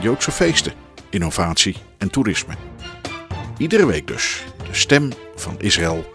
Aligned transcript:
Joodse 0.00 0.30
feesten, 0.30 0.72
innovatie 1.10 1.76
en 1.98 2.10
toerisme. 2.10 2.54
Iedere 3.58 3.86
week 3.86 4.06
dus 4.06 4.44
de 4.56 4.74
stem 4.74 5.10
van 5.34 5.60
Israël 5.60 6.10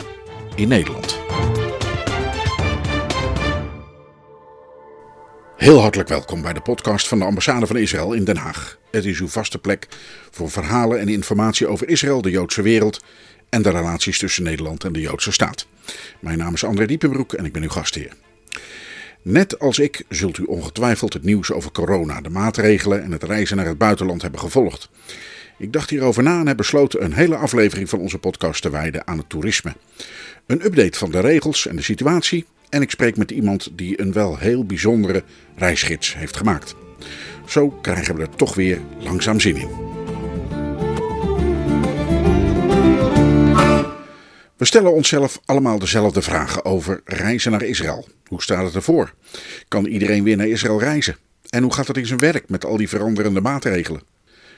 in 0.55 0.67
Nederland. 0.67 1.17
Heel 5.55 5.79
hartelijk 5.79 6.09
welkom 6.09 6.41
bij 6.41 6.53
de 6.53 6.61
podcast 6.61 7.07
van 7.07 7.19
de 7.19 7.25
ambassade 7.25 7.67
van 7.67 7.77
Israël 7.77 8.13
in 8.13 8.23
Den 8.23 8.37
Haag. 8.37 8.77
Het 8.91 9.05
is 9.05 9.19
uw 9.19 9.27
vaste 9.27 9.57
plek 9.57 9.87
voor 10.31 10.49
verhalen 10.51 10.99
en 10.99 11.07
informatie 11.07 11.67
over 11.67 11.89
Israël, 11.89 12.21
de 12.21 12.29
Joodse 12.29 12.61
wereld 12.61 13.03
en 13.49 13.61
de 13.61 13.69
relaties 13.69 14.17
tussen 14.17 14.43
Nederland 14.43 14.83
en 14.83 14.93
de 14.93 15.01
Joodse 15.01 15.31
staat. 15.31 15.67
Mijn 16.19 16.37
naam 16.37 16.53
is 16.53 16.63
André 16.63 16.85
Diepenbroek 16.85 17.33
en 17.33 17.45
ik 17.45 17.53
ben 17.53 17.61
uw 17.61 17.69
gastheer. 17.69 18.11
Net 19.21 19.59
als 19.59 19.79
ik 19.79 20.03
zult 20.09 20.37
u 20.37 20.43
ongetwijfeld 20.43 21.13
het 21.13 21.23
nieuws 21.23 21.51
over 21.51 21.71
corona, 21.71 22.21
de 22.21 22.29
maatregelen 22.29 23.03
en 23.03 23.11
het 23.11 23.23
reizen 23.23 23.57
naar 23.57 23.65
het 23.65 23.77
buitenland 23.77 24.21
hebben 24.21 24.39
gevolgd. 24.39 24.89
Ik 25.57 25.73
dacht 25.73 25.89
hierover 25.89 26.23
na 26.23 26.39
en 26.39 26.47
heb 26.47 26.57
besloten 26.57 27.03
een 27.03 27.13
hele 27.13 27.35
aflevering 27.35 27.89
van 27.89 27.99
onze 27.99 28.17
podcast 28.17 28.61
te 28.61 28.69
wijden 28.69 29.07
aan 29.07 29.17
het 29.17 29.29
toerisme. 29.29 29.73
Een 30.45 30.65
update 30.65 30.97
van 30.97 31.11
de 31.11 31.19
regels 31.19 31.67
en 31.67 31.75
de 31.75 31.81
situatie 31.81 32.45
en 32.69 32.81
ik 32.81 32.91
spreek 32.91 33.17
met 33.17 33.31
iemand 33.31 33.69
die 33.73 34.01
een 34.01 34.13
wel 34.13 34.37
heel 34.37 34.65
bijzondere 34.65 35.23
reisgids 35.55 36.15
heeft 36.15 36.37
gemaakt. 36.37 36.75
Zo 37.45 37.69
krijgen 37.69 38.15
we 38.15 38.21
er 38.21 38.35
toch 38.35 38.55
weer 38.55 38.79
langzaam 38.99 39.39
zin 39.39 39.55
in. 39.55 39.86
We 44.57 44.65
stellen 44.65 44.93
onszelf 44.93 45.41
allemaal 45.45 45.79
dezelfde 45.79 46.21
vragen 46.21 46.65
over 46.65 47.01
reizen 47.05 47.51
naar 47.51 47.63
Israël. 47.63 48.07
Hoe 48.27 48.41
staat 48.41 48.65
het 48.65 48.75
ervoor? 48.75 49.13
Kan 49.67 49.85
iedereen 49.85 50.23
weer 50.23 50.37
naar 50.37 50.47
Israël 50.47 50.79
reizen? 50.79 51.17
En 51.49 51.63
hoe 51.63 51.73
gaat 51.73 51.87
het 51.87 51.97
in 51.97 52.05
zijn 52.05 52.19
werk 52.19 52.49
met 52.49 52.65
al 52.65 52.77
die 52.77 52.89
veranderende 52.89 53.41
maatregelen? 53.41 54.01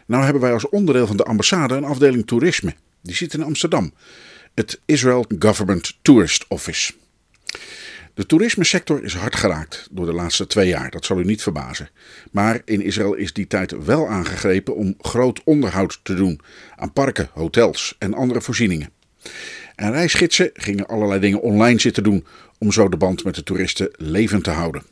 Nou 0.06 0.24
hebben 0.24 0.42
wij 0.42 0.54
als 0.54 0.70
onderdeel 0.70 1.08
van 1.08 1.18
de 1.18 1.24
ambassade 1.24 1.76
een 1.76 1.84
afdeling 1.84 2.28
toerisme. 2.28 2.76
Die 3.02 3.16
zit 3.16 3.34
in 3.34 3.44
Amsterdam. 3.44 3.94
Het 4.54 4.80
Israel 4.86 5.26
Government 5.40 5.98
Tourist 6.02 6.46
Office. 6.48 6.94
De 8.14 8.26
toerismesector 8.26 9.04
is 9.04 9.14
hard 9.14 9.36
geraakt 9.36 9.88
door 9.92 10.06
de 10.06 10.14
laatste 10.14 10.48
twee 10.48 10.68
jaar, 10.68 10.92
dat 10.92 11.06
zal 11.06 11.20
u 11.20 11.24
niet 11.24 11.44
verbazen. 11.44 11.90
Maar 12.32 12.62
in 12.66 12.82
Israël 12.82 13.14
is 13.14 13.34
die 13.34 13.48
tijd 13.48 13.84
wel 13.86 14.08
aangegrepen 14.08 14.76
om 14.76 14.96
groot 15.02 15.42
onderhoud 15.44 16.00
te 16.04 16.14
doen 16.14 16.42
aan 16.76 16.94
parken, 16.94 17.30
hotels 17.34 17.96
en 17.98 18.14
andere 18.14 18.42
voorzieningen. 18.42 18.90
En 19.80 19.92
reisgidsen 19.92 20.50
gingen 20.54 20.88
allerlei 20.88 21.20
dingen 21.20 21.42
online 21.42 21.80
zitten 21.80 22.04
doen 22.04 22.26
om 22.58 22.72
zo 22.72 22.90
de 22.90 22.98
band 22.98 23.24
met 23.24 23.36
de 23.36 23.44
toeristen 23.44 23.90
levend 23.98 24.44
te 24.44 24.50
houden. 24.50 24.84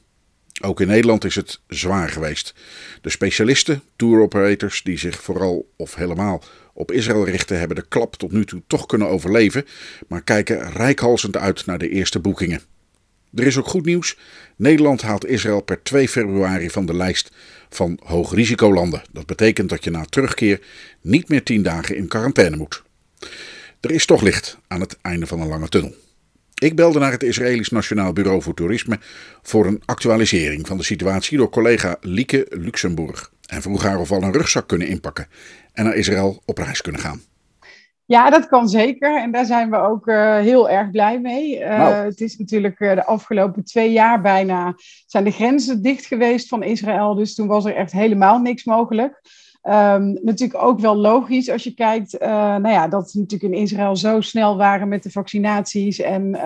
Ook 0.62 0.82
in 0.82 0.88
Nederland 0.88 1.24
is 1.24 1.36
het 1.36 1.60
zwaar 1.68 2.10
geweest. 2.10 2.54
De 3.02 3.10
specialisten, 3.10 3.82
tour 3.96 4.22
operators 4.22 4.84
die 4.84 4.98
zich 4.98 5.22
vooral 5.22 5.70
of 5.76 5.96
helemaal 5.96 6.44
op 6.74 6.92
Israël 6.92 7.26
richten, 7.26 7.60
hebben 7.60 7.76
de 7.76 7.88
klap 7.88 8.16
tot 8.16 8.32
nu 8.32 8.46
toe 8.46 8.62
toch 8.68 8.86
kunnen 8.86 9.08
overleven, 9.08 9.66
maar 10.08 10.24
kijken 10.24 10.72
rijkhalsend 10.72 11.38
uit 11.38 11.66
naar 11.66 11.78
de 11.78 11.90
eerste 11.90 12.20
boekingen. 12.20 12.61
Er 13.34 13.45
is 13.45 13.58
ook 13.58 13.67
goed 13.67 13.86
nieuws. 13.86 14.17
Nederland 14.56 15.02
haalt 15.02 15.26
Israël 15.26 15.61
per 15.61 15.84
2 15.84 16.10
februari 16.10 16.70
van 16.70 16.86
de 16.86 16.95
lijst 16.95 17.32
van 17.70 18.00
hoogrisicolanden. 18.04 19.02
Dat 19.11 19.26
betekent 19.26 19.70
dat 19.70 19.84
je 19.84 19.90
na 19.90 20.06
terugkeer 20.06 20.61
niet 21.02 21.30
meer 21.30 21.44
10 21.44 21.64
dagen 21.64 21.95
in 21.95 22.08
quarantaine 22.08 22.58
moet. 22.58 22.84
Er 23.82 23.92
is 23.92 24.05
toch 24.05 24.21
licht 24.21 24.58
aan 24.67 24.80
het 24.80 24.98
einde 25.02 25.27
van 25.27 25.42
een 25.42 25.48
lange 25.48 25.70
tunnel. 25.70 25.93
Ik 26.54 26.76
belde 26.76 26.99
naar 26.99 27.11
het 27.11 27.23
Israëlisch 27.23 27.70
Nationaal 27.70 28.14
Bureau 28.14 28.42
voor 28.42 28.54
Toerisme 28.54 28.99
voor 29.42 29.65
een 29.65 29.82
actualisering 29.86 30.67
van 30.67 30.77
de 30.77 30.83
situatie 30.83 31.38
door 31.38 31.49
collega 31.49 31.98
Lieke 32.02 32.48
Luxemburg. 32.49 33.32
En 33.45 33.61
vroeg 33.61 33.83
haar 33.83 33.99
of 33.99 34.10
we 34.10 34.16
al 34.16 34.23
een 34.23 34.32
rugzak 34.32 34.67
kunnen 34.67 34.87
inpakken 34.87 35.27
en 35.73 35.83
naar 35.83 35.95
Israël 35.95 36.42
op 36.45 36.58
reis 36.58 36.82
kunnen 36.82 37.02
gaan. 37.02 37.21
Ja, 38.05 38.30
dat 38.30 38.48
kan 38.48 38.70
zeker. 38.70 39.21
En 39.21 39.32
daar 39.32 39.45
zijn 39.45 39.70
we 39.70 39.77
ook 39.77 40.08
uh, 40.08 40.37
heel 40.37 40.70
erg 40.70 40.92
blij 40.92 41.20
mee. 41.20 41.60
Uh, 41.60 41.67
Nou. 41.77 41.93
Het 41.93 42.21
is 42.21 42.37
natuurlijk 42.37 42.80
uh, 42.80 42.93
de 42.93 43.05
afgelopen 43.05 43.64
twee 43.64 43.92
jaar 43.92 44.21
bijna 44.21 44.76
zijn 45.05 45.23
de 45.23 45.32
grenzen 45.32 45.82
dicht 45.82 46.05
geweest 46.05 46.48
van 46.48 46.64
Israël. 46.64 47.16
Dus 47.16 47.36
toen 47.36 47.48
was 47.48 47.66
er 47.66 47.76
echt 47.76 47.92
helemaal 47.92 48.39
niks 48.39 48.64
mogelijk. 48.64 49.21
Um, 49.70 50.20
natuurlijk 50.22 50.64
ook 50.64 50.80
wel 50.80 50.95
logisch 50.95 51.50
als 51.50 51.64
je 51.64 51.73
kijkt, 51.73 52.20
nou 52.20 52.70
ja, 52.70 52.88
dat 52.88 53.11
ze 53.11 53.20
natuurlijk 53.20 53.54
in 53.54 53.61
Israël 53.61 53.95
zo 53.95 54.22
snel 54.22 54.58
waren 54.58 54.88
met 54.88 55.04
de 55.04 55.11
vaccinaties. 55.11 56.00
En 56.00 56.39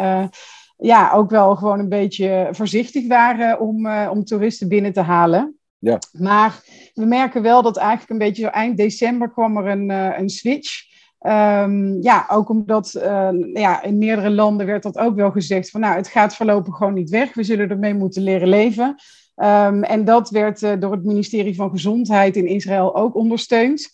ja, 0.78 1.12
ook 1.12 1.30
wel 1.30 1.56
gewoon 1.56 1.80
een 1.80 1.90
beetje 1.90 2.48
voorzichtig 2.52 3.08
waren 3.08 3.60
om, 3.60 3.88
om 3.88 4.24
toeristen 4.24 4.68
binnen 4.68 4.94
te 4.94 5.02
halen. 5.02 5.56
Ja. 5.78 6.00
Maar 6.12 6.64
we 6.94 7.06
merken 7.06 7.42
wel 7.42 7.62
dat 7.62 7.78
eigenlijk 7.78 8.10
een 8.10 8.28
beetje 8.28 8.44
zo 8.44 8.50
eind 8.50 8.78
december 8.78 9.32
kwam 9.32 9.58
er 9.58 9.68
een, 9.68 9.90
een 9.90 10.30
switch. 10.30 10.90
Um, 11.28 12.02
ja, 12.02 12.26
ook 12.30 12.50
omdat 12.50 12.94
uh, 12.98 13.30
ja, 13.54 13.84
in 13.84 13.98
meerdere 13.98 14.30
landen 14.30 14.66
werd 14.66 14.84
dat 14.84 14.98
ook 14.98 15.16
wel 15.16 15.32
gezegd 15.32 15.70
van 15.70 15.82
nou, 15.82 15.96
het 15.96 16.08
gaat 16.08 16.36
voorlopig 16.36 16.76
gewoon 16.76 16.94
niet 16.94 17.10
weg. 17.10 17.34
We 17.34 17.44
zullen 17.44 17.70
ermee 17.70 17.94
moeten 17.94 18.22
leren 18.22 18.48
leven. 18.48 18.96
Um, 19.36 19.84
en 19.84 20.06
dat 20.06 20.30
werd 20.30 20.62
uh, 20.62 20.72
door 20.80 20.92
het 20.92 21.04
ministerie 21.04 21.56
van 21.56 21.70
Gezondheid 21.70 22.36
in 22.36 22.48
Israël 22.48 22.96
ook 22.96 23.16
ondersteund. 23.16 23.90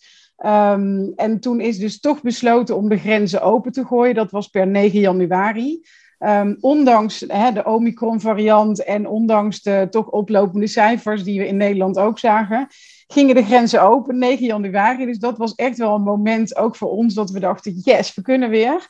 Um, 0.46 1.12
en 1.16 1.40
toen 1.40 1.60
is 1.60 1.78
dus 1.78 2.00
toch 2.00 2.22
besloten 2.22 2.76
om 2.76 2.88
de 2.88 2.98
grenzen 2.98 3.42
open 3.42 3.72
te 3.72 3.84
gooien. 3.84 4.14
Dat 4.14 4.30
was 4.30 4.48
per 4.48 4.66
9 4.66 5.00
januari. 5.00 5.80
ondanks 6.60 7.24
hè, 7.26 7.52
de 7.52 7.64
Omicron-variant 7.64 8.84
en 8.84 9.06
ondanks 9.06 9.62
de 9.62 9.86
toch 9.90 10.06
oplopende 10.10 10.66
cijfers 10.66 11.24
die 11.24 11.38
we 11.38 11.46
in 11.46 11.56
Nederland 11.56 11.98
ook 11.98 12.18
zagen, 12.18 12.66
gingen 13.06 13.34
de 13.34 13.44
grenzen 13.44 13.82
open, 13.82 14.18
9 14.18 14.46
januari. 14.46 15.06
Dus 15.06 15.18
dat 15.18 15.38
was 15.38 15.54
echt 15.54 15.78
wel 15.78 15.94
een 15.94 16.02
moment, 16.02 16.56
ook 16.56 16.76
voor 16.76 16.90
ons, 16.90 17.14
dat 17.14 17.30
we 17.30 17.40
dachten, 17.40 17.80
yes, 17.84 18.14
we 18.14 18.22
kunnen 18.22 18.50
weer. 18.50 18.86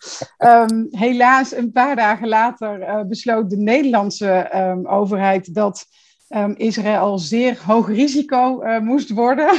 Helaas, 0.91 1.55
een 1.55 1.73
paar 1.73 1.97
dagen 1.97 2.29
later 2.29 2.81
uh, 2.81 3.03
besloot 3.03 3.51
de 3.51 3.57
Nederlandse 3.57 4.51
overheid 4.87 5.55
dat 5.55 5.87
um, 6.29 6.55
Israël 6.57 7.19
zeer 7.19 7.63
hoog 7.67 7.89
risico 7.89 8.63
uh, 8.63 8.81
moest 8.81 9.11
worden. 9.11 9.51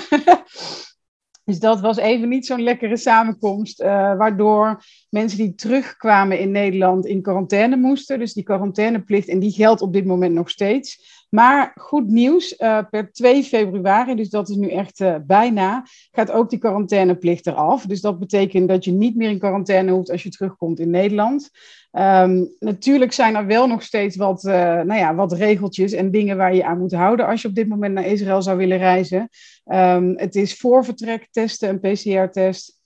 dus 1.46 1.59
dat 1.59 1.80
was 1.80 1.97
even 1.97 2.30
niet 2.30 2.46
zo'n 2.46 2.62
lekkere 2.63 2.97
samenkomst, 2.97 3.81
uh, 3.81 3.88
waardoor 4.18 4.84
mensen 5.09 5.38
die 5.38 5.56
terugkwamen 5.56 6.40
in 6.40 6.52
Nederland 6.52 7.06
in 7.06 7.22
quarantaine 7.22 7.75
moesten. 7.75 8.19
Dus 8.19 8.34
die 8.34 8.44
quarantaineplicht, 8.44 9.28
en 9.28 9.40
die 9.40 9.52
geldt 9.52 9.81
op 9.81 9.94
dit 9.94 10.06
moment 10.06 10.34
nog 10.34 10.50
steeds. 10.50 11.19
Maar 11.29 11.72
goed 11.75 12.07
nieuws, 12.07 12.59
uh, 12.59 12.79
per 12.90 13.12
2 13.12 13.44
februari, 13.44 14.16
dus 14.16 14.29
dat 14.29 14.50
is 14.50 14.56
nu 14.56 14.69
echt 14.69 15.00
uh, 15.00 15.16
bijna, 15.25 15.85
gaat 16.12 16.31
ook 16.31 16.50
die 16.50 16.59
quarantaineplicht 16.59 17.47
eraf. 17.47 17.85
Dus 17.85 18.01
dat 18.01 18.19
betekent 18.19 18.67
dat 18.67 18.85
je 18.85 18.91
niet 18.91 19.16
meer 19.16 19.29
in 19.29 19.40
quarantaine 19.40 19.91
hoeft 19.91 20.12
als 20.12 20.23
je 20.23 20.29
terugkomt 20.29 20.79
in 20.79 20.90
Nederland. 20.90 21.50
Um, 21.91 22.56
natuurlijk 22.59 23.13
zijn 23.13 23.35
er 23.35 23.45
wel 23.45 23.67
nog 23.67 23.84
steeds 23.84 24.16
wat, 24.16 24.44
uh, 24.44 24.53
nou 24.53 24.94
ja, 24.94 25.16
wat 25.16 25.34
regeltjes 25.34 25.91
en 25.91 26.12
dingen 26.12 26.38
waar 26.38 26.56
je 26.56 26.66
aan 26.66 26.79
moet 26.79 26.94
houden 26.94 27.25
als 27.28 27.41
je 27.41 27.47
op 27.47 27.56
dit 27.56 27.67
moment 27.67 27.94
naar 27.94 28.06
Israël 28.06 28.41
zou 28.41 28.57
willen 28.57 28.78
reizen. 28.78 29.29
Um, 29.66 30.17
het 30.17 30.35
is 30.35 30.58
voor 30.58 30.85
vertrek 30.85 31.28
testen, 31.31 31.70
een 31.70 31.79
PCR-test. 31.79 32.78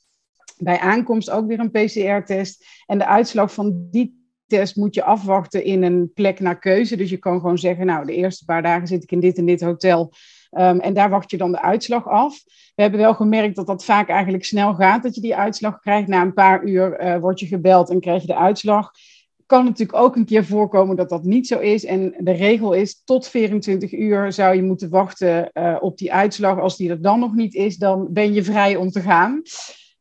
Bij 0.58 0.80
aankomst 0.80 1.30
ook 1.30 1.48
weer 1.48 1.60
een 1.60 1.72
PCR-test. 1.72 2.66
En 2.86 2.98
de 2.98 3.06
uitslag 3.06 3.54
van 3.54 3.88
die 3.92 4.23
test 4.48 4.76
moet 4.76 4.96
je 4.96 5.04
afwachten 5.04 5.64
in 5.64 5.84
een 5.84 6.12
plek 6.14 6.40
naar 6.40 6.60
keuze. 6.60 6.96
Dus 6.96 7.10
je 7.10 7.18
kan 7.18 7.40
gewoon 7.40 7.58
zeggen, 7.58 7.86
nou, 7.86 8.06
de 8.06 8.16
eerste 8.16 8.46
paar 8.46 8.62
dagen 8.62 8.88
zit 8.88 9.04
ik 9.04 9.12
in 9.12 9.20
dit 9.20 9.38
en 9.38 9.46
dit 9.46 9.62
hotel. 9.62 10.14
Um, 10.58 10.80
en 10.80 10.94
daar 10.94 11.10
wacht 11.10 11.32
je 11.32 11.38
dan 11.38 11.52
de 11.52 11.62
uitslag 11.62 12.08
af. 12.08 12.44
We 12.76 12.82
hebben 12.82 13.00
wel 13.00 13.14
gemerkt 13.14 13.56
dat 13.56 13.68
dat 13.68 13.86
vaak 13.86 14.10
eigenlijk 14.10 14.46
snel 14.46 14.74
gaat, 14.74 15.04
dat 15.04 15.16
je 15.16 15.22
die 15.22 15.36
uitslag 15.36 15.80
krijgt. 15.80 16.08
Na 16.08 16.22
een 16.22 16.34
paar 16.34 16.64
uur 16.64 17.04
uh, 17.04 17.18
word 17.18 17.40
je 17.40 17.46
gebeld 17.46 17.90
en 17.90 18.00
krijg 18.00 18.22
je 18.22 18.28
de 18.28 18.36
uitslag. 18.36 18.92
Kan 19.46 19.66
natuurlijk 19.66 19.98
ook 19.98 20.16
een 20.16 20.26
keer 20.26 20.46
voorkomen 20.46 20.96
dat 20.96 21.10
dat 21.10 21.24
niet 21.24 21.48
zo 21.48 21.60
is. 21.60 21.86
En 21.86 22.16
de 22.18 22.32
regel 22.32 22.74
is, 22.74 23.02
tot 23.04 23.28
24 23.28 23.94
uur 23.94 24.32
zou 24.32 24.56
je 24.56 24.64
moeten 24.64 24.90
wachten 24.90 25.50
uh, 25.54 25.78
op 25.80 25.98
die 25.98 26.14
uitslag. 26.14 26.60
Als 26.60 26.78
die 26.78 26.90
er 26.90 27.02
dan 27.02 27.20
nog 27.20 27.34
niet 27.34 27.54
is, 27.54 27.78
dan 27.78 28.08
ben 28.12 28.34
je 28.34 28.44
vrij 28.44 28.76
om 28.76 28.90
te 28.90 29.02
gaan. 29.02 29.42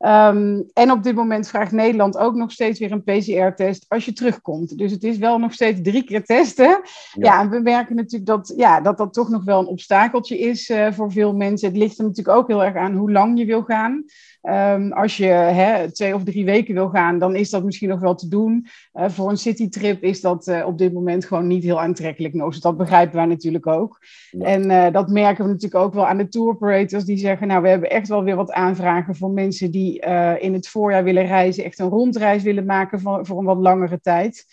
Ehm, 0.03 0.63
en 0.73 0.91
op 0.91 1.03
dit 1.03 1.15
moment 1.15 1.49
vraagt 1.49 1.73
Nederland 1.73 2.19
ook 2.19 2.35
nog 2.35 2.53
steeds 2.53 2.79
weer 2.79 2.93
een 2.93 3.03
PCR-test 3.03 3.85
als 3.89 4.05
je 4.05 4.13
terugkomt. 4.13 4.79
Dus 4.79 4.91
het 4.91 5.05
is 5.05 5.19
wel 5.19 5.39
nog 5.39 5.53
steeds 5.53 5.81
drie 5.83 6.05
keer 6.05 6.25
testen. 6.25 6.81
Ja, 7.13 7.41
en 7.41 7.51
we 7.51 7.61
merken 7.61 7.97
natuurlijk 7.97 8.27
dat, 8.27 8.53
ja, 8.57 8.81
dat 8.81 8.99
dat 8.99 9.13
toch 9.13 9.29
nog 9.29 9.45
wel 9.45 9.61
een 9.61 9.67
obstakeltje 9.67 10.39
is 10.39 10.69
uh, 10.69 10.93
voor 10.93 11.13
veel 11.13 11.35
mensen. 11.35 11.69
Het 11.69 11.77
ligt 11.77 11.99
er 11.99 12.05
natuurlijk 12.05 12.37
ook 12.37 12.49
heel 12.49 12.65
erg 12.65 12.77
aan 12.77 12.95
hoe 12.95 13.13
lang 13.13 13.39
je 13.39 13.45
wil 13.45 13.63
gaan. 13.63 14.05
Um, 14.49 14.93
als 14.93 15.17
je 15.17 15.27
hè, 15.27 15.93
twee 15.93 16.15
of 16.15 16.25
drie 16.25 16.44
weken 16.44 16.75
wil 16.75 16.89
gaan, 16.89 17.19
dan 17.19 17.37
is 17.37 17.50
dat 17.50 17.65
misschien 17.65 17.89
nog 17.89 18.00
wel 18.00 18.15
te 18.15 18.29
doen. 18.29 18.67
Uh, 18.94 19.09
voor 19.09 19.31
een 19.31 19.37
citytrip 19.37 20.03
is 20.03 20.21
dat 20.21 20.47
uh, 20.47 20.67
op 20.67 20.79
dit 20.79 20.93
moment 20.93 21.25
gewoon 21.25 21.47
niet 21.47 21.62
heel 21.62 21.81
aantrekkelijk. 21.81 22.35
Dus 22.35 22.61
dat 22.61 22.77
begrijpen 22.77 23.17
wij 23.17 23.27
natuurlijk 23.27 23.67
ook. 23.67 23.99
Ja. 24.31 24.44
En 24.44 24.71
uh, 24.71 24.91
dat 24.93 25.09
merken 25.09 25.44
we 25.44 25.50
natuurlijk 25.50 25.85
ook 25.85 25.94
wel 25.94 26.06
aan 26.06 26.17
de 26.17 26.29
tour 26.29 26.49
operators 26.49 27.05
die 27.05 27.17
zeggen, 27.17 27.47
nou 27.47 27.62
we 27.62 27.69
hebben 27.69 27.91
echt 27.91 28.09
wel 28.09 28.25
weer 28.25 28.37
wat 28.37 28.53
aanvragen 28.53 29.17
voor 29.17 29.31
mensen 29.31 29.71
die 29.71 30.00
in 30.39 30.53
het 30.53 30.69
voorjaar 30.69 31.05
willen 31.05 31.27
reizen, 31.27 31.65
echt 31.65 31.79
een 31.79 31.89
rondreis 31.89 32.43
willen 32.43 32.67
maken 32.67 33.00
voor, 33.00 33.27
voor 33.27 33.39
een 33.39 33.44
wat 33.44 33.59
langere 33.59 34.00
tijd. 34.00 34.44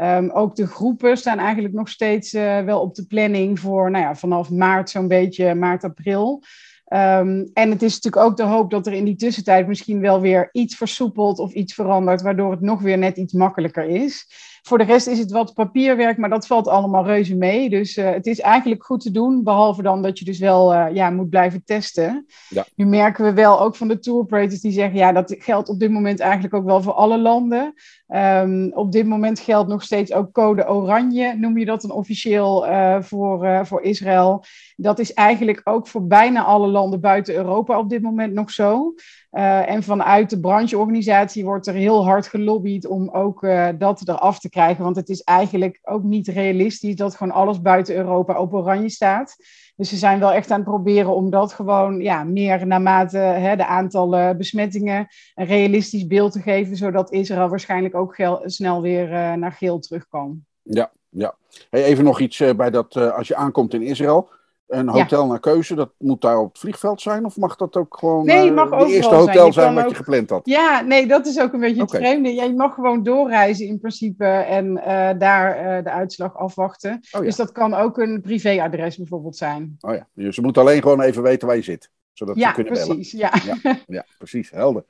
Um, 0.00 0.30
ook 0.30 0.56
de 0.56 0.66
groepen 0.66 1.16
staan 1.16 1.38
eigenlijk 1.38 1.74
nog 1.74 1.88
steeds 1.88 2.32
wel 2.32 2.80
op 2.80 2.94
de 2.94 3.06
planning 3.06 3.60
voor 3.60 3.90
nou 3.90 4.04
ja, 4.04 4.14
vanaf 4.14 4.50
maart 4.50 4.90
zo'n 4.90 5.08
beetje, 5.08 5.54
maart, 5.54 5.84
april. 5.84 6.42
Um, 6.90 7.50
en 7.52 7.70
het 7.70 7.82
is 7.82 7.94
natuurlijk 7.94 8.24
ook 8.24 8.36
de 8.36 8.42
hoop 8.42 8.70
dat 8.70 8.86
er 8.86 8.92
in 8.92 9.04
die 9.04 9.16
tussentijd 9.16 9.66
misschien 9.66 10.00
wel 10.00 10.20
weer 10.20 10.48
iets 10.52 10.76
versoepelt 10.76 11.38
of 11.38 11.52
iets 11.52 11.74
verandert, 11.74 12.22
waardoor 12.22 12.50
het 12.50 12.60
nog 12.60 12.80
weer 12.80 12.98
net 12.98 13.16
iets 13.16 13.32
makkelijker 13.32 13.84
is. 13.84 14.26
Voor 14.62 14.78
de 14.78 14.84
rest 14.84 15.06
is 15.06 15.18
het 15.18 15.30
wat 15.30 15.54
papierwerk, 15.54 16.18
maar 16.18 16.30
dat 16.30 16.46
valt 16.46 16.68
allemaal 16.68 17.04
reuze 17.04 17.36
mee. 17.36 17.70
Dus 17.70 17.96
uh, 17.96 18.10
het 18.10 18.26
is 18.26 18.40
eigenlijk 18.40 18.84
goed 18.84 19.00
te 19.00 19.10
doen, 19.10 19.42
behalve 19.42 19.82
dan 19.82 20.02
dat 20.02 20.18
je 20.18 20.24
dus 20.24 20.38
wel 20.38 20.74
uh, 20.74 20.86
ja, 20.92 21.10
moet 21.10 21.30
blijven 21.30 21.64
testen. 21.64 22.26
Ja. 22.48 22.64
Nu 22.74 22.86
merken 22.86 23.24
we 23.24 23.32
wel 23.32 23.60
ook 23.60 23.76
van 23.76 23.88
de 23.88 23.98
tour 23.98 24.18
operators 24.18 24.60
die 24.60 24.72
zeggen, 24.72 24.98
ja, 24.98 25.12
dat 25.12 25.34
geldt 25.38 25.68
op 25.68 25.78
dit 25.78 25.90
moment 25.90 26.20
eigenlijk 26.20 26.54
ook 26.54 26.64
wel 26.64 26.82
voor 26.82 26.92
alle 26.92 27.18
landen. 27.18 27.74
Um, 28.08 28.70
op 28.74 28.92
dit 28.92 29.06
moment 29.06 29.40
geldt 29.40 29.68
nog 29.68 29.82
steeds 29.82 30.12
ook 30.12 30.32
code 30.32 30.68
oranje, 30.68 31.34
noem 31.36 31.58
je 31.58 31.64
dat 31.64 31.84
een 31.84 31.90
officieel 31.90 32.68
uh, 32.68 32.96
voor, 33.00 33.66
voor 33.66 33.82
Israël. 33.82 34.44
Dat 34.76 34.98
is 34.98 35.12
eigenlijk 35.12 35.60
ook 35.64 35.86
voor 35.88 36.06
bijna 36.06 36.44
alle 36.44 36.66
landen 36.66 37.00
buiten 37.00 37.34
Europa 37.34 37.78
op 37.78 37.90
dit 37.90 38.02
moment 38.02 38.32
nog 38.32 38.50
zo. 38.50 38.94
Uh, 39.38 39.70
en 39.70 39.82
vanuit 39.82 40.30
de 40.30 40.40
brancheorganisatie 40.40 41.44
wordt 41.44 41.66
er 41.66 41.74
heel 41.74 42.04
hard 42.04 42.26
gelobbyd 42.26 42.86
om 42.86 43.08
ook 43.10 43.42
uh, 43.42 43.68
dat 43.78 44.08
eraf 44.08 44.38
te 44.38 44.48
krijgen. 44.48 44.84
Want 44.84 44.96
het 44.96 45.08
is 45.08 45.22
eigenlijk 45.22 45.78
ook 45.82 46.02
niet 46.02 46.28
realistisch 46.28 46.96
dat 46.96 47.14
gewoon 47.14 47.32
alles 47.32 47.60
buiten 47.60 47.96
Europa 47.96 48.40
op 48.40 48.52
oranje 48.52 48.88
staat. 48.88 49.36
Dus 49.76 49.88
ze 49.88 49.96
zijn 49.96 50.18
wel 50.18 50.32
echt 50.32 50.50
aan 50.50 50.60
het 50.60 50.68
proberen 50.68 51.14
om 51.14 51.30
dat 51.30 51.52
gewoon 51.52 52.00
ja, 52.00 52.24
meer 52.24 52.66
naarmate 52.66 53.18
hè, 53.18 53.56
de 53.56 53.66
aantallen 53.66 54.36
besmettingen 54.36 55.06
een 55.34 55.46
realistisch 55.46 56.06
beeld 56.06 56.32
te 56.32 56.40
geven. 56.40 56.76
Zodat 56.76 57.12
Israël 57.12 57.48
waarschijnlijk 57.48 57.94
ook 57.94 58.16
snel 58.44 58.82
weer 58.82 59.12
uh, 59.12 59.32
naar 59.32 59.52
geel 59.52 59.78
terug 59.78 60.08
kan. 60.08 60.44
Ja, 60.62 60.90
ja. 61.08 61.34
Hey, 61.70 61.84
even 61.84 62.04
nog 62.04 62.20
iets 62.20 62.42
bij 62.56 62.70
dat 62.70 62.96
als 62.96 63.28
je 63.28 63.36
aankomt 63.36 63.74
in 63.74 63.82
Israël. 63.82 64.28
Een 64.68 64.88
hotel 64.88 65.22
ja. 65.22 65.28
naar 65.28 65.40
keuze, 65.40 65.74
dat 65.74 65.90
moet 65.98 66.20
daar 66.20 66.38
op 66.38 66.48
het 66.48 66.58
vliegveld 66.58 67.00
zijn? 67.00 67.24
Of 67.24 67.36
mag 67.36 67.56
dat 67.56 67.76
ook 67.76 67.96
gewoon 67.98 68.26
nee, 68.26 68.52
mag 68.52 68.70
uh, 68.70 68.88
eerste 68.88 69.14
hotel 69.14 69.32
zijn, 69.32 69.46
je 69.46 69.52
zijn 69.52 69.74
wat 69.74 69.84
ook... 69.84 69.90
je 69.90 69.96
gepland 69.96 70.30
had? 70.30 70.40
Ja, 70.44 70.80
nee, 70.80 71.06
dat 71.06 71.26
is 71.26 71.40
ook 71.40 71.52
een 71.52 71.60
beetje 71.60 71.80
het 71.80 71.90
vreemde. 71.90 72.34
Ja, 72.34 72.44
je 72.44 72.54
mag 72.54 72.74
gewoon 72.74 73.02
doorreizen 73.02 73.66
in 73.66 73.78
principe 73.78 74.24
en 74.26 74.66
uh, 74.66 75.10
daar 75.18 75.76
uh, 75.78 75.84
de 75.84 75.90
uitslag 75.90 76.36
afwachten. 76.36 76.92
Oh, 76.92 77.00
ja. 77.10 77.20
Dus 77.20 77.36
dat 77.36 77.52
kan 77.52 77.74
ook 77.74 77.98
een 77.98 78.20
privéadres 78.20 78.96
bijvoorbeeld 78.96 79.36
zijn. 79.36 79.76
Oh 79.80 79.94
ja, 79.94 80.06
dus 80.14 80.34
ze 80.34 80.42
moeten 80.42 80.62
alleen 80.62 80.82
gewoon 80.82 81.00
even 81.00 81.22
weten 81.22 81.46
waar 81.46 81.56
je 81.56 81.62
zit. 81.62 81.90
Zodat 82.12 82.36
ja, 82.36 82.48
ze 82.48 82.54
kunnen 82.54 82.72
precies, 82.72 83.12
bellen. 83.12 83.40
Ja. 83.44 83.58
ja. 83.62 83.78
Ja, 83.86 84.04
precies, 84.18 84.50
helder. 84.50 84.84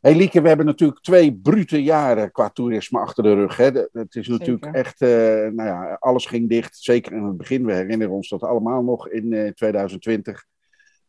Hey 0.00 0.14
Lieke, 0.14 0.40
we 0.40 0.48
hebben 0.48 0.66
natuurlijk 0.66 1.00
twee 1.00 1.34
brute 1.34 1.82
jaren 1.82 2.32
qua 2.32 2.48
toerisme 2.48 2.98
achter 2.98 3.22
de 3.22 3.34
rug. 3.34 3.56
Hè. 3.56 3.70
Het 3.92 4.14
is 4.14 4.28
natuurlijk 4.28 4.64
zeker. 4.64 4.80
echt, 4.80 5.00
uh, 5.00 5.08
nou 5.54 5.68
ja, 5.68 5.96
alles 6.00 6.26
ging 6.26 6.48
dicht. 6.48 6.76
Zeker 6.76 7.12
in 7.12 7.24
het 7.24 7.36
begin. 7.36 7.66
We 7.66 7.74
herinneren 7.74 8.14
ons 8.14 8.28
dat 8.28 8.42
allemaal 8.42 8.82
nog 8.82 9.08
in 9.08 9.32
uh, 9.32 9.50
2020. 9.50 10.44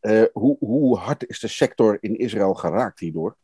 Uh, 0.00 0.22
hoe, 0.32 0.56
hoe 0.58 0.98
hard 0.98 1.28
is 1.28 1.40
de 1.40 1.48
sector 1.48 1.98
in 2.00 2.18
Israël 2.18 2.54
geraakt 2.54 3.00
hierdoor? 3.00 3.36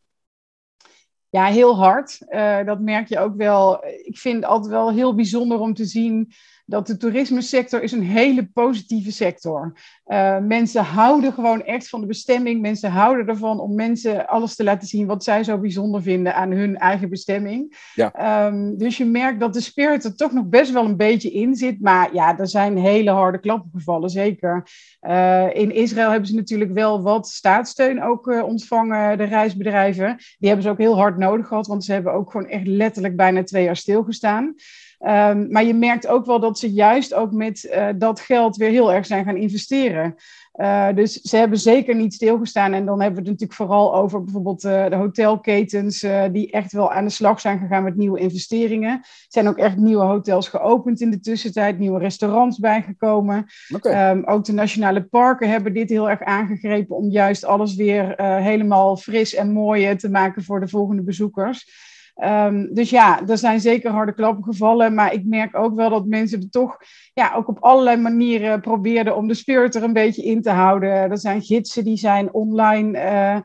Ja, 1.28 1.46
heel 1.46 1.76
hard. 1.76 2.18
Dat 2.66 2.80
merk 2.80 3.08
je 3.08 3.18
ook 3.18 3.36
wel. 3.36 3.84
Ik 3.86 4.18
vind 4.18 4.36
het 4.36 4.44
altijd 4.44 4.72
wel 4.72 4.92
heel 4.92 5.14
bijzonder 5.14 5.58
om 5.58 5.74
te 5.74 5.84
zien 5.84 6.32
dat 6.66 6.86
de 6.86 6.96
toerismesector 6.96 7.82
is 7.82 7.92
een 7.92 8.02
hele 8.02 8.46
positieve 8.46 9.12
sector. 9.12 9.72
Uh, 10.06 10.38
mensen 10.38 10.84
houden 10.84 11.32
gewoon 11.32 11.64
echt 11.64 11.88
van 11.88 12.00
de 12.00 12.06
bestemming. 12.06 12.60
Mensen 12.60 12.90
houden 12.90 13.26
ervan 13.26 13.60
om 13.60 13.74
mensen 13.74 14.26
alles 14.26 14.54
te 14.54 14.64
laten 14.64 14.88
zien 14.88 15.06
wat 15.06 15.24
zij 15.24 15.44
zo 15.44 15.58
bijzonder 15.58 16.02
vinden 16.02 16.34
aan 16.34 16.50
hun 16.50 16.76
eigen 16.76 17.08
bestemming. 17.08 17.76
Ja. 17.94 18.46
Um, 18.46 18.78
dus 18.78 18.96
je 18.96 19.04
merkt 19.04 19.40
dat 19.40 19.54
de 19.54 19.60
spirit 19.60 20.04
er 20.04 20.16
toch 20.16 20.32
nog 20.32 20.46
best 20.46 20.72
wel 20.72 20.84
een 20.84 20.96
beetje 20.96 21.30
in 21.30 21.54
zit. 21.54 21.80
Maar 21.80 22.14
ja, 22.14 22.38
er 22.38 22.48
zijn 22.48 22.78
hele 22.78 23.10
harde 23.10 23.38
klappen 23.38 23.70
gevallen, 23.74 24.10
zeker. 24.10 24.68
Uh, 25.00 25.54
in 25.54 25.74
Israël 25.74 26.10
hebben 26.10 26.28
ze 26.28 26.34
natuurlijk 26.34 26.72
wel 26.72 27.02
wat 27.02 27.28
staatssteun 27.28 28.02
ook 28.02 28.26
uh, 28.26 28.44
ontvangen, 28.44 29.18
de 29.18 29.24
reisbedrijven. 29.24 30.16
Die 30.16 30.48
hebben 30.48 30.62
ze 30.62 30.70
ook 30.70 30.78
heel 30.78 30.96
hard 30.96 31.18
nodig 31.18 31.46
gehad, 31.46 31.66
want 31.66 31.84
ze 31.84 31.92
hebben 31.92 32.12
ook 32.12 32.30
gewoon 32.30 32.48
echt 32.48 32.66
letterlijk 32.66 33.16
bijna 33.16 33.42
twee 33.42 33.64
jaar 33.64 33.76
stilgestaan. 33.76 34.54
Um, 35.00 35.50
maar 35.50 35.64
je 35.64 35.74
merkt 35.74 36.06
ook 36.06 36.26
wel 36.26 36.40
dat 36.40 36.58
ze 36.58 36.72
juist 36.72 37.14
ook 37.14 37.32
met 37.32 37.64
uh, 37.64 37.88
dat 37.96 38.20
geld 38.20 38.56
weer 38.56 38.70
heel 38.70 38.92
erg 38.92 39.06
zijn 39.06 39.24
gaan 39.24 39.36
investeren. 39.36 40.14
Uh, 40.54 40.88
dus 40.94 41.20
ze 41.20 41.36
hebben 41.36 41.58
zeker 41.58 41.94
niet 41.94 42.14
stilgestaan. 42.14 42.72
En 42.72 42.84
dan 42.84 43.00
hebben 43.00 43.22
we 43.22 43.28
het 43.28 43.40
natuurlijk 43.40 43.70
vooral 43.70 43.94
over 43.94 44.24
bijvoorbeeld 44.24 44.64
uh, 44.64 44.88
de 44.88 44.96
hotelketens, 44.96 46.06
die 46.32 46.50
echt 46.50 46.72
wel 46.72 46.92
aan 46.92 47.04
de 47.04 47.10
slag 47.10 47.40
zijn 47.40 47.58
gegaan 47.58 47.82
met 47.82 47.96
nieuwe 47.96 48.18
investeringen. 48.18 48.90
Er 48.90 49.26
zijn 49.28 49.48
ook 49.48 49.58
echt 49.58 49.76
nieuwe 49.76 50.04
hotels 50.04 50.48
geopend 50.48 51.00
in 51.00 51.10
de 51.10 51.20
tussentijd, 51.20 51.78
nieuwe 51.78 51.98
restaurants 51.98 52.58
bijgekomen. 52.58 53.46
Okay. 53.74 54.10
Um, 54.10 54.24
ook 54.24 54.44
de 54.44 54.52
nationale 54.52 55.02
parken 55.02 55.50
hebben 55.50 55.74
dit 55.74 55.90
heel 55.90 56.10
erg 56.10 56.22
aangegrepen 56.22 56.96
om 56.96 57.10
juist 57.10 57.44
alles 57.44 57.74
weer 57.74 58.22
helemaal 58.22 58.96
fris 58.96 59.34
en 59.34 59.52
mooi 59.52 59.96
te 59.96 60.10
maken 60.10 60.44
voor 60.44 60.60
de 60.60 60.68
volgende 60.68 61.02
bezoekers. 61.02 61.84
Um, 62.24 62.74
dus 62.74 62.90
ja, 62.90 63.26
er 63.26 63.38
zijn 63.38 63.60
zeker 63.60 63.90
harde 63.90 64.14
klappen 64.14 64.44
gevallen. 64.44 64.94
Maar 64.94 65.12
ik 65.12 65.24
merk 65.24 65.56
ook 65.56 65.74
wel 65.74 65.90
dat 65.90 66.06
mensen 66.06 66.40
er 66.40 66.50
toch 66.50 66.76
ja, 67.14 67.34
ook 67.34 67.48
op 67.48 67.58
allerlei 67.60 67.96
manieren 67.96 68.60
probeerden 68.60 69.16
om 69.16 69.28
de 69.28 69.34
spirit 69.34 69.74
er 69.74 69.82
een 69.82 69.92
beetje 69.92 70.22
in 70.22 70.42
te 70.42 70.50
houden. 70.50 70.90
Er 70.90 71.18
zijn 71.18 71.42
gidsen 71.42 71.84
die 71.84 71.96
zijn 71.96 72.32
online 72.32 72.98
uh, 72.98 73.36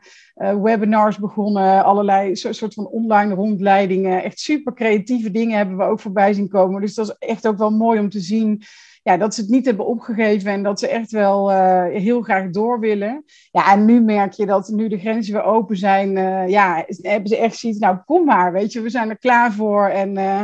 uh, 0.48 0.62
webinars 0.62 1.18
begonnen. 1.18 1.84
Allerlei 1.84 2.36
so 2.36 2.52
soort 2.52 2.74
van 2.74 2.86
online 2.86 3.34
rondleidingen. 3.34 4.22
Echt 4.22 4.40
super 4.40 4.74
creatieve 4.74 5.30
dingen 5.30 5.56
hebben 5.56 5.76
we 5.76 5.84
ook 5.84 6.00
voorbij 6.00 6.32
zien 6.32 6.48
komen. 6.48 6.80
Dus 6.80 6.94
dat 6.94 7.06
is 7.06 7.28
echt 7.28 7.46
ook 7.46 7.58
wel 7.58 7.70
mooi 7.70 8.00
om 8.00 8.08
te 8.08 8.20
zien 8.20 8.62
ja, 9.02 9.16
dat 9.16 9.34
ze 9.34 9.40
het 9.40 9.50
niet 9.50 9.66
hebben 9.66 9.86
opgegeven 9.86 10.50
en 10.50 10.62
dat 10.62 10.78
ze 10.78 10.88
echt 10.88 11.10
wel 11.10 11.50
uh, 11.50 11.84
heel 11.84 12.22
graag 12.22 12.50
door 12.50 12.80
willen. 12.80 13.24
Ja, 13.50 13.72
en 13.72 13.84
nu 13.84 14.00
merk 14.00 14.32
je 14.32 14.46
dat 14.46 14.68
nu 14.68 14.88
de 14.88 14.98
grenzen 14.98 15.34
weer 15.34 15.42
open 15.42 15.76
zijn, 15.76 16.16
uh, 16.16 16.48
ja, 16.48 16.84
hebben 16.86 17.28
ze 17.28 17.36
echt 17.36 17.56
zoiets, 17.56 17.78
nou 17.78 17.96
kom 18.04 18.24
maar, 18.24 18.52
weet 18.52 18.72
je, 18.72 18.80
we 18.80 18.90
zijn 18.90 19.10
er 19.10 19.18
klaar 19.18 19.52
voor. 19.52 19.86
En 19.86 20.08
uh, 20.08 20.42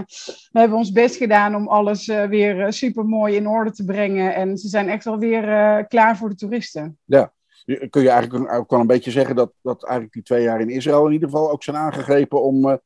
we 0.51 0.59
hebben 0.59 0.79
ons 0.79 0.93
best 0.93 1.17
gedaan 1.17 1.55
om 1.55 1.69
alles 1.69 2.07
weer 2.07 2.73
super 2.73 3.05
mooi 3.05 3.37
in 3.37 3.49
orde 3.49 3.71
te 3.71 3.85
brengen. 3.85 4.35
En 4.35 4.59
ze 4.59 4.69
zijn 4.69 4.89
echt 4.89 5.05
wel 5.05 5.19
weer 5.19 5.87
klaar 5.87 6.17
voor 6.17 6.29
de 6.29 6.35
toeristen. 6.35 6.99
Ja. 7.05 7.33
Kun 7.91 8.03
je 8.03 8.11
eigenlijk 8.11 8.53
ook 8.53 8.71
wel 8.71 8.81
een 8.81 8.87
beetje 8.87 9.11
zeggen 9.11 9.37
dat, 9.37 9.53
dat 9.63 9.85
eigenlijk 9.85 10.13
die 10.13 10.23
twee 10.23 10.43
jaar 10.43 10.61
in 10.61 10.71
Israël 10.71 11.07
in 11.07 11.13
ieder 11.13 11.29
geval 11.29 11.51
ook 11.51 11.63
zijn 11.63 11.77
aangegrepen 11.77 12.43
om, 12.43 12.61
nou 12.61 12.81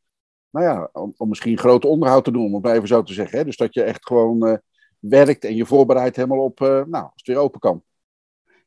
ja, 0.67 0.89
om, 0.93 1.15
om 1.17 1.29
misschien 1.29 1.59
groot 1.59 1.85
onderhoud 1.85 2.25
te 2.25 2.33
doen, 2.33 2.45
om 2.45 2.55
het 2.55 2.63
maar 2.63 2.75
even 2.75 2.89
zo 2.89 3.03
te 3.03 3.13
zeggen. 3.13 3.39
Hè? 3.39 3.45
Dus 3.45 3.57
dat 3.57 3.75
je 3.75 3.83
echt 3.83 4.07
gewoon 4.07 4.61
werkt 5.03 5.45
en 5.45 5.57
je 5.57 5.67
voorbereidt 5.67 6.17
helemaal 6.17 6.45
op, 6.45 6.61
uh, 6.61 6.69
nou, 6.69 7.05
als 7.05 7.13
het 7.15 7.27
weer 7.27 7.37
open 7.37 7.61
kan. 7.61 7.83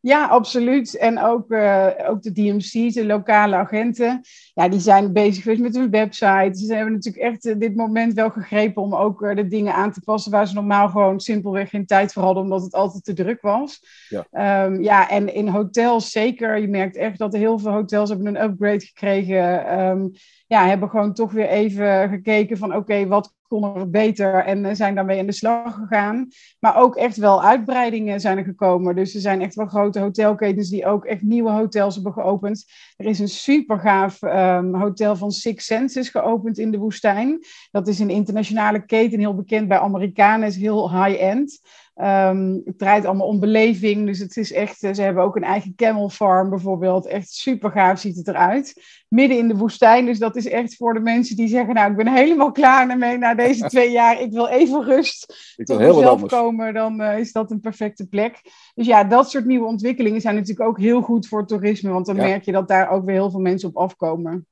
Ja, 0.05 0.25
absoluut. 0.25 0.97
En 0.97 1.19
ook, 1.19 1.51
uh, 1.51 1.87
ook 2.07 2.21
de 2.21 2.31
DMC's, 2.31 2.93
de 2.93 3.05
lokale 3.05 3.55
agenten, 3.55 4.21
ja, 4.53 4.69
die 4.69 4.79
zijn 4.79 5.13
bezig 5.13 5.43
geweest 5.43 5.61
met 5.61 5.75
hun 5.75 5.89
website. 5.89 6.51
Ze 6.53 6.73
hebben 6.73 6.93
natuurlijk 6.93 7.23
echt 7.23 7.45
uh, 7.45 7.55
dit 7.57 7.75
moment 7.75 8.13
wel 8.13 8.29
gegrepen 8.29 8.81
om 8.81 8.95
ook 8.95 9.21
uh, 9.21 9.35
de 9.35 9.47
dingen 9.47 9.73
aan 9.73 9.91
te 9.91 10.01
passen 10.01 10.31
waar 10.31 10.47
ze 10.47 10.53
normaal 10.53 10.89
gewoon 10.89 11.19
simpelweg 11.19 11.69
geen 11.69 11.85
tijd 11.85 12.13
voor 12.13 12.23
hadden, 12.23 12.43
omdat 12.43 12.63
het 12.63 12.73
altijd 12.73 13.03
te 13.03 13.13
druk 13.13 13.41
was. 13.41 13.81
Ja, 14.09 14.63
um, 14.65 14.81
ja 14.81 15.09
en 15.09 15.33
in 15.33 15.47
hotels 15.47 16.11
zeker. 16.11 16.57
Je 16.57 16.67
merkt 16.67 16.95
echt 16.95 17.17
dat 17.17 17.33
heel 17.33 17.59
veel 17.59 17.71
hotels 17.71 18.09
hebben 18.09 18.27
een 18.27 18.43
upgrade 18.43 18.85
gekregen. 18.85 19.79
Um, 19.79 20.11
ja, 20.47 20.67
hebben 20.67 20.89
gewoon 20.89 21.13
toch 21.13 21.31
weer 21.31 21.47
even 21.47 22.09
gekeken 22.09 22.57
van 22.57 22.75
oké, 22.75 23.07
wat 23.07 23.33
kon 23.47 23.75
er 23.75 23.89
beter 23.89 24.43
en 24.43 24.75
zijn 24.75 24.95
daarmee 24.95 25.19
aan 25.19 25.25
de 25.25 25.31
slag 25.31 25.75
gegaan. 25.75 26.27
Maar 26.59 26.77
ook 26.77 26.95
echt 26.95 27.17
wel 27.17 27.43
uitbreidingen 27.43 28.19
zijn 28.19 28.37
er 28.37 28.43
gekomen. 28.43 28.95
Dus 28.95 29.15
er 29.15 29.21
zijn 29.21 29.41
echt 29.41 29.55
wel 29.55 29.65
grote 29.65 29.99
hotelketens 29.99 30.69
die 30.69 30.85
ook 30.85 31.05
echt 31.05 31.21
nieuwe 31.21 31.49
hotels 31.49 31.95
hebben 31.95 32.13
geopend. 32.13 32.65
Er 32.97 33.05
is 33.05 33.19
een 33.19 33.27
super 33.27 33.79
gaaf 33.79 34.21
um, 34.21 34.75
hotel 34.75 35.15
van 35.15 35.31
Six 35.31 35.65
Senses 35.65 36.09
geopend 36.09 36.57
in 36.57 36.71
de 36.71 36.77
woestijn. 36.77 37.39
Dat 37.71 37.87
is 37.87 37.99
een 37.99 38.09
internationale 38.09 38.85
keten, 38.85 39.19
heel 39.19 39.35
bekend 39.35 39.67
bij 39.67 39.79
Amerikanen, 39.79 40.47
is 40.47 40.55
heel 40.55 41.03
high-end. 41.03 41.61
Ehm, 41.95 42.59
het 42.65 42.77
draait 42.77 43.05
allemaal 43.05 43.27
om 43.27 43.39
beleving. 43.39 44.05
Dus 44.05 44.19
het 44.19 44.37
is 44.37 44.51
echt, 44.51 44.79
ze 44.79 45.01
hebben 45.01 45.23
ook 45.23 45.35
een 45.35 45.43
eigen 45.43 45.75
camel 45.75 46.09
farm 46.09 46.49
bijvoorbeeld. 46.49 47.05
Echt 47.05 47.29
super 47.29 47.71
gaaf 47.71 47.99
ziet 47.99 48.15
het 48.15 48.27
eruit. 48.27 48.83
Midden 49.07 49.37
in 49.37 49.47
de 49.47 49.57
woestijn. 49.57 50.05
Dus 50.05 50.19
dat 50.19 50.35
is 50.35 50.47
echt 50.47 50.75
voor 50.75 50.93
de 50.93 50.99
mensen 50.99 51.35
die 51.35 51.47
zeggen: 51.47 51.73
Nou, 51.73 51.91
ik 51.91 51.97
ben 51.97 52.13
helemaal 52.13 52.51
klaar 52.51 52.89
ermee 52.89 53.17
na 53.17 53.35
deze 53.35 53.67
twee 53.69 53.91
jaar. 53.91 54.21
Ik 54.21 54.31
wil 54.31 54.47
even 54.47 54.83
rust. 54.83 55.53
Ik 55.55 55.67
wil 55.67 55.79
heel 55.79 56.03
wat 56.03 56.25
komen. 56.25 56.73
Dan 56.73 57.01
eh, 57.01 57.19
is 57.19 57.31
dat 57.31 57.51
een 57.51 57.59
perfecte 57.59 58.07
plek. 58.07 58.41
Dus 58.73 58.85
ja, 58.85 59.03
dat 59.03 59.29
soort 59.29 59.45
nieuwe 59.45 59.67
ontwikkelingen 59.67 60.21
zijn 60.21 60.35
natuurlijk 60.35 60.69
ook 60.69 60.79
heel 60.79 61.01
goed 61.01 61.27
voor 61.27 61.47
toerisme. 61.47 61.91
Want 61.91 62.05
dan 62.05 62.15
Ja. 62.15 62.23
merk 62.23 62.43
je 62.43 62.51
dat 62.51 62.67
daar 62.67 62.89
ook 62.89 63.05
weer 63.05 63.15
heel 63.15 63.31
veel 63.31 63.39
mensen 63.39 63.69
op 63.69 63.77
afkomen. 63.77 64.47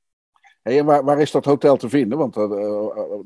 Hey, 0.64 0.84
waar, 0.84 1.04
waar 1.04 1.20
is 1.20 1.30
dat 1.30 1.44
hotel 1.44 1.76
te 1.76 1.88
vinden? 1.88 2.18
Want 2.18 2.36
eh, 2.36 2.42
eh, 2.42 2.50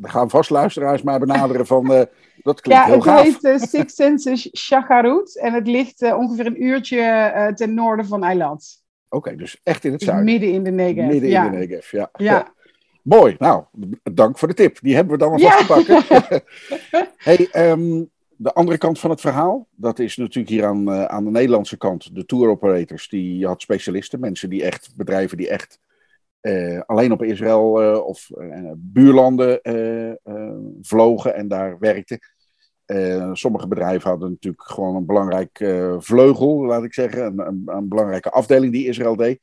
er 0.02 0.10
gaan 0.10 0.30
vast 0.30 0.50
luisteraars 0.50 1.02
mij 1.02 1.18
benaderen 1.18 1.66
van... 1.66 1.92
eh, 1.94 2.02
dat 2.42 2.60
klinkt 2.60 2.82
Ja, 2.82 2.84
heel 2.84 2.94
het 2.94 3.04
gaaf. 3.04 3.22
heet 3.22 3.44
eh, 3.44 3.58
Six 3.58 3.94
Senses 3.94 4.48
Shakarut. 4.56 5.38
En 5.38 5.52
het 5.52 5.66
ligt 5.66 6.02
eh, 6.02 6.16
ongeveer 6.18 6.46
een 6.46 6.62
uurtje 6.62 7.00
eh, 7.00 7.46
ten 7.46 7.74
noorden 7.74 8.06
van 8.06 8.24
Eilat. 8.24 8.82
Oké, 9.08 9.36
dus 9.36 9.60
echt 9.62 9.84
in 9.84 9.90
het 9.90 9.98
Dus 10.00 10.08
zuiden. 10.08 10.32
midden 10.32 10.52
in 10.52 10.62
de 10.64 10.70
Negev. 10.70 11.06
Midden 11.06 11.30
ja. 11.30 11.44
in 11.44 11.50
de 11.50 11.56
Negev, 11.56 11.90
ja. 11.92 12.10
Ja. 12.16 12.52
Mooi, 13.02 13.36
nou, 13.38 13.64
dank 14.12 14.38
voor 14.38 14.48
de 14.48 14.54
tip. 14.54 14.78
Die 14.80 14.94
hebben 14.94 15.12
we 15.12 15.18
dan 15.18 15.38
Ja. 15.38 15.54
alvast 15.56 15.86
te 15.86 15.92
pakken. 15.98 16.42
hey, 17.16 17.48
ehm, 17.50 18.04
de 18.36 18.52
andere 18.52 18.78
kant 18.78 18.98
van 18.98 19.10
het 19.10 19.20
verhaal, 19.20 19.66
dat 19.70 19.98
is 19.98 20.16
natuurlijk 20.16 20.48
hier 20.48 20.64
aan, 20.64 20.90
eh, 20.92 21.04
aan 21.04 21.24
de 21.24 21.30
Nederlandse 21.30 21.76
kant, 21.76 22.14
de 22.14 22.24
tour 22.26 22.48
operators. 22.48 23.08
Die 23.08 23.38
je 23.38 23.46
had 23.46 23.60
specialisten, 23.62 24.20
mensen 24.20 24.50
die 24.50 24.62
echt, 24.64 24.90
bedrijven 24.96 25.36
die 25.36 25.48
echt 25.48 25.80
eh, 26.40 26.80
alleen 26.86 27.12
op 27.12 27.22
Israël 27.22 27.82
eh, 27.82 28.06
of 28.06 28.30
eh, 28.30 28.72
buurlanden 28.76 29.60
vlogen 30.80 31.34
en 31.34 31.48
daar 31.48 31.78
werkten. 31.78 32.18
Sommige 33.32 33.68
bedrijven 33.68 34.10
hadden 34.10 34.30
natuurlijk 34.30 34.62
gewoon 34.62 34.96
een 34.96 35.06
belangrijk 35.06 35.58
vleugel, 35.98 36.64
laat 36.64 36.84
ik 36.84 36.94
zeggen, 36.94 37.38
een, 37.38 37.62
een, 37.66 37.88
belangrijke 37.88 38.30
afdeling 38.30 38.72
die 38.72 38.86
Israël 38.86 39.16
deed 39.16 39.40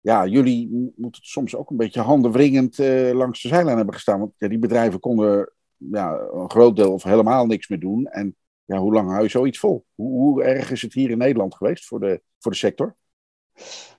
ja, 0.00 0.26
jullie 0.26 0.92
moeten 0.96 1.22
soms 1.24 1.56
ook 1.56 1.70
een 1.70 1.76
beetje 1.76 2.00
handenwringend 2.00 2.78
langs 3.12 3.42
de 3.42 3.48
zijlijn 3.48 3.76
hebben 3.76 3.94
gestaan. 3.94 4.18
Want 4.18 4.32
die 4.38 4.58
bedrijven 4.58 5.00
konden 5.00 5.52
ja, 5.76 6.18
een 6.32 6.50
groot 6.50 6.76
deel 6.76 6.92
of 6.92 7.02
helemaal 7.02 7.46
niks 7.46 7.68
meer 7.68 7.80
doen. 7.80 8.06
En 8.06 8.36
ja, 8.64 8.78
hoe 8.78 8.92
lang 8.92 9.08
hou 9.08 9.22
je 9.22 9.28
zoiets 9.28 9.58
vol? 9.58 9.84
Hoe, 9.94 10.20
hoe 10.20 10.42
erg 10.42 10.70
is 10.70 10.82
het 10.82 10.92
hier 10.92 11.10
in 11.10 11.18
Nederland 11.18 11.54
geweest 11.54 11.86
voor 11.86 12.00
de, 12.00 12.22
voor 12.38 12.52
de 12.52 12.58
sector? 12.58 12.96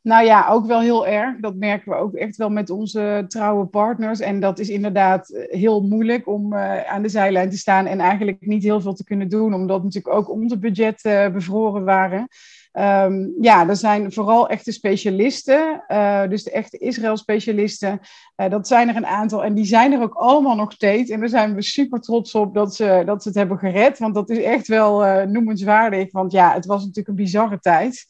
Nou 0.05 0.25
ja, 0.25 0.47
ook 0.49 0.65
wel 0.65 0.79
heel 0.79 1.07
erg. 1.07 1.39
Dat 1.39 1.55
merken 1.55 1.91
we 1.91 1.97
ook 1.97 2.13
echt 2.13 2.37
wel 2.37 2.49
met 2.49 2.69
onze 2.69 3.25
trouwe 3.27 3.65
partners. 3.65 4.19
En 4.19 4.39
dat 4.39 4.59
is 4.59 4.69
inderdaad 4.69 5.29
eh, 5.29 5.59
heel 5.59 5.81
moeilijk 5.81 6.27
om 6.27 6.53
eh, 6.53 6.83
aan 6.83 7.01
de 7.01 7.09
zijlijn 7.09 7.49
te 7.49 7.57
staan 7.57 7.85
en 7.85 7.99
eigenlijk 7.99 8.45
niet 8.45 8.63
heel 8.63 8.81
veel 8.81 8.93
te 8.93 9.03
kunnen 9.03 9.29
doen, 9.29 9.53
omdat 9.53 9.83
natuurlijk 9.83 10.15
ook 10.15 10.29
onze 10.29 10.59
budgetten 10.59 11.23
eh, 11.23 11.31
bevroren 11.31 11.83
waren. 11.83 12.27
Ehm, 12.75 13.27
ja, 13.41 13.67
er 13.67 13.75
zijn 13.75 14.13
vooral 14.13 14.49
echte 14.49 14.71
specialisten, 14.71 15.83
eh, 15.87 16.27
dus 16.29 16.43
de 16.43 16.51
echte 16.51 16.77
Israël-specialisten. 16.77 17.99
Eh, 18.35 18.49
dat 18.49 18.67
zijn 18.67 18.89
er 18.89 18.95
een 18.95 19.05
aantal 19.05 19.43
en 19.43 19.53
die 19.53 19.65
zijn 19.65 19.93
er 19.93 20.01
ook 20.01 20.13
allemaal 20.13 20.55
nog 20.55 20.71
steeds. 20.71 21.09
En 21.09 21.19
daar 21.19 21.29
zijn 21.29 21.55
we 21.55 21.61
super 21.61 21.99
trots 21.99 22.35
op 22.35 22.53
dat 22.53 22.75
ze, 22.75 23.03
dat 23.05 23.21
ze 23.21 23.27
het 23.27 23.37
hebben 23.37 23.57
gered, 23.57 23.97
want 23.97 24.13
dat 24.13 24.29
is 24.29 24.37
echt 24.37 24.67
wel 24.67 25.05
eh, 25.05 25.25
noemenswaardig. 25.25 26.11
Want 26.11 26.31
ja, 26.31 26.53
het 26.53 26.65
was 26.65 26.79
natuurlijk 26.79 27.07
een 27.07 27.23
bizarre 27.23 27.59
tijd. 27.59 28.05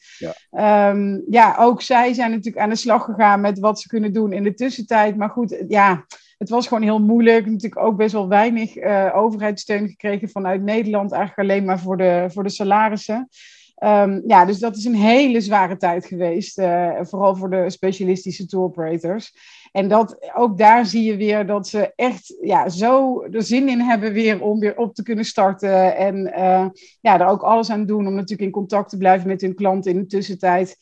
Ehm, 0.50 1.20
ja, 1.30 1.56
ook 1.58 1.82
zij 1.82 2.12
zijn 2.12 2.30
natuurlijk 2.30 2.64
aan 2.64 2.70
de 2.70 2.76
slag 2.76 3.04
gegaan 3.04 3.40
met 3.40 3.58
wat 3.58 3.80
ze 3.80 3.88
kunnen 3.88 4.12
doen 4.12 4.32
in 4.32 4.42
de 4.42 4.54
tussentijd. 4.54 5.16
Maar 5.16 5.30
goed, 5.30 5.64
ja, 5.68 6.04
het 6.38 6.48
was 6.48 6.66
gewoon 6.66 6.82
heel 6.82 7.00
moeilijk. 7.00 7.46
Natuurlijk 7.46 7.82
ook 7.82 7.96
best 7.96 8.12
wel 8.12 8.28
weinig 8.28 8.76
eh 8.76 9.10
overheidssteun 9.14 9.88
gekregen 9.88 10.28
vanuit 10.28 10.62
Nederland. 10.62 11.12
Eigenlijk 11.12 11.50
alleen 11.50 11.64
maar 11.64 11.80
voor 11.80 11.96
de, 11.96 12.26
voor 12.28 12.42
de 12.42 12.50
salarissen. 12.50 13.28
Ehm, 13.76 14.20
ja, 14.26 14.44
dus 14.44 14.58
dat 14.58 14.76
is 14.76 14.84
een 14.84 14.94
hele 14.94 15.40
zware 15.40 15.76
tijd 15.76 16.06
geweest. 16.06 16.58
eh, 16.58 16.98
vooral 17.00 17.36
voor 17.36 17.50
de 17.50 17.70
specialistische 17.70 18.46
tour 18.46 18.64
operators. 18.64 19.32
En 19.72 19.88
dat, 19.88 20.32
ook 20.34 20.58
daar 20.58 20.86
zie 20.86 21.04
je 21.04 21.16
weer 21.16 21.46
dat 21.46 21.68
ze 21.68 21.92
echt 21.96 22.36
ja, 22.40 22.68
zo 22.68 23.22
er 23.22 23.42
zin 23.42 23.68
in 23.68 23.80
hebben 23.80 24.12
weer 24.12 24.42
om 24.42 24.58
weer 24.58 24.76
op 24.76 24.94
te 24.94 25.02
kunnen 25.02 25.24
starten. 25.24 25.96
En 25.96 26.32
eh, 26.32 26.66
ja, 27.00 27.20
er 27.20 27.26
ook 27.26 27.42
alles 27.42 27.70
aan 27.70 27.86
doen 27.86 28.06
om 28.06 28.14
natuurlijk 28.14 28.40
in 28.40 28.50
contact 28.50 28.90
te 28.90 28.96
blijven 28.96 29.28
met 29.28 29.40
hun 29.40 29.54
klanten 29.54 29.92
in 29.92 29.98
de 29.98 30.06
tussentijd. 30.06 30.76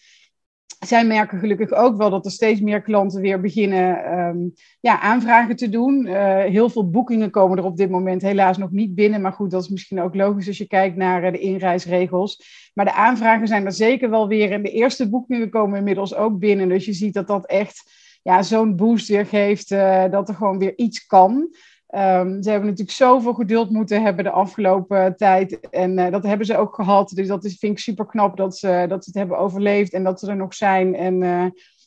Zij 0.87 1.06
merken 1.06 1.38
gelukkig 1.38 1.73
ook 1.73 1.97
wel 1.97 2.11
dat 2.11 2.25
er 2.25 2.30
steeds 2.30 2.61
meer 2.61 2.83
klanten 2.83 3.21
weer 3.21 3.40
beginnen 3.40 4.04
ehm, 4.04 4.38
ja, 4.80 5.00
aanvragen 5.00 5.56
te 5.56 5.68
doen. 5.68 6.06
Eh, 6.06 6.38
heel 6.38 6.68
veel 6.68 6.90
boekingen 6.90 7.30
komen 7.30 7.59
er 7.59 7.64
op 7.64 7.76
dit 7.76 7.90
moment 7.90 8.23
helaas 8.23 8.59
nog 8.59 8.71
niet 8.71 8.94
binnen. 8.94 9.21
Maar 9.21 9.33
goed, 9.33 9.50
dat 9.50 9.62
is 9.62 9.68
misschien 9.68 10.00
ook 10.00 10.14
logisch 10.14 10.47
als 10.47 10.59
je 10.59 10.66
kijkt 10.66 10.97
naar 10.97 11.23
eh, 11.23 11.33
de 11.33 11.38
inreisregels. 11.38 12.44
Maar 12.75 12.85
de 12.85 12.92
aanvragen 12.94 13.47
zijn 13.47 13.64
er 13.64 13.73
zeker 13.73 14.11
wel 14.11 14.28
weer. 14.28 14.52
En 14.52 14.62
de 14.62 14.71
eerste 14.71 15.09
boekingen 15.11 15.50
komen 15.50 15.78
inmiddels 15.78 16.14
ook 16.14 16.38
binnen. 16.38 16.68
Dus 16.68 16.85
je 16.85 16.92
ziet 16.92 17.14
dat 17.14 17.26
dat 17.26 17.47
echt 17.47 18.02
ja, 18.23 18.42
zo'n 18.42 18.76
boost 18.76 19.09
weer 19.09 19.26
geeft. 19.26 19.71
eh, 19.71 20.11
dat 20.11 20.28
er 20.28 20.35
gewoon 20.35 20.59
weer 20.59 20.73
iets 20.76 21.06
kan. 21.06 21.54
Ehm, 21.95 22.43
ze 22.43 22.51
hebben 22.51 22.69
natuurlijk 22.69 22.97
zoveel 22.97 23.33
geduld 23.33 23.71
moeten 23.71 24.03
hebben 24.03 24.25
de 24.25 24.31
afgelopen 24.31 25.17
tijd. 25.17 25.61
En 25.71 25.99
eh, 25.99 26.13
dat 26.13 26.23
hebben 26.23 26.47
ze 26.47 26.57
ook 26.57 26.75
gehad. 26.75 27.11
Dus 27.15 27.29
dat 27.29 27.45
is, 27.45 27.57
vind 27.59 27.73
ik 27.73 27.79
super 27.79 28.07
knap 28.07 28.37
dat 28.37 28.57
ze, 28.57 28.85
dat 28.89 29.05
ze 29.05 29.11
het 29.11 29.19
hebben 29.19 29.39
overleefd 29.39 29.93
en 29.93 30.05
dat 30.05 30.21
ze 30.21 30.27
er 30.27 30.37
nog 30.37 30.55
zijn. 30.55 30.95
En 30.95 31.23
eh, 31.23 31.45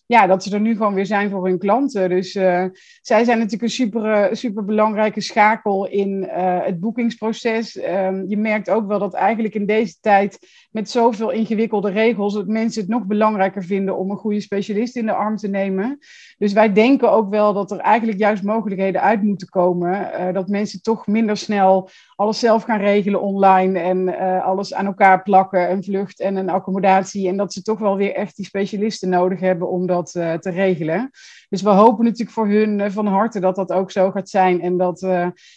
ja, 0.07 0.27
dat 0.27 0.43
ze 0.43 0.53
er 0.53 0.61
nu 0.61 0.75
gewoon 0.75 0.93
weer 0.93 1.05
zijn 1.05 1.29
voor 1.29 1.47
hun 1.47 1.57
klanten. 1.57 2.09
Dus 2.09 2.35
eh, 2.35 2.65
zij 3.01 3.23
zijn 3.23 3.37
natuurlijk 3.37 3.63
een 3.63 3.69
super, 3.69 4.11
eh, 4.11 4.33
super 4.33 4.65
belangrijke 4.65 5.21
schakel 5.21 5.87
in 5.87 6.27
eh, 6.27 6.65
het 6.65 6.79
boekingsproces. 6.79 7.77
Ehm, 7.77 8.23
je 8.27 8.37
merkt 8.37 8.69
ook 8.69 8.87
wel 8.87 8.99
dat 8.99 9.13
eigenlijk 9.13 9.55
in 9.55 9.65
deze 9.65 9.95
tijd 10.01 10.39
met 10.71 10.89
zoveel 10.89 11.31
ingewikkelde 11.31 11.89
regels, 11.89 12.33
dat 12.33 12.47
mensen 12.47 12.81
het 12.81 12.89
nog 12.89 13.05
belangrijker 13.05 13.63
vinden 13.63 13.97
om 13.97 14.11
een 14.11 14.17
goede 14.17 14.41
specialist 14.41 14.95
in 14.95 15.05
de 15.05 15.13
arm 15.13 15.35
te 15.35 15.47
nemen. 15.47 15.97
Dus 16.37 16.53
wij 16.53 16.73
denken 16.73 17.11
ook 17.11 17.29
wel 17.29 17.53
dat 17.53 17.71
er 17.71 17.79
eigenlijk 17.79 18.19
juist 18.19 18.43
mogelijkheden 18.43 19.01
uit 19.01 19.23
moeten 19.23 19.49
komen. 19.49 20.33
dat 20.33 20.47
mensen 20.47 20.81
toch 20.81 21.07
minder 21.07 21.37
snel 21.37 21.89
alles 22.17 22.39
zelf 22.39 22.63
gaan 22.63 22.79
regelen 22.79 23.21
online 23.21 23.79
en 23.79 24.19
eh, 24.19 24.45
alles 24.45 24.73
aan 24.73 24.85
elkaar 24.85 25.23
plakken, 25.23 25.71
een 25.71 25.83
vlucht 25.83 26.19
en 26.19 26.35
een 26.35 26.49
accommodatie. 26.49 27.27
En 27.27 27.37
dat 27.37 27.53
ze 27.53 27.61
toch 27.61 27.79
wel 27.79 27.97
weer 27.97 28.13
echt 28.13 28.35
die 28.35 28.45
specialisten 28.45 29.09
nodig 29.09 29.39
hebben 29.39 29.69
om 29.69 29.87
dat 29.87 30.15
eh, 30.15 30.33
te 30.33 30.49
regelen. 30.49 31.09
Dus 31.49 31.61
we 31.61 31.69
hopen 31.69 32.03
natuurlijk 32.03 32.31
voor 32.31 32.47
hun 32.47 32.79
eh, 32.79 32.91
van 32.91 33.07
harte 33.07 33.39
dat 33.39 33.55
dat 33.55 33.71
ook 33.71 33.91
zo 33.91 34.11
gaat 34.11 34.29
zijn. 34.29 34.61
En 34.61 34.77
dat, 34.77 34.99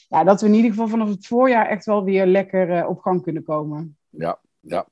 ja, 0.09 0.25
dat 0.25 0.41
we 0.41 0.47
in 0.47 0.55
ieder 0.55 0.71
geval 0.71 0.89
vanaf 0.89 1.09
het 1.09 1.27
voorjaar 1.27 1.69
echt 1.69 1.85
wel 1.85 2.05
weer 2.05 2.27
lekker 2.27 2.87
op 2.87 3.01
gang 3.01 3.23
kunnen 3.23 3.45
komen. 3.45 3.97
Ja, 4.11 4.39
ja. 4.61 4.87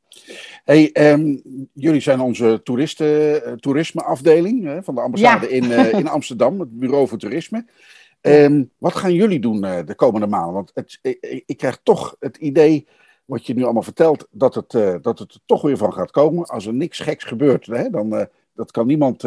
Hey, 0.65 0.93
ehm, 0.93 1.37
jullie 1.73 2.01
zijn 2.01 2.21
onze 2.21 2.61
toeristen, 2.65 3.61
toerismeafdeling 3.61 4.65
hè, 4.65 4.83
van 4.83 4.95
de 4.95 5.01
ambassade 5.01 5.47
Ja. 5.47 5.53
in, 5.53 5.95
in 5.99 6.09
Amsterdam, 6.09 6.61
het 6.61 6.79
Bureau 6.79 7.09
voor 7.09 7.19
Toerisme. 7.19 7.65
Ehm, 8.21 8.65
wat 8.79 8.95
gaan 8.95 9.13
jullie 9.15 9.41
doen 9.41 9.65
eh, 9.65 9.87
de 9.87 9.95
komende 9.95 10.27
maanden? 10.27 10.53
Want 10.55 10.71
het, 10.75 10.99
ik, 11.47 11.57
krijg 11.57 11.81
toch 11.83 12.17
het 12.19 12.37
idee, 12.37 12.89
wat 13.25 13.47
je 13.47 13.55
nu 13.55 13.65
allemaal 13.65 13.83
vertelt, 13.83 14.27
dat 14.31 14.55
het, 14.55 14.75
eh, 14.75 14.95
dat 15.03 15.19
het 15.19 15.35
er 15.35 15.41
toch 15.47 15.63
weer 15.63 15.77
van 15.77 15.93
gaat 15.93 16.11
komen. 16.11 16.47
Als 16.47 16.67
er 16.67 16.75
niks 16.75 16.99
geks 16.99 17.25
gebeurt, 17.25 17.67
hè, 17.67 17.91
dan 17.91 18.17
eh, 18.17 18.27
dat 18.53 18.71
kan 18.71 18.87
niemand 18.87 19.23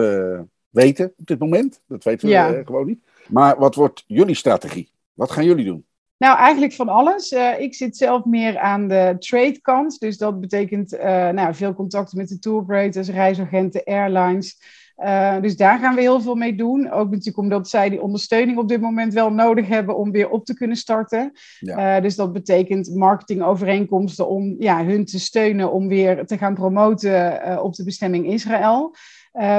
weten 0.70 1.14
op 1.18 1.26
dit 1.28 1.40
moment. 1.40 1.82
Dat 1.88 2.04
weten 2.04 2.28
we 2.28 2.34
Ja. 2.34 2.64
gewoon 2.66 2.86
niet. 2.86 3.04
Maar 3.28 3.60
wat 3.60 3.76
wordt 3.76 4.04
jullie 4.08 4.36
strategie? 4.36 4.92
Wat 5.14 5.32
gaan 5.32 5.46
jullie 5.46 5.66
doen? 5.66 5.86
Nou, 6.18 6.38
eigenlijk 6.38 6.74
van 6.74 6.90
alles. 6.90 7.32
Ik 7.60 7.76
zit 7.76 7.98
zelf 7.98 8.26
meer 8.26 8.58
aan 8.58 8.88
de 8.88 9.16
trade 9.20 9.60
kant. 9.62 10.00
Dus 10.00 10.18
dat 10.18 10.40
betekent 10.40 10.92
nou, 11.32 11.54
veel 11.54 11.74
contacten 11.74 12.18
met 12.18 12.28
de 12.28 12.40
tour 12.40 12.58
operators, 12.58 13.10
reisagenten, 13.10 13.84
airlines. 13.84 14.60
Eh, 15.02 15.42
dus 15.42 15.56
daar 15.58 15.80
gaan 15.80 15.96
we 15.96 16.02
heel 16.02 16.22
veel 16.22 16.36
mee 16.36 16.56
doen. 16.56 16.92
Ook 16.92 17.10
natuurlijk 17.10 17.38
omdat 17.38 17.70
zij 17.70 17.90
die 17.90 18.02
ondersteuning 18.02 18.58
op 18.58 18.68
dit 18.68 18.82
moment 18.82 19.14
wel 19.14 19.32
nodig 19.32 19.68
hebben 19.68 19.98
om 19.98 20.12
weer 20.12 20.30
op 20.30 20.46
te 20.46 20.54
kunnen 20.54 20.78
starten. 20.78 21.32
Ja. 21.60 21.96
Eh, 21.96 22.04
dus 22.04 22.16
dat 22.16 22.34
betekent 22.34 22.96
marketingovereenkomsten 22.96 24.28
om 24.28 24.56
ja, 24.60 24.86
hun 24.86 25.06
te 25.06 25.20
steunen 25.20 25.72
om 25.72 25.88
weer 25.88 26.26
te 26.26 26.38
gaan 26.38 26.54
promoten 26.54 27.42
eh, 27.42 27.64
op 27.64 27.76
de 27.76 27.84
bestemming 27.84 28.28
Israël. 28.28 28.96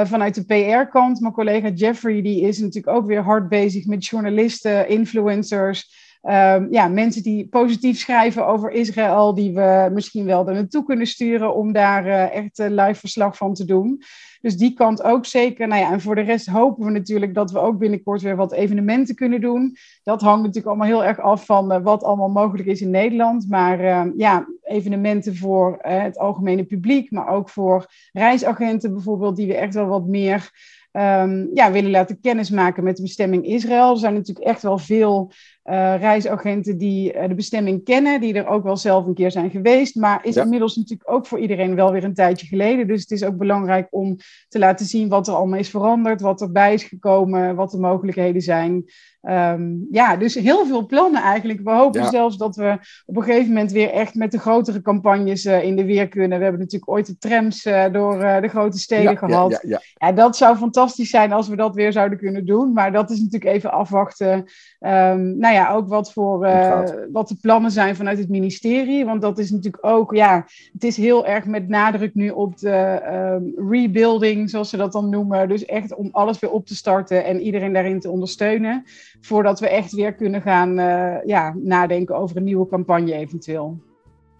Vanuit 0.03 0.35
de 0.35 0.45
PR-kant, 0.45 1.19
mijn 1.19 1.33
collega 1.33 1.69
Jeffrey, 1.69 2.21
die 2.21 2.41
is 2.41 2.59
natuurlijk 2.59 2.97
ook 2.97 3.05
weer 3.05 3.21
hard 3.21 3.49
bezig 3.49 3.85
met 3.85 4.05
journalisten, 4.05 4.89
influencers. 4.89 6.02
Ehm, 6.23 6.67
ja, 6.69 6.87
mensen 6.87 7.23
die 7.23 7.47
positief 7.47 7.99
schrijven 7.99 8.47
over 8.47 8.71
Israël, 8.71 9.33
die 9.33 9.53
we 9.53 9.89
misschien 9.93 10.25
wel 10.25 10.47
er 10.47 10.53
naartoe 10.53 10.83
kunnen 10.83 11.07
sturen 11.07 11.55
om 11.55 11.73
daar 11.73 12.05
eh, 12.05 12.35
echt 12.35 12.57
live 12.57 12.99
verslag 12.99 13.37
van 13.37 13.53
te 13.53 13.65
doen. 13.65 14.03
Dus 14.43 14.57
die 14.57 14.73
kant 14.73 15.03
ook 15.03 15.25
zeker. 15.25 15.67
Nou 15.67 15.81
ja, 15.81 15.91
en 15.91 16.01
voor 16.01 16.15
de 16.15 16.21
rest 16.21 16.47
hopen 16.47 16.85
we 16.85 16.91
natuurlijk 16.91 17.33
dat 17.33 17.51
we 17.51 17.59
ook 17.59 17.77
binnenkort 17.77 18.21
weer 18.21 18.35
wat 18.35 18.51
evenementen 18.51 19.15
kunnen 19.15 19.41
doen. 19.41 19.75
Dat 20.03 20.21
hangt 20.21 20.39
natuurlijk 20.39 20.67
allemaal 20.67 20.87
heel 20.87 21.03
erg 21.03 21.19
af 21.19 21.45
van 21.45 21.71
eh, 21.71 21.83
wat 21.83 22.03
allemaal 22.03 22.29
mogelijk 22.29 22.67
is 22.67 22.81
in 22.81 22.89
Nederland. 22.89 23.49
Maar 23.49 23.79
eh, 23.79 24.05
ja, 24.17 24.47
evenementen 24.63 25.35
voor 25.35 25.77
eh, 25.77 26.01
het 26.01 26.17
algemene 26.17 26.63
publiek, 26.63 27.11
maar 27.11 27.27
ook 27.27 27.49
voor 27.49 27.85
reisagenten 28.11 28.93
bijvoorbeeld, 28.93 29.35
die 29.35 29.47
we 29.47 29.55
echt 29.55 29.73
wel 29.73 29.87
wat 29.87 30.07
meer 30.07 30.51
ehm, 30.91 31.45
ja, 31.53 31.71
willen 31.71 31.91
laten 31.91 32.19
kennismaken 32.19 32.83
met 32.83 32.95
de 32.95 33.01
bestemming 33.01 33.45
Israël. 33.45 33.91
Er 33.91 33.97
zijn 33.97 34.13
natuurlijk 34.13 34.45
echt 34.45 34.61
wel 34.61 34.77
veel 34.77 35.31
uh, 35.65 35.95
reisagenten 35.99 36.77
die 36.77 37.13
uh, 37.13 37.27
de 37.27 37.35
bestemming 37.35 37.83
kennen, 37.83 38.21
die 38.21 38.33
er 38.33 38.47
ook 38.47 38.63
wel 38.63 38.77
zelf 38.77 39.05
een 39.05 39.13
keer 39.13 39.31
zijn 39.31 39.49
geweest, 39.49 39.95
maar 39.95 40.25
is 40.25 40.35
Ja. 40.35 40.43
inmiddels 40.43 40.75
natuurlijk 40.75 41.11
ook 41.11 41.25
voor 41.25 41.39
iedereen 41.39 41.75
wel 41.75 41.91
weer 41.91 42.03
een 42.03 42.13
tijdje 42.13 42.47
geleden. 42.47 42.87
Dus 42.87 43.01
het 43.01 43.11
is 43.11 43.23
ook 43.23 43.37
belangrijk 43.37 43.87
om 43.89 44.17
te 44.47 44.59
laten 44.59 44.85
zien 44.85 45.09
wat 45.09 45.27
er 45.27 45.33
allemaal 45.33 45.59
is 45.59 45.69
veranderd, 45.69 46.21
wat 46.21 46.41
erbij 46.41 46.73
is 46.73 46.83
gekomen, 46.83 47.55
wat 47.55 47.71
de 47.71 47.79
mogelijkheden 47.79 48.41
zijn. 48.41 48.85
Ehm, 49.23 49.71
ja, 49.91 50.15
dus 50.15 50.33
heel 50.35 50.65
veel 50.65 50.85
plannen 50.85 51.21
eigenlijk. 51.21 51.59
We 51.63 51.71
hopen 51.71 52.01
Ja. 52.01 52.09
zelfs 52.09 52.37
dat 52.37 52.55
we 52.55 52.77
op 53.05 53.17
een 53.17 53.23
gegeven 53.23 53.47
moment 53.47 53.71
weer 53.71 53.89
echt 53.89 54.15
met 54.15 54.31
de 54.31 54.39
grotere 54.39 54.81
campagnes 54.81 55.45
eh, 55.45 55.63
in 55.63 55.75
de 55.75 55.85
weer 55.85 56.07
kunnen. 56.07 56.37
We 56.37 56.43
hebben 56.43 56.61
natuurlijk 56.61 56.91
ooit 56.91 57.05
de 57.05 57.17
trams 57.17 57.65
eh, 57.65 57.91
door 57.91 58.21
eh, 58.21 58.41
de 58.41 58.47
grote 58.47 58.77
steden 58.77 59.11
ja, 59.11 59.17
gehad. 59.17 59.63
ja, 59.97 60.11
dat 60.11 60.37
zou 60.37 60.57
fantastisch 60.57 61.09
zijn 61.09 61.31
als 61.31 61.47
we 61.47 61.55
dat 61.55 61.75
weer 61.75 61.91
zouden 61.91 62.17
kunnen 62.17 62.45
doen. 62.45 62.73
Maar 62.73 62.91
dat 62.91 63.09
is 63.09 63.17
natuurlijk 63.17 63.55
even 63.55 63.71
afwachten. 63.71 64.45
Nou 64.79 65.52
ja, 65.53 65.73
ook 65.73 65.87
wat, 65.87 66.13
voor, 66.13 66.45
eh, 66.45 66.81
wat 67.11 67.27
de 67.27 67.37
plannen 67.41 67.71
zijn 67.71 67.95
vanuit 67.95 68.17
het 68.17 68.29
ministerie. 68.29 69.05
Want 69.05 69.21
dat 69.21 69.37
is 69.37 69.51
natuurlijk 69.51 69.85
ook, 69.85 70.15
ja, 70.15 70.45
het 70.73 70.83
is 70.83 70.97
heel 70.97 71.25
erg 71.25 71.45
met 71.45 71.67
nadruk 71.67 72.15
nu 72.15 72.29
op 72.29 72.57
de 72.57 72.69
ehm, 72.69 73.69
rebuilding, 73.69 74.49
zoals 74.49 74.69
ze 74.69 74.77
dat 74.77 74.91
dan 74.91 75.09
noemen. 75.09 75.47
Dus 75.47 75.65
echt 75.65 75.95
om 75.95 76.09
alles 76.11 76.39
weer 76.39 76.51
op 76.51 76.65
te 76.65 76.75
starten 76.75 77.25
en 77.25 77.41
iedereen 77.41 77.73
daarin 77.73 77.99
te 77.99 78.09
ondersteunen. 78.09 78.83
Voordat 79.21 79.59
we 79.59 79.67
echt 79.69 79.91
weer 79.91 80.13
kunnen 80.13 80.41
gaan 80.41 80.79
eh, 80.79 81.25
ja, 81.25 81.55
nadenken 81.57 82.15
over 82.15 82.37
een 82.37 82.43
nieuwe 82.43 82.67
campagne 82.67 83.13
eventueel. 83.13 83.77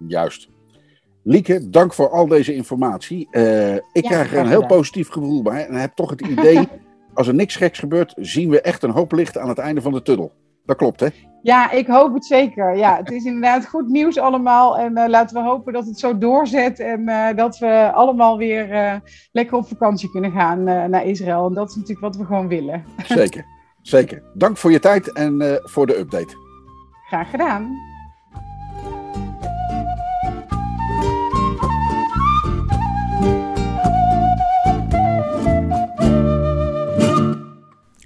Juist. 0.07 0.49
Lieke, 1.23 1.69
dank 1.69 1.93
voor 1.93 2.09
al 2.09 2.27
deze 2.27 2.53
informatie. 2.55 3.27
Eh, 3.31 3.73
ik 3.75 3.81
Ja, 3.93 4.09
krijg 4.09 4.31
er 4.33 4.39
een 4.39 4.47
heel 4.47 4.61
gedaan. 4.61 4.77
positief 4.77 5.09
gevoel 5.09 5.41
bij. 5.41 5.67
En 5.67 5.75
heb 5.75 5.93
toch 5.93 6.09
het 6.09 6.21
idee, 6.21 6.67
als 7.13 7.27
er 7.27 7.33
niks 7.33 7.55
geks 7.55 7.79
gebeurt, 7.79 8.13
zien 8.17 8.49
we 8.49 8.61
echt 8.61 8.83
een 8.83 8.89
hoop 8.89 9.11
licht 9.11 9.37
aan 9.37 9.49
het 9.49 9.57
einde 9.57 9.81
van 9.81 9.91
de 9.91 10.01
tunnel. 10.01 10.31
Dat 10.65 10.77
klopt, 10.77 10.99
hè? 10.99 11.07
Ja, 11.43 11.71
ik 11.71 11.87
hoop 11.87 12.13
het 12.13 12.25
zeker. 12.25 12.77
Ja, 12.77 12.97
het 12.97 13.11
is 13.11 13.23
inderdaad 13.23 13.67
goed 13.67 13.87
nieuws 13.87 14.17
allemaal. 14.17 14.77
En 14.77 14.97
eh, 14.97 15.09
laten 15.09 15.35
we 15.35 15.49
hopen 15.49 15.73
dat 15.73 15.85
het 15.85 15.99
zo 15.99 16.17
doorzet. 16.17 16.79
En 16.79 17.07
eh, 17.07 17.35
dat 17.35 17.57
we 17.57 17.91
allemaal 17.93 18.37
weer 18.37 18.71
eh, 18.71 18.95
lekker 19.31 19.57
op 19.57 19.67
vakantie 19.67 20.09
kunnen 20.09 20.31
gaan 20.31 20.63
naar 20.63 21.05
Israël. 21.05 21.47
En 21.47 21.53
dat 21.53 21.69
is 21.69 21.75
natuurlijk 21.75 22.01
wat 22.01 22.15
we 22.15 22.25
gewoon 22.25 22.47
willen. 22.47 22.85
Zeker. 23.05 23.45
Zeker. 23.81 24.23
Dank 24.33 24.57
voor 24.57 24.71
je 24.71 24.79
tijd 24.79 25.13
en 25.13 25.59
voor 25.63 25.85
de 25.85 25.97
update. 25.97 26.35
Graag 27.07 27.29
gedaan. 27.29 27.92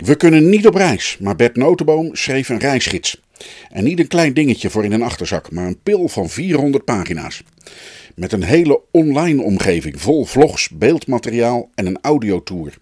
We 0.08 0.16
kunnen 0.16 0.50
niet 0.50 0.68
op 0.68 0.76
reis, 0.76 1.18
maar 1.20 1.36
Bert 1.36 1.56
Notenboom 1.56 2.16
schreef 2.16 2.50
een 2.50 2.60
reisgids. 2.60 3.22
En 3.70 3.84
niet 3.84 4.00
een 4.00 4.08
klein 4.08 4.34
dingetje 4.34 4.70
voor 4.70 4.84
in 4.84 4.92
een 4.92 5.02
achterzak, 5.02 5.52
maar 5.52 5.68
een 5.68 5.80
pil 5.84 6.08
van 6.08 6.30
400 6.30 6.86
pagina's. 6.86 7.44
Met 8.16 8.32
een 8.32 8.44
hele 8.44 8.82
online 8.92 9.42
omgeving 9.42 10.02
vol 10.02 10.26
vlogs, 10.26 10.70
beeldmateriaal 10.70 11.70
en 11.76 11.86
een 11.86 11.98
audiotour. 12.02 12.74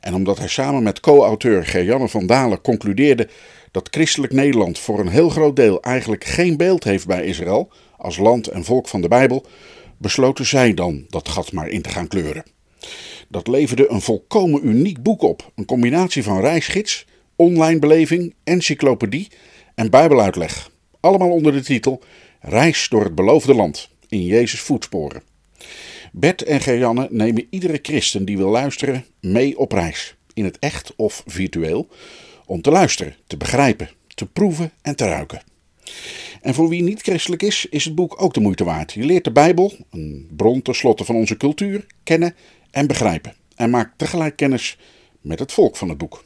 En 0.00 0.14
omdat 0.14 0.38
hij 0.38 0.48
samen 0.48 0.82
met 0.82 1.00
co-auteur 1.00 1.66
Gerjanne 1.66 2.08
van 2.08 2.26
Dalen 2.26 2.60
concludeerde 2.60 3.28
dat 3.70 3.88
christelijk 3.90 4.32
Nederland 4.32 4.78
voor 4.78 5.00
een 5.00 5.08
heel 5.08 5.28
groot 5.28 5.56
deel 5.56 5.82
eigenlijk 5.82 6.24
geen 6.24 6.56
beeld 6.56 6.84
heeft 6.84 7.06
bij 7.06 7.24
Israël 7.24 7.72
als 7.96 8.16
land 8.16 8.46
en 8.46 8.64
volk 8.64 8.88
van 8.88 9.00
de 9.00 9.08
Bijbel, 9.08 9.46
besloten 9.98 10.46
zij 10.46 10.74
dan 10.74 11.04
dat 11.08 11.28
gat 11.28 11.52
maar 11.52 11.68
in 11.68 11.82
te 11.82 11.88
gaan 11.88 12.08
kleuren. 12.08 12.44
Dat 13.30 13.48
leverde 13.48 13.90
een 13.90 14.00
volkomen 14.00 14.66
uniek 14.66 15.02
boek 15.02 15.22
op. 15.22 15.52
Een 15.54 15.64
combinatie 15.64 16.22
van 16.22 16.40
reisgids, 16.40 17.06
online 17.36 17.78
beleving, 17.78 18.34
encyclopedie 18.44 19.28
en 19.74 19.90
bijbeluitleg. 19.90 20.70
Allemaal 21.00 21.30
onder 21.30 21.52
de 21.52 21.62
titel 21.62 22.02
Reis 22.40 22.88
door 22.88 23.04
het 23.04 23.14
beloofde 23.14 23.54
land 23.54 23.90
in 24.08 24.24
Jezus 24.24 24.60
voetsporen. 24.60 25.22
Bert 26.12 26.42
en 26.42 26.60
Gerjanne 26.60 27.08
nemen 27.10 27.46
iedere 27.50 27.78
christen 27.82 28.24
die 28.24 28.36
wil 28.36 28.48
luisteren 28.48 29.04
mee 29.20 29.58
op 29.58 29.72
reis. 29.72 30.16
In 30.34 30.44
het 30.44 30.58
echt 30.58 30.92
of 30.96 31.22
virtueel. 31.26 31.88
Om 32.46 32.62
te 32.62 32.70
luisteren, 32.70 33.16
te 33.26 33.36
begrijpen, 33.36 33.90
te 34.14 34.26
proeven 34.26 34.72
en 34.82 34.96
te 34.96 35.04
ruiken. 35.04 35.42
En 36.40 36.54
voor 36.54 36.68
wie 36.68 36.82
niet 36.82 37.02
christelijk 37.02 37.42
is, 37.42 37.66
is 37.70 37.84
het 37.84 37.94
boek 37.94 38.22
ook 38.22 38.34
de 38.34 38.40
moeite 38.40 38.64
waard. 38.64 38.92
Je 38.92 39.04
leert 39.04 39.24
de 39.24 39.32
Bijbel, 39.32 39.72
een 39.90 40.28
bron 40.36 40.62
tenslotte 40.62 41.04
van 41.04 41.14
onze 41.14 41.36
cultuur, 41.36 41.86
kennen 42.02 42.34
en 42.70 42.86
begrijpen. 42.86 43.34
En 43.56 43.70
maakt 43.70 43.98
tegelijk 43.98 44.36
kennis 44.36 44.78
met 45.20 45.38
het 45.38 45.52
volk 45.52 45.76
van 45.76 45.88
het 45.88 45.98
boek. 45.98 46.24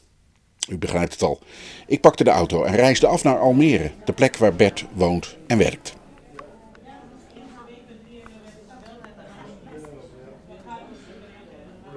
U 0.69 0.79
begrijpt 0.79 1.13
het 1.13 1.23
al. 1.23 1.43
Ik 1.87 2.01
pakte 2.01 2.25
de 2.25 2.31
auto 2.31 2.65
en 2.65 2.75
reisde 2.75 3.07
af 3.07 3.25
naar 3.25 3.39
Almere, 3.39 3.91
de 4.05 4.13
plek 4.13 4.37
waar 4.37 4.55
Bert 4.55 4.85
woont 4.93 5.37
en 5.47 5.59
werkt. 5.59 5.95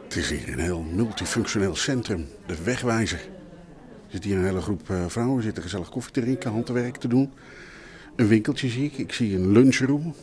Het 0.03 0.15
is 0.15 0.29
hier 0.29 0.53
een 0.53 0.59
heel 0.59 0.81
multifunctioneel 0.81 1.75
centrum, 1.75 2.27
de 2.45 2.63
Wegwijzer. 2.63 3.19
Er 3.19 4.13
zit 4.13 4.23
hier 4.23 4.37
een 4.37 4.45
hele 4.45 4.61
groep 4.61 4.89
eh, 4.89 5.05
vrouwen, 5.07 5.43
zitten 5.43 5.63
gezellig 5.63 5.89
koffie 5.89 6.13
te 6.13 6.21
drinken, 6.21 6.51
handwerk 6.51 6.97
te 6.97 7.07
doen. 7.07 7.33
Een 8.15 8.27
winkeltje 8.27 8.69
zie 8.69 8.85
ik, 8.85 8.97
ik 8.97 9.13
zie 9.13 9.35
een 9.35 9.51
lunchroom. 9.51 10.15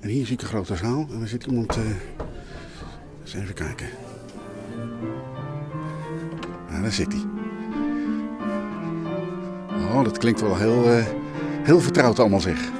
En 0.00 0.08
hier 0.08 0.26
zie 0.26 0.34
ik 0.34 0.42
een 0.42 0.48
grote 0.48 0.76
zaal 0.76 1.06
en 1.12 1.20
er 1.20 1.28
zit 1.28 1.46
iemand... 1.46 1.76
eh, 1.76 1.82
eens 3.34 3.42
even 3.42 3.54
kijken. 3.54 3.88
Ja, 6.70 6.80
daar 6.82 6.92
zit 6.92 7.12
hij. 7.12 7.22
Oh, 9.94 10.04
dat 10.04 10.18
klinkt 10.18 10.40
wel 10.40 10.56
heel, 10.56 10.84
eh, 10.84 11.04
heel 11.62 11.80
vertrouwd 11.80 12.18
allemaal 12.18 12.40
zeg. 12.40 12.70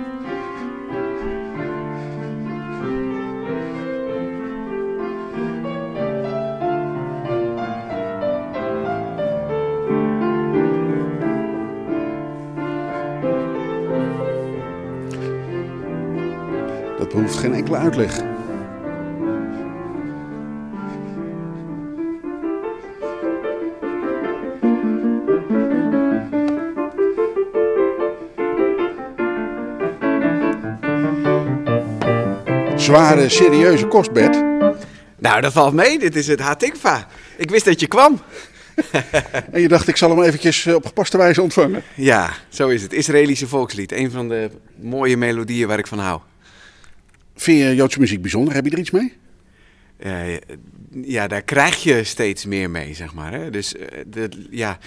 Dat 16.98 17.08
behoeft 17.08 17.36
geen 17.36 17.54
enkele 17.54 17.76
uitleg. 17.76 18.37
Zware, 32.88 33.28
serieuze 33.28 33.86
kost, 33.86 34.12
Bert. 34.12 34.34
Nou, 35.18 35.40
dat 35.40 35.52
valt 35.52 35.74
mee. 35.74 35.98
Dit 35.98 36.16
is 36.16 36.26
het 36.26 36.40
Hatikva. 36.40 37.06
Ik 37.36 37.50
wist 37.50 37.64
dat 37.64 37.80
je 37.80 37.86
kwam. 37.86 38.20
En 39.52 39.60
je 39.60 39.68
dacht, 39.68 39.88
ik 39.88 39.96
zal 39.96 40.10
hem 40.10 40.22
eventjes 40.22 40.66
eh, 40.66 40.74
op 40.74 40.86
gepaste 40.86 41.16
wijze 41.16 41.42
ontvangen. 41.42 41.82
Ja, 41.94 42.32
zo 42.48 42.68
is 42.68 42.82
het. 42.82 42.92
Israëlische 42.92 43.48
volkslied. 43.48 43.92
Een 43.92 44.10
van 44.10 44.28
de 44.28 44.50
mooie 44.76 45.16
melodieën 45.16 45.68
waar 45.68 45.78
ik 45.78 45.86
van 45.86 45.98
hou. 45.98 46.20
Vind 47.36 47.58
je 47.58 47.74
Joodse 47.74 48.00
muziek 48.00 48.22
bijzonder? 48.22 48.54
Heb 48.54 48.64
je 48.64 48.70
er 48.70 48.78
iets 48.78 48.90
mee? 48.90 49.12
Eh, 49.96 50.36
ja, 51.02 51.26
daar 51.26 51.42
krijg 51.42 51.82
je 51.82 52.04
steeds 52.04 52.44
meer 52.44 52.70
mee, 52.70 52.94
zeg 52.94 53.14
maar. 53.14 53.32
Hè? 53.32 53.50
Dus 53.50 53.76
eh, 53.76 53.86
de, 54.06 54.28
ja, 54.50 54.78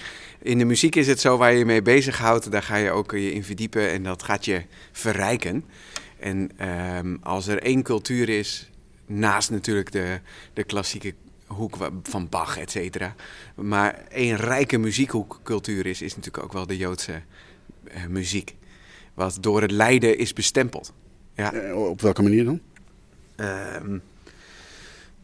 in 0.42 0.58
de 0.58 0.64
muziek 0.64 0.96
is 0.96 1.06
het 1.06 1.20
zo 1.20 1.36
waar 1.36 1.52
je 1.52 1.58
je 1.58 1.64
mee 1.64 1.82
bezighoudt. 1.82 2.50
Daar 2.50 2.62
ga 2.62 2.76
je 2.76 2.90
ook 2.90 3.12
je 3.12 3.32
in 3.32 3.44
verdiepen 3.44 3.90
en 3.90 4.02
dat 4.02 4.22
gaat 4.22 4.44
je 4.44 4.62
verrijken. 4.92 5.64
En 6.22 6.50
ehm, 6.56 7.16
als 7.20 7.46
er 7.46 7.62
één 7.62 7.82
cultuur 7.82 8.28
is, 8.28 8.70
naast 9.06 9.50
natuurlijk 9.50 9.92
de, 9.92 10.20
de 10.52 10.64
klassieke 10.64 11.14
hoek 11.46 11.76
van 12.02 12.28
Bach, 12.28 12.58
et 12.58 12.70
cetera. 12.70 13.14
Maar 13.54 14.04
één 14.08 14.36
rijke 14.36 14.78
muziekhoekcultuur 14.78 15.86
is, 15.86 16.02
is 16.02 16.16
natuurlijk 16.16 16.44
ook 16.44 16.52
wel 16.52 16.66
de 16.66 16.76
Joodse 16.76 17.22
eh, 17.84 18.06
muziek. 18.06 18.54
Wat 19.14 19.38
door 19.40 19.62
het 19.62 19.70
lijden 19.70 20.18
is 20.18 20.32
bestempeld. 20.32 20.92
Ja. 21.34 21.52
Eh, 21.52 21.76
op 21.76 22.00
welke 22.00 22.22
manier 22.22 22.44
dan? 22.44 22.60
Ehm, 23.36 23.98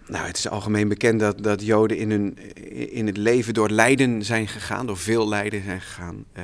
nou, 0.07 0.27
het 0.27 0.37
is 0.37 0.49
algemeen 0.49 0.89
bekend 0.89 1.21
dat, 1.21 1.43
dat 1.43 1.65
Joden 1.65 1.97
in, 1.97 2.11
hun, 2.11 2.39
in 2.91 3.07
het 3.07 3.17
leven 3.17 3.55
door 3.55 3.71
lijden 3.71 4.25
zijn 4.25 4.49
gegaan, 4.49 4.87
door 4.87 4.99
veel 4.99 5.29
lijden 5.29 5.63
zijn 5.63 5.81
gegaan. 5.81 6.25
Eh, 6.33 6.43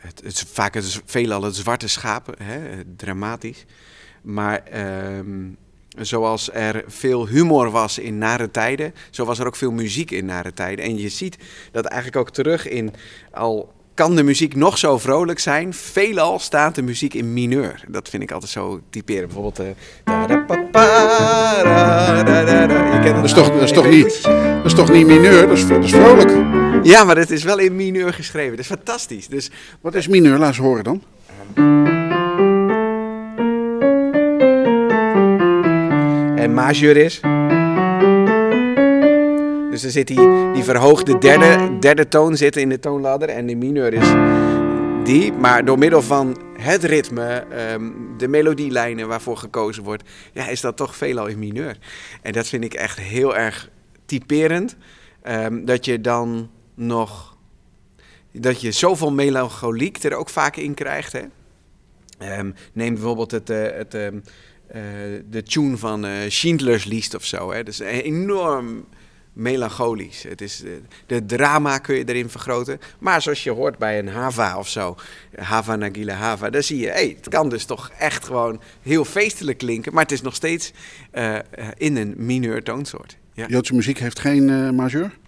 het, 0.00 0.20
het 0.24 0.32
is 0.32 0.44
vaak 0.52 0.74
het, 0.74 1.02
veelal 1.04 1.42
het 1.42 1.56
zwarte 1.56 1.88
schapen, 1.88 2.34
hè, 2.42 2.60
dramatisch. 2.96 3.64
Maar 4.22 4.62
ehm, 4.64 5.48
zoals 5.98 6.52
er 6.52 6.84
veel 6.86 7.26
humor 7.26 7.70
was 7.70 7.98
in 7.98 8.18
nare 8.18 8.50
tijden, 8.50 8.94
zo 9.10 9.24
was 9.24 9.38
er 9.38 9.46
ook 9.46 9.56
veel 9.56 9.72
muziek 9.72 10.10
in 10.10 10.24
nare 10.24 10.52
tijden. 10.52 10.84
En 10.84 10.98
je 10.98 11.08
ziet 11.08 11.36
dat 11.72 11.84
eigenlijk 11.84 12.20
ook 12.20 12.30
terug 12.30 12.68
in 12.68 12.94
al 13.32 13.76
kan 13.98 14.16
de 14.16 14.22
muziek 14.22 14.54
nog 14.54 14.78
zo 14.78 14.98
vrolijk 14.98 15.38
zijn, 15.38 15.74
veelal 15.74 16.38
staat 16.38 16.74
de 16.74 16.82
muziek 16.82 17.14
in 17.14 17.32
mineur. 17.32 17.84
Dat 17.88 18.08
vind 18.08 18.22
ik 18.22 18.32
altijd 18.32 18.50
zo 18.50 18.80
typerend. 18.90 19.26
Bijvoorbeeld... 19.26 19.58
eh, 19.58 19.66
Dat 23.14 23.24
is 23.24 23.32
toch, 23.32 23.46
nou. 23.46 23.58
dat 23.58 23.68
is 23.68 23.74
toch, 23.74 23.88
niet, 23.88 24.22
dat 24.22 24.64
is 24.64 24.74
toch 24.74 24.90
niet 24.90 25.06
mineur, 25.06 25.48
dat 25.48 25.56
is, 25.56 25.66
dat 25.66 25.84
is 25.84 25.90
vrolijk. 25.90 26.67
Ja, 26.82 27.04
maar 27.04 27.16
het 27.16 27.30
is 27.30 27.42
wel 27.44 27.58
in 27.58 27.76
mineur 27.76 28.12
geschreven. 28.12 28.50
Dat 28.50 28.58
is 28.60 28.66
fantastisch. 28.66 29.28
Dus 29.28 29.50
Wat 29.80 29.94
is 29.94 30.08
mineur? 30.08 30.38
Laat 30.38 30.48
eens 30.48 30.58
horen 30.58 30.84
dan. 30.84 31.02
en 36.36 36.54
majeur 36.54 36.96
is. 36.96 37.20
Dus 39.70 39.84
er 39.84 39.90
zit 39.90 40.06
die, 40.06 40.52
die 40.52 40.64
verhoogde 40.64 41.18
derde, 41.18 41.78
derde 41.78 42.08
toon 42.08 42.36
zitten 42.36 42.62
in 42.62 42.68
de 42.68 42.78
toonladder 42.78 43.28
en 43.28 43.46
de 43.46 43.54
mineur 43.54 43.92
is 43.92 44.08
die. 45.04 45.32
Maar 45.32 45.64
door 45.64 45.78
middel 45.78 46.02
van 46.02 46.36
het 46.60 46.84
ritme, 46.84 47.24
ehm, 47.50 47.90
de 48.16 48.28
melodielijnen 48.28 49.08
waarvoor 49.08 49.36
gekozen 49.36 49.82
wordt, 49.82 50.02
ja, 50.32 50.48
is 50.48 50.60
dat 50.60 50.76
toch 50.76 50.96
veelal 50.96 51.26
in 51.26 51.38
mineur. 51.38 51.76
En 52.22 52.32
dat 52.32 52.48
vind 52.48 52.64
ik 52.64 52.74
echt 52.74 52.98
heel 53.00 53.36
erg 53.36 53.68
typerend. 54.06 54.76
ehm, 55.22 55.64
dat 55.64 55.84
je 55.84 56.00
dan 56.00 56.50
nog, 56.78 57.36
dat 58.32 58.60
je 58.60 58.72
zoveel 58.72 59.12
melancholiek 59.12 60.02
er 60.02 60.14
ook 60.14 60.28
vaak 60.28 60.56
in 60.56 60.74
krijgt. 60.74 61.12
Hè? 61.12 61.22
Ehm, 62.18 62.50
neem 62.72 62.94
bijvoorbeeld 62.94 63.30
het, 63.30 63.50
eh, 63.50 63.62
het, 63.62 63.94
ehm, 63.94 64.18
eh, 64.66 64.82
de 65.30 65.42
tune 65.42 65.76
van 65.76 66.04
eh, 66.04 66.12
Schindler's 66.28 66.84
List 66.84 67.14
of 67.14 67.24
zo. 67.24 67.52
Hè? 67.52 67.62
Dat 67.62 67.72
is 67.72 67.78
enorm 67.80 68.84
melancholisch. 69.32 70.22
Het 70.22 70.40
is, 70.40 70.62
de 71.06 71.26
drama 71.26 71.78
kun 71.78 71.94
je 71.96 72.04
erin 72.04 72.28
vergroten. 72.28 72.80
Maar 72.98 73.22
zoals 73.22 73.44
je 73.44 73.50
hoort 73.50 73.78
bij 73.78 73.98
een 73.98 74.08
Hava 74.08 74.58
of 74.58 74.68
zo, 74.68 74.96
Hava 75.36 75.76
Nagila 75.76 76.14
Hava, 76.14 76.50
dan 76.50 76.62
zie 76.62 76.78
je, 76.78 76.88
het 76.88 77.28
kan 77.28 77.48
dus 77.48 77.64
toch 77.64 77.90
echt 77.98 78.24
gewoon 78.24 78.60
heel 78.82 79.04
feestelijk 79.04 79.58
klinken. 79.58 79.92
Maar 79.92 80.02
het 80.02 80.12
is 80.12 80.20
nog 80.20 80.34
steeds 80.34 80.72
in 81.76 81.96
een 81.96 82.14
mineur 82.16 82.62
toonsoort. 82.62 83.16
Ja. 83.32 83.46
Joodse 83.46 83.74
muziek 83.74 83.98
heeft 83.98 84.18
geen 84.18 84.74
majeur? 84.74 85.18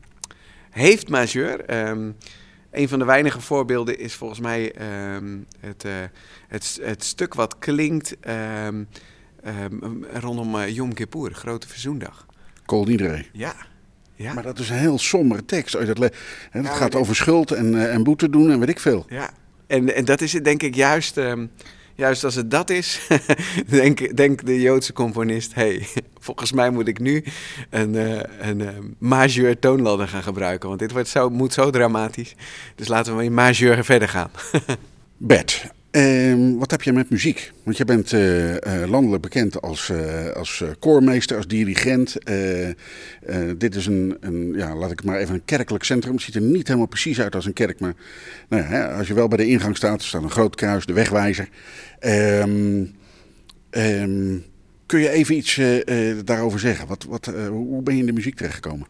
Heeft 0.71 1.09
majeur. 1.09 1.65
Ehm, 1.65 2.11
een 2.71 2.89
van 2.89 2.99
de 2.99 3.05
weinige 3.05 3.41
voorbeelden 3.41 3.99
is 3.99 4.15
volgens 4.15 4.41
mij 4.41 4.73
ehm, 4.73 5.39
het, 5.61 5.85
eh, 5.85 5.93
het, 6.49 6.79
het 6.83 7.05
stuk 7.05 7.35
wat 7.35 7.59
klinkt 7.59 8.17
ehm, 8.21 8.85
rondom 10.13 10.57
eh, 10.59 10.69
Yom 10.75 10.93
Kippur, 10.95 11.33
Grote 11.35 11.69
Verzoendag. 11.69 12.27
Kol 12.65 12.85
Nidre. 12.85 13.25
Ja. 13.33 13.55
ja. 14.15 14.33
Maar 14.35 14.43
dat 14.43 14.59
is 14.59 14.71
een 14.71 14.77
heel 14.79 14.99
sombere 14.99 15.45
tekst. 15.45 15.75
Le- 15.75 16.11
Ja, 16.53 16.63
gaat 16.63 16.95
over 16.95 17.17
schuld 17.17 17.51
en, 17.53 17.75
eh, 17.75 17.95
en 17.95 18.03
boete 18.03 18.31
doen 18.31 18.51
en 18.51 18.59
weet 18.59 18.69
ik 18.69 18.81
veel. 18.81 19.07
Ja, 19.09 19.31
en, 19.67 19.95
en 19.95 20.05
dat 20.05 20.21
is 20.21 20.33
het 20.33 20.45
denk 20.45 20.63
ik 20.63 20.75
juist, 20.75 21.17
juist 22.01 22.25
als 22.25 22.35
het 22.35 22.51
dat 22.51 22.71
is, 22.71 23.01
denk, 23.67 24.17
denk 24.17 24.47
de 24.47 24.61
Joodse 24.61 24.93
componist, 24.93 25.55
hey, 25.55 25.87
volgens 26.27 26.53
mij 26.53 26.71
moet 26.71 26.89
ik 26.89 26.99
nu 26.99 27.25
een, 27.71 27.95
eh 27.95 28.49
een 28.49 28.61
eh, 28.61 28.69
majeur 28.99 29.59
toonladder 29.59 30.09
gaan 30.09 30.23
gebruiken, 30.23 30.69
want 30.69 30.81
dit 30.81 30.93
wordt 30.93 31.09
zo, 31.09 31.31
moet 31.31 31.53
zo 31.53 31.71
dramatisch. 31.71 32.35
Dus 32.75 32.89
laten 32.89 33.17
we 33.17 33.25
in 33.25 33.35
majeur 33.35 33.85
verder 33.85 34.09
gaan. 34.09 34.31
Bert, 35.17 35.67
ehm, 35.91 36.55
wat 36.57 36.71
heb 36.71 36.83
je 36.83 36.93
met 36.93 37.11
muziek? 37.11 37.53
Want 37.63 37.77
je 37.77 37.85
bent 37.85 38.13
eh, 38.13 38.83
eh, 38.83 38.91
landelijk 38.91 39.23
bekend 39.23 39.61
als, 39.61 39.91
eh, 39.91 40.31
als 40.31 40.65
koormeester, 40.79 41.37
als 41.37 41.47
dirigent. 41.47 42.17
Dit 43.59 43.75
is 43.75 43.87
een, 43.87 44.17
een, 44.21 44.53
ja, 44.57 44.77
laat 44.77 44.91
ik 44.91 44.97
het 44.97 45.07
maar 45.07 45.19
even 45.19 45.35
een 45.35 45.45
kerkelijk 45.45 45.85
centrum. 45.85 46.13
Het 46.13 46.23
ziet 46.23 46.35
er 46.35 46.41
niet 46.41 46.67
helemaal 46.67 46.89
precies 46.89 47.21
uit 47.21 47.35
als 47.35 47.47
een 47.47 47.53
kerk, 47.53 47.81
maar 47.81 47.95
nou 48.49 48.93
als 48.99 49.09
je 49.09 49.15
wel 49.15 49.29
bij 49.29 49.39
de 49.39 49.47
ingang 49.47 49.77
staat, 49.77 50.03
staat 50.03 50.23
een 50.23 50.31
groot 50.31 50.57
kruis, 50.57 50.87
de 50.87 50.93
wegwijzer. 50.93 51.49
Ehm, 51.99 52.85
ehm, 53.71 54.37
kun 54.87 55.01
je 55.01 55.11
even 55.11 55.37
iets 55.37 55.61
daarover 56.25 56.61
zeggen? 56.61 56.87
Wat, 56.87 57.05
wat, 57.05 57.27
hoe 57.49 57.83
ben 57.83 57.95
je 57.95 58.01
in 58.01 58.07
de 58.07 58.13
muziek 58.13 58.37
terechtgekomen? 58.37 58.87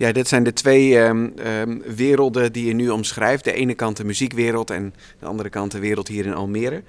Ja, 0.00 0.12
dit 0.12 0.28
zijn 0.28 0.42
de 0.42 0.52
twee 0.52 0.98
ehm, 0.98 1.28
ehm, 1.36 1.78
werelden 1.96 2.52
die 2.52 2.66
je 2.66 2.72
nu 2.72 2.88
omschrijft. 2.88 3.44
De 3.44 3.52
ene 3.52 3.74
kant 3.74 3.96
de 3.96 4.04
muziekwereld 4.04 4.70
en 4.70 4.94
de 5.18 5.26
andere 5.26 5.48
kant 5.48 5.72
de 5.72 5.78
wereld 5.78 6.08
hier 6.08 6.26
in 6.26 6.34
Almere. 6.34 6.82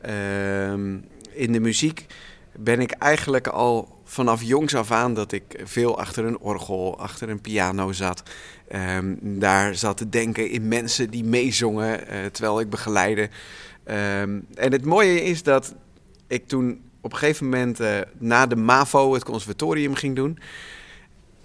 Ehm, 0.00 0.96
in 1.32 1.52
de 1.52 1.60
muziek 1.60 2.06
ben 2.56 2.80
ik 2.80 2.90
eigenlijk 2.90 3.46
al 3.46 4.00
vanaf 4.04 4.42
jongs 4.42 4.74
af 4.74 4.90
aan 4.90 5.14
dat 5.14 5.32
ik 5.32 5.60
veel 5.64 5.98
achter 5.98 6.24
een 6.24 6.38
orgel, 6.38 6.98
achter 6.98 7.28
een 7.28 7.40
piano 7.40 7.92
zat. 7.92 8.22
Daar 9.20 9.74
zat 9.74 9.96
te 9.96 10.08
denken 10.08 10.50
in 10.50 10.68
mensen 10.68 11.10
die 11.10 11.24
meezongen 11.24 12.08
eh, 12.08 12.24
terwijl 12.24 12.60
ik 12.60 12.70
begeleidde. 12.70 13.28
Ehm, 13.84 14.40
en 14.54 14.72
het 14.72 14.84
mooie 14.84 15.22
is 15.22 15.42
dat 15.42 15.74
ik 16.26 16.46
toen 16.46 16.80
op 17.00 17.12
een 17.12 17.18
gegeven 17.18 17.44
moment 17.44 17.80
eh, 17.80 17.98
na 18.18 18.46
de 18.46 18.56
MAVO 18.56 19.14
het 19.14 19.24
conservatorium 19.24 19.94
ging 19.94 20.16
doen. 20.16 20.38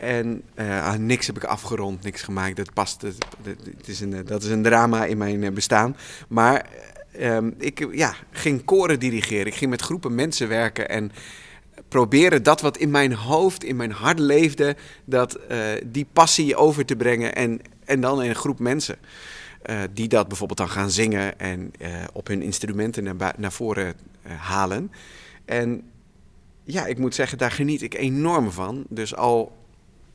En 0.01 0.41
eh, 0.53 0.85
ah, 0.85 0.99
niks 0.99 1.27
heb 1.27 1.35
ik 1.35 1.43
afgerond, 1.43 2.03
niks 2.03 2.21
gemaakt. 2.21 2.55
Dat 2.55 2.73
past. 2.73 3.01
Het 3.01 3.87
is 3.87 3.99
een, 3.99 4.25
dat 4.25 4.43
is 4.43 4.49
een 4.49 4.63
drama 4.63 5.05
in 5.05 5.17
mijn 5.17 5.43
eh, 5.43 5.51
bestaan. 5.51 5.97
Maar 6.27 6.65
eh, 7.11 7.35
ehm, 7.35 7.51
ik 7.57 7.87
ja, 7.91 8.15
ging 8.31 8.65
koren 8.65 8.99
dirigeren. 8.99 9.45
Ik 9.45 9.55
ging 9.55 9.69
met 9.69 9.81
groepen 9.81 10.15
mensen 10.15 10.47
werken 10.47 10.89
en 10.89 11.11
proberen 11.87 12.43
dat 12.43 12.61
wat 12.61 12.77
in 12.77 12.91
mijn 12.91 13.13
hoofd, 13.13 13.63
in 13.63 13.75
mijn 13.75 13.91
hart 13.91 14.19
leefde, 14.19 14.75
dat, 15.05 15.33
eh, 15.33 15.59
die 15.85 16.07
passie 16.13 16.55
over 16.55 16.85
te 16.85 16.95
brengen. 16.95 17.35
En, 17.35 17.61
en 17.85 18.01
dan 18.01 18.23
in 18.23 18.29
een 18.29 18.35
groep 18.35 18.59
mensen. 18.59 18.97
die 19.93 20.07
dat 20.07 20.27
bijvoorbeeld 20.27 20.59
dan 20.59 20.69
gaan 20.69 20.91
zingen 20.91 21.39
en 21.39 21.71
op 22.13 22.27
hun 22.27 22.41
instrumenten 22.41 23.03
naar, 23.03 23.33
naar 23.37 23.51
voren 23.51 23.93
halen. 24.27 24.91
En 25.45 25.83
ja, 26.63 26.85
ik 26.85 26.97
moet 26.97 27.15
zeggen, 27.15 27.37
daar 27.37 27.51
geniet 27.51 27.81
ik 27.81 27.93
enorm 27.93 28.51
van. 28.51 28.85
Dus 28.89 29.15
al 29.15 29.60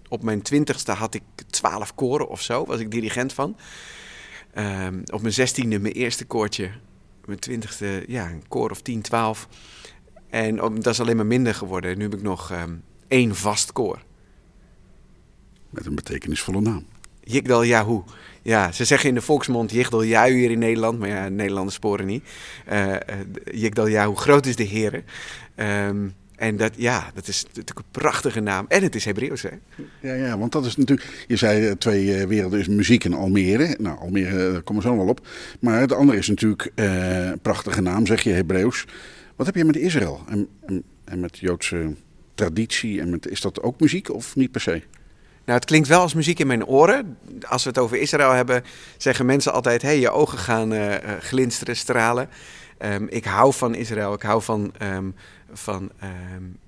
op 0.08 0.22
mijn 0.22 0.42
twintigste 0.42 0.92
had 0.92 1.14
ik 1.14 1.22
twaalf 1.50 1.94
koren 1.94 2.28
of 2.28 2.42
zo, 2.42 2.64
was 2.66 2.80
ik 2.80 2.90
dirigent 2.90 3.32
van. 3.32 3.56
Ehm, 4.54 5.00
op 5.12 5.20
mijn 5.20 5.32
zestiende 5.34 5.78
mijn 5.78 5.94
eerste 5.94 6.24
koortje. 6.24 6.70
Mijn 7.24 7.38
twintigste, 7.38 8.04
ja, 8.06 8.30
een 8.30 8.48
koor 8.48 8.70
of 8.70 8.82
10, 8.82 9.02
12. 9.02 9.48
En 10.30 10.62
op- 10.62 10.84
dat 10.84 10.92
is 10.92 11.00
alleen 11.00 11.16
maar 11.16 11.26
minder 11.26 11.54
geworden. 11.54 11.96
Nu 11.98 12.02
heb 12.04 12.14
ik 12.14 12.22
nog 12.22 12.50
ehm, 12.50 12.74
één 13.08 13.34
vast 13.34 13.72
koor. 13.72 14.02
Met 15.70 15.86
een 15.86 15.94
betekenisvolle 15.94 16.60
naam. 16.60 16.86
Jigdal 17.22 17.64
Yahoo. 17.64 18.04
Ja, 18.42 18.72
ze 18.72 18.84
zeggen 18.84 19.08
in 19.08 19.14
de 19.14 19.20
volksmond 19.22 19.70
Jigdal 19.70 20.02
Yahoo 20.02 20.32
hier 20.34 20.50
in 20.50 20.58
Nederland, 20.58 20.98
maar 20.98 21.08
ja, 21.08 21.28
Nederlanders 21.28 21.76
sporen 21.76 22.06
niet. 22.06 22.24
Eh 22.64 22.86
uh, 22.92 22.96
Jigdal 23.52 23.88
Yahoo, 23.88 24.14
groot 24.14 24.46
is 24.46 24.56
de 24.56 24.62
Heer. 24.62 25.04
Ehm, 25.54 26.08
en 26.36 26.56
dat, 26.56 26.72
ja, 26.76 27.10
dat 27.14 27.28
is 27.28 27.42
natuurlijk 27.44 27.78
een 27.78 27.84
prachtige 27.90 28.40
naam. 28.40 28.64
En 28.68 28.82
het 28.82 28.94
is 28.94 29.04
Hebreeuws, 29.04 29.42
hè? 29.42 29.50
Ja, 30.00 30.14
ja, 30.14 30.38
want 30.38 30.52
dat 30.52 30.64
is 30.64 30.76
natuurlijk. 30.76 31.24
Je 31.26 31.36
zei 31.36 31.66
eh, 31.66 31.72
twee 31.72 32.14
eh, 32.14 32.26
werelden 32.26 32.60
is 32.60 32.68
muziek 32.68 33.04
en 33.04 33.14
Almere. 33.14 33.76
Nou, 33.78 33.98
Almere, 33.98 34.52
daar 34.52 34.62
komen 34.62 34.82
we 34.82 34.88
zo 34.88 34.96
wel 34.96 35.08
op. 35.08 35.26
Maar 35.60 35.86
de 35.86 35.94
andere 35.94 36.18
is 36.18 36.28
natuurlijk 36.28 36.70
eh, 36.74 37.26
een 37.26 37.38
prachtige 37.38 37.80
naam, 37.80 38.06
zeg 38.06 38.22
je 38.22 38.30
Hebreeuws. 38.30 38.84
Wat 39.36 39.46
heb 39.46 39.54
je 39.54 39.64
met 39.64 39.76
Israël 39.76 40.20
en, 40.28 40.48
en, 40.66 40.82
en 41.04 41.20
met 41.20 41.38
Joodse 41.38 41.94
traditie? 42.34 43.00
En 43.00 43.10
met, 43.10 43.28
is 43.28 43.40
dat 43.40 43.62
ook 43.62 43.80
muziek 43.80 44.10
of 44.10 44.36
niet 44.36 44.50
per 44.50 44.60
se? 44.60 44.82
Nou, 45.44 45.58
het 45.58 45.64
klinkt 45.64 45.88
wel 45.88 46.00
als 46.00 46.14
muziek 46.14 46.38
in 46.38 46.46
mijn 46.46 46.66
oren. 46.66 47.18
Als 47.48 47.62
we 47.62 47.68
het 47.68 47.78
over 47.78 47.96
Israël 47.96 48.32
hebben, 48.32 48.64
zeggen 48.96 49.26
mensen 49.26 49.52
altijd: 49.52 49.82
hé, 49.82 49.88
hey, 49.88 49.98
je 49.98 50.10
ogen 50.10 50.38
gaan 50.38 50.72
uh, 50.72 50.94
glinsteren, 51.20 51.76
stralen. 51.76 52.28
Um, 52.78 53.06
ik 53.08 53.24
hou 53.24 53.52
van 53.52 53.74
Israël, 53.74 54.12
ik 54.12 54.22
hou 54.22 54.42
van, 54.42 54.72
um, 54.82 55.14
van 55.52 55.90
um, 56.34 56.58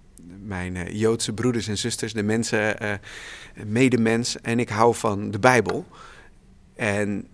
mijn 0.47 0.75
uh, 0.75 0.93
Joodse 0.93 1.33
broeders 1.33 1.69
en 1.69 1.79
zusters, 1.79 2.13
de 2.13 2.23
mensen, 2.23 2.83
uh, 2.83 2.93
medemens. 3.67 4.41
En 4.41 4.59
ik 4.59 4.69
hou 4.69 4.95
van 4.95 5.31
de 5.31 5.39
Bijbel. 5.39 5.87
En 6.77 7.27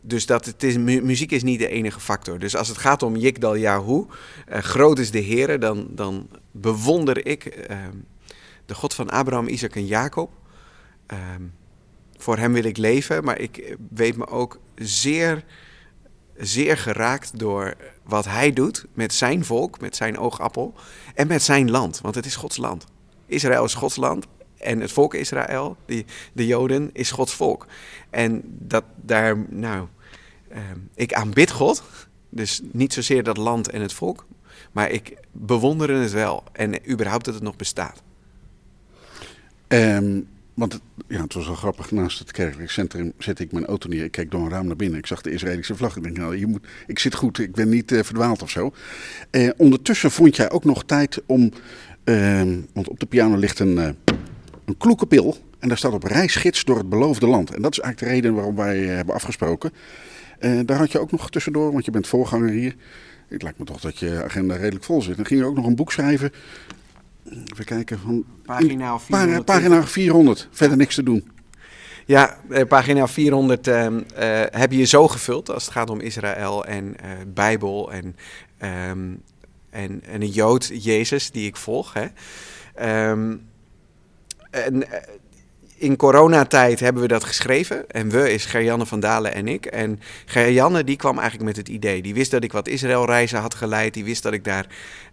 dus 0.00 0.26
dat 0.26 0.44
het 0.44 0.62
is, 0.62 0.76
mu 0.76 1.02
muziek 1.02 1.32
is 1.32 1.42
niet 1.42 1.58
de 1.58 1.68
enige 1.68 2.00
factor. 2.00 2.38
Dus 2.38 2.56
als 2.56 2.68
het 2.68 2.78
gaat 2.78 3.02
om 3.02 3.16
Yigdal 3.16 3.56
Yahoo, 3.56 4.06
uh, 4.52 4.58
groot 4.58 4.98
is 4.98 5.10
de 5.10 5.18
Heer, 5.18 5.60
dan, 5.60 5.88
dan 5.90 6.28
bewonder 6.50 7.26
ik 7.26 7.68
de 8.66 8.74
God 8.74 8.94
van 8.94 9.10
Abraham, 9.10 9.48
Isaac 9.48 9.74
en 9.74 9.86
Jacob. 9.86 10.30
Um, 11.36 11.52
voor 12.16 12.38
hem 12.38 12.52
wil 12.52 12.64
ik 12.64 12.76
leven, 12.76 13.24
maar 13.24 13.38
ik 13.38 13.76
weet 13.90 14.16
me 14.16 14.26
ook 14.26 14.60
zeer, 14.74 15.44
zeer 16.38 16.76
geraakt 16.76 17.38
door 17.38 17.74
wat 18.02 18.24
hij 18.24 18.52
doet 18.52 18.86
met 18.92 19.14
zijn 19.14 19.44
volk, 19.44 19.80
met 19.80 19.96
zijn 19.96 20.18
oogappel 20.18 20.74
en 21.14 21.26
met 21.26 21.42
zijn 21.42 21.70
land, 21.70 22.00
want 22.00 22.14
het 22.14 22.26
is 22.26 22.36
Gods 22.36 22.56
land. 22.56 22.86
Israël 23.26 23.64
is 23.64 23.74
Gods 23.74 23.96
land 23.96 24.26
en 24.58 24.80
het 24.80 24.92
volk 24.92 25.14
Israël, 25.14 25.76
die, 25.86 26.04
de 26.32 26.46
Joden, 26.46 26.90
is 26.92 27.10
Gods 27.10 27.34
volk. 27.34 27.66
En 28.10 28.42
dat 28.44 28.84
daar, 28.96 29.36
nou, 29.48 29.86
um, 30.52 30.88
ik 30.94 31.12
aanbid 31.12 31.50
God, 31.50 31.82
dus 32.28 32.60
niet 32.72 32.92
zozeer 32.92 33.22
dat 33.22 33.36
land 33.36 33.70
en 33.70 33.80
het 33.80 33.92
volk, 33.92 34.26
maar 34.72 34.90
ik 34.90 35.16
bewonder 35.32 35.90
het 35.90 36.12
wel 36.12 36.44
en 36.52 36.90
überhaupt 36.90 37.24
dat 37.24 37.34
het 37.34 37.42
nog 37.42 37.56
bestaat. 37.56 38.02
Um, 39.68 40.28
want 40.58 40.80
ja, 41.08 41.22
het 41.22 41.34
was 41.34 41.46
wel 41.46 41.54
grappig. 41.54 41.90
Naast 41.90 42.18
het 42.18 42.32
kerkelijk 42.32 42.70
centrum 42.70 43.12
zette 43.18 43.42
ik 43.42 43.52
mijn 43.52 43.66
auto 43.66 43.88
neer. 43.88 44.04
Ik 44.04 44.10
keek 44.10 44.30
door 44.30 44.40
een 44.40 44.50
raam 44.50 44.66
naar 44.66 44.76
binnen. 44.76 44.98
Ik 44.98 45.06
zag 45.06 45.20
de 45.20 45.30
Israëlische 45.30 45.76
vlag. 45.76 45.96
Ik 45.96 46.02
denk, 46.02 46.16
nou, 46.16 46.36
je 46.36 46.46
moet, 46.46 46.66
ik 46.86 46.98
zit 46.98 47.14
goed. 47.14 47.38
Ik 47.38 47.52
ben 47.52 47.68
niet 47.68 47.92
uh, 47.92 48.02
verdwaald 48.02 48.42
of 48.42 48.50
zo. 48.50 48.72
Uh, 49.30 49.50
ondertussen 49.56 50.10
vond 50.10 50.36
jij 50.36 50.50
ook 50.50 50.64
nog 50.64 50.84
tijd 50.84 51.22
om... 51.26 51.52
Uh, 52.04 52.42
want 52.72 52.88
op 52.88 53.00
de 53.00 53.06
piano 53.06 53.36
ligt 53.36 53.58
een, 53.58 53.76
een 53.76 54.76
kloeke 54.76 55.06
pil. 55.06 55.36
En 55.58 55.68
daar 55.68 55.78
staat 55.78 55.92
op 55.92 56.02
reisgids 56.02 56.64
door 56.64 56.78
het 56.78 56.88
beloofde 56.88 57.26
land. 57.26 57.54
En 57.54 57.62
dat 57.62 57.72
is 57.72 57.80
eigenlijk 57.80 58.12
de 58.12 58.16
reden 58.16 58.34
waarom 58.34 58.56
wij 58.56 58.82
eh, 58.82 58.96
hebben 58.96 59.14
afgesproken. 59.14 59.72
Eh, 60.38 60.58
daar 60.64 60.78
had 60.78 60.92
je 60.92 60.98
ook 60.98 61.10
nog 61.10 61.30
tussendoor, 61.30 61.72
want 61.72 61.84
je 61.84 61.90
bent 61.90 62.06
voorganger 62.06 62.50
hier. 62.50 62.74
Het 63.28 63.42
lijkt 63.42 63.58
me 63.58 63.64
toch 63.64 63.80
dat 63.80 63.98
je 63.98 64.22
agenda 64.24 64.56
redelijk 64.56 64.84
vol 64.84 65.02
zit. 65.02 65.16
Dan 65.16 65.26
ging 65.26 65.40
je 65.40 65.46
ook 65.46 65.56
nog 65.56 65.66
een 65.66 65.76
boek 65.76 65.92
schrijven. 65.92 66.32
Even 67.52 67.64
kijken. 67.64 67.98
Van, 67.98 68.24
Pagina 68.44 68.92
pa- 68.92 68.98
400. 68.98 69.44
pagina 69.44 69.86
400. 69.86 70.48
Verder 70.50 70.76
niks 70.76 70.94
te 70.94 71.02
doen. 71.02 71.30
Ja, 72.06 72.38
eh, 72.50 72.66
pagina 72.66 73.08
400 73.08 73.66
ehm, 73.66 74.00
eh, 74.14 74.42
heb 74.50 74.72
je 74.72 74.84
zo 74.84 75.08
gevuld 75.08 75.50
als 75.50 75.64
het 75.64 75.72
gaat 75.72 75.90
om 75.90 76.00
Israël 76.00 76.64
en 76.64 76.96
eh, 77.00 77.10
Bijbel 77.34 77.92
en, 77.92 78.16
ehm, 78.58 79.14
en, 79.70 80.02
en 80.04 80.22
een 80.22 80.30
Jood, 80.30 80.70
Jezus, 80.82 81.30
die 81.30 81.46
ik 81.46 81.56
volg. 81.56 81.92
Hè. 81.92 82.06
Ehm, 82.74 83.36
en 84.50 84.84
in 85.78 85.96
coronatijd 85.96 86.80
hebben 86.80 87.02
we 87.02 87.08
dat 87.08 87.24
geschreven. 87.24 87.90
En 87.90 88.10
we 88.10 88.32
is 88.32 88.44
Gerjanne 88.44 88.86
van 88.86 89.00
Dalen 89.00 89.34
en 89.34 89.48
ik. 89.48 89.66
En 89.66 90.00
Gerjanne 90.24 90.84
die 90.84 90.96
kwam 90.96 91.18
eigenlijk 91.18 91.48
met 91.48 91.56
het 91.56 91.68
idee. 91.68 92.02
Die 92.02 92.14
wist 92.14 92.30
dat 92.30 92.44
ik 92.44 92.52
wat 92.52 92.68
Israëlreizen 92.68 93.40
had 93.40 93.54
geleid. 93.54 93.94
Die 93.94 94.04
wist 94.04 94.22
dat 94.22 94.32
ik 94.32 94.44
daar 94.44 94.66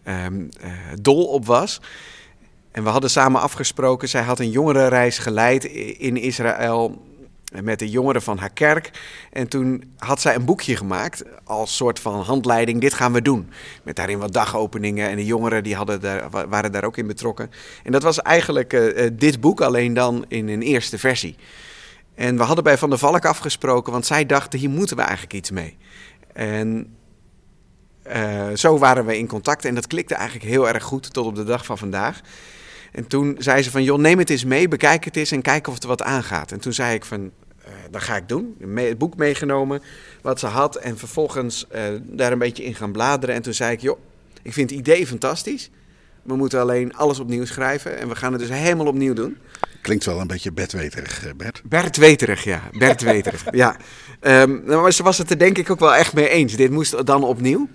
ehm, 0.04 0.44
eh, 0.62 0.72
dol 1.02 1.26
op 1.26 1.46
was. 1.46 1.82
En 2.72 2.84
we 2.84 2.90
hadden 2.90 3.10
samen 3.10 3.42
afgesproken, 3.42 4.10
zij 4.10 4.22
had 4.22 4.40
een 4.40 4.50
jongerenreis 4.50 5.18
geleid 5.18 5.64
in 5.98 6.18
Israël 6.18 7.02
met 7.64 7.80
de 7.80 7.90
jongeren 7.90 8.22
van 8.22 8.38
haar 8.38 8.54
kerk. 8.54 8.92
En 9.32 9.48
toen 9.48 9.94
had 9.98 10.22
zij 10.22 10.36
een 10.36 10.46
boekje 10.46 10.76
gemaakt 10.76 11.24
als 11.44 11.76
soort 11.76 12.00
van 12.00 12.22
handleiding, 12.22 12.82
dit 12.82 12.94
gaan 12.94 13.14
we 13.14 13.22
doen. 13.22 13.50
Met 13.84 13.96
daarin 13.96 14.18
wat 14.20 14.34
dagopeningen 14.34 15.10
en 15.10 15.16
de 15.16 15.26
jongeren 15.26 15.64
die 15.64 15.76
hadden 15.76 16.02
daar, 16.02 16.30
wa- 16.30 16.48
waren 16.48 16.72
daar 16.72 16.84
ook 16.84 16.98
in 16.98 17.08
betrokken. 17.08 17.52
En 17.84 17.92
dat 17.92 18.04
was 18.04 18.22
eigenlijk 18.22 18.74
eh, 18.74 19.06
eh, 19.06 19.12
dit 19.14 19.42
boek, 19.42 19.62
alleen 19.62 19.94
dan 19.94 20.26
in 20.28 20.48
een 20.48 20.62
eerste 20.62 20.98
versie. 20.98 21.36
En 22.16 22.38
we 22.38 22.44
hadden 22.44 22.64
bij 22.64 22.78
Van 22.78 22.90
der 22.90 23.00
Valk 23.00 23.26
afgesproken, 23.26 23.92
want 23.92 24.06
zij 24.06 24.26
dachten, 24.26 24.60
hier 24.60 24.70
moeten 24.70 24.96
we 24.96 25.02
eigenlijk 25.02 25.34
iets 25.34 25.52
mee. 25.52 25.78
En 26.34 26.96
eh, 28.04 28.48
zo 28.54 28.78
waren 28.78 29.06
we 29.06 29.18
in 29.18 29.28
contact 29.28 29.66
en 29.66 29.76
dat 29.76 29.88
klikte 29.88 30.16
eigenlijk 30.16 30.50
heel 30.50 30.68
erg 30.68 30.84
goed 30.84 31.14
tot 31.14 31.26
op 31.26 31.36
de 31.36 31.44
dag 31.44 31.66
van 31.66 31.78
vandaag. 31.78 32.22
En 32.92 33.08
toen 33.08 33.36
zei 33.40 33.62
ze 33.62 33.72
van, 33.72 33.84
joh, 33.84 34.00
neem 34.00 34.18
het 34.20 34.30
eens 34.30 34.46
mee, 34.46 34.68
bekijk 34.68 35.06
het 35.06 35.16
eens 35.16 35.32
en 35.32 35.42
kijk 35.42 35.68
of 35.68 35.82
er 35.82 35.88
wat 35.88 36.02
aangaat. 36.04 36.52
En 36.52 36.60
toen 36.60 36.74
zei 36.74 36.96
ik 36.96 37.06
van, 37.06 37.32
eh, 37.66 37.72
dat 37.92 38.02
ga 38.02 38.16
ik 38.16 38.28
doen. 38.28 38.56
Me- 38.60 38.82
Het 38.82 38.98
boek 38.98 39.16
meegenomen, 39.18 39.82
wat 40.22 40.40
ze 40.40 40.46
had 40.48 40.76
en 40.76 40.98
vervolgens 40.98 41.68
eh, 41.68 41.82
daar 42.04 42.32
een 42.32 42.40
beetje 42.40 42.64
in 42.64 42.76
gaan 42.76 42.92
bladeren. 42.92 43.36
En 43.36 43.42
toen 43.42 43.54
zei 43.54 43.72
ik, 43.72 43.82
joh, 43.82 44.00
ik 44.42 44.54
vind 44.54 44.70
het 44.70 44.80
idee 44.80 45.08
fantastisch. 45.08 45.70
We 46.24 46.36
moeten 46.36 46.60
alleen 46.60 46.96
alles 46.96 47.20
opnieuw 47.20 47.46
schrijven 47.46 47.98
en 47.98 48.08
we 48.08 48.16
gaan 48.16 48.32
het 48.32 48.42
dus 48.42 48.50
helemaal 48.58 48.86
opnieuw 48.88 49.14
doen. 49.14 49.38
Klinkt 49.82 50.06
wel 50.06 50.20
een 50.20 50.28
beetje 50.28 50.52
bedweterig, 50.52 51.26
eh, 51.26 51.32
Bert. 51.38 51.62
Bert 51.66 51.98
Weterig, 51.98 52.44
ja. 52.44 52.62
Bert 52.78 53.02
Weterig, 53.02 53.44
ja. 53.52 53.76
Nou, 54.22 54.82
maar 54.82 54.94
ze 54.94 55.04
was 55.04 55.18
het 55.18 55.30
er 55.30 55.40
denk 55.40 55.58
ik 55.58 55.70
ook 55.70 55.80
wel 55.80 55.96
echt 55.96 56.14
mee 56.14 56.30
eens. 56.30 56.56
Dit 56.56 56.72
moest 56.72 57.06
dan 57.06 57.24
opnieuw. 57.24 57.70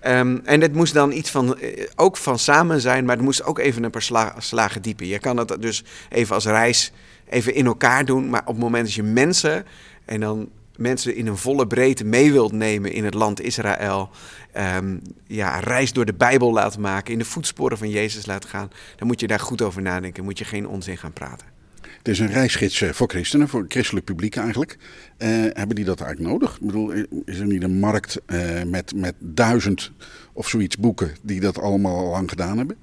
Ehm, 0.00 0.38
en 0.44 0.60
het 0.60 0.74
moest 0.74 0.94
dan 0.94 1.12
iets 1.12 1.30
van, 1.30 1.58
ook 1.96 2.16
van 2.16 2.38
samen 2.38 2.80
zijn, 2.80 3.04
maar 3.04 3.16
het 3.16 3.24
moest 3.24 3.42
ook 3.44 3.58
even 3.58 3.82
een 3.84 3.90
paar 3.90 4.02
sla- 4.02 4.34
slagen 4.38 4.82
dieper. 4.82 5.06
Je 5.06 5.18
kan 5.18 5.36
het 5.36 5.56
dus 5.60 5.84
even 6.08 6.34
als 6.34 6.44
reis 6.46 6.92
even 7.30 7.54
in 7.54 7.66
elkaar 7.66 8.04
doen, 8.04 8.30
maar 8.30 8.40
op 8.40 8.46
het 8.46 8.58
moment 8.58 8.84
dat 8.84 8.94
je 8.94 9.02
mensen 9.02 9.66
en 10.04 10.20
dan 10.20 10.48
mensen 10.76 11.14
in 11.14 11.26
een 11.26 11.36
volle 11.36 11.66
breedte 11.66 12.04
mee 12.04 12.32
wilt 12.32 12.52
nemen 12.52 12.92
in 12.92 13.04
het 13.04 13.14
land 13.14 13.40
Israël, 13.40 14.10
ehm, 14.52 14.96
ja, 15.26 15.58
reis 15.58 15.92
door 15.92 16.04
de 16.04 16.14
Bijbel 16.14 16.52
laat 16.52 16.78
maken, 16.78 17.12
in 17.12 17.18
de 17.18 17.24
voetsporen 17.24 17.78
van 17.78 17.90
Jezus 17.90 18.26
laat 18.26 18.44
gaan, 18.44 18.70
dan 18.96 19.06
moet 19.06 19.20
je 19.20 19.26
daar 19.26 19.40
goed 19.40 19.62
over 19.62 19.82
nadenken, 19.82 20.24
moet 20.24 20.38
je 20.38 20.44
geen 20.44 20.68
onzin 20.68 20.96
gaan 20.96 21.12
praten. 21.12 21.46
Het 21.80 22.08
is 22.08 22.18
een 22.18 22.32
reisgids 22.32 22.80
eh, 22.80 22.90
voor 22.90 23.08
christenen, 23.08 23.48
voor 23.48 23.60
het 23.60 23.72
christelijk 23.72 24.06
publiek 24.06 24.36
eigenlijk. 24.36 24.78
Eh, 25.16 25.28
hebben 25.30 25.76
die 25.76 25.84
dat 25.84 26.00
eigenlijk 26.00 26.32
nodig? 26.32 26.54
Ik 26.54 26.66
bedoel, 26.66 26.92
is 27.24 27.38
er 27.38 27.46
niet 27.46 27.62
een 27.62 27.78
markt 27.78 28.20
eh, 28.26 28.62
met, 28.62 28.94
met 28.94 29.14
duizend 29.18 29.92
of 30.32 30.48
zoiets 30.48 30.76
boeken 30.76 31.14
die 31.22 31.40
dat 31.40 31.58
allemaal 31.58 31.96
al 31.96 32.10
lang 32.10 32.28
gedaan 32.28 32.58
hebben? 32.58 32.76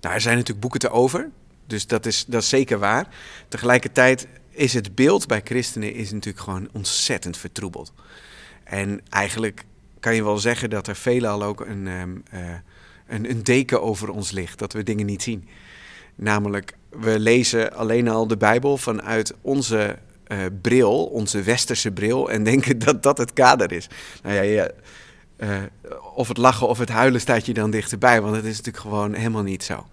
Nou, 0.00 0.14
er 0.14 0.20
zijn 0.20 0.34
natuurlijk 0.34 0.60
boeken 0.60 0.80
te 0.80 0.90
over. 0.90 1.30
Dus 1.70 1.86
dat 1.86 2.06
is, 2.06 2.24
dat 2.24 2.44
zeker 2.44 2.78
waar. 2.78 3.06
Tegelijkertijd 3.48 4.26
is 4.50 4.74
het 4.74 4.94
beeld 4.94 5.26
bij 5.26 5.40
christenen 5.44 5.94
is 5.94 6.12
natuurlijk 6.12 6.44
gewoon 6.44 6.68
ontzettend 6.72 7.36
vertroebeld. 7.36 7.92
En 8.64 9.00
eigenlijk 9.08 9.64
kan 10.00 10.14
je 10.14 10.24
wel 10.24 10.38
zeggen 10.38 10.70
dat 10.70 10.86
er 10.86 10.96
veelal 10.96 11.42
ook 11.42 11.60
een, 11.60 11.88
ehm, 11.88 12.10
eh, 12.30 12.54
een, 13.06 13.30
een 13.30 13.42
deken 13.42 13.82
over 13.82 14.10
ons 14.10 14.30
ligt. 14.30 14.58
Dat 14.58 14.72
we 14.72 14.82
dingen 14.82 15.06
niet 15.06 15.22
zien. 15.22 15.48
Namelijk, 16.14 16.72
we 16.88 17.18
lezen 17.18 17.72
alleen 17.72 18.08
al 18.08 18.26
de 18.26 18.36
Bijbel 18.36 18.76
vanuit 18.76 19.34
onze 19.40 19.98
eh, 20.26 20.38
bril, 20.62 21.04
onze 21.04 21.42
westerse 21.42 21.90
bril, 21.90 22.30
en 22.30 22.44
denken 22.44 22.78
dat 22.78 23.02
dat 23.02 23.18
het 23.18 23.32
kader 23.32 23.72
is. 23.72 23.88
Nou 24.22 24.44
ja 24.44 24.70
eh, 25.36 25.62
of 26.14 26.28
het 26.28 26.36
lachen 26.36 26.68
of 26.68 26.78
het 26.78 26.88
huilen 26.88 27.20
staat 27.20 27.46
je 27.46 27.54
dan 27.54 27.70
dichterbij, 27.70 28.20
want 28.20 28.36
het 28.36 28.44
is 28.44 28.56
natuurlijk 28.56 28.84
gewoon 28.84 29.14
helemaal 29.14 29.42
niet 29.42 29.64
zo. 29.64 29.86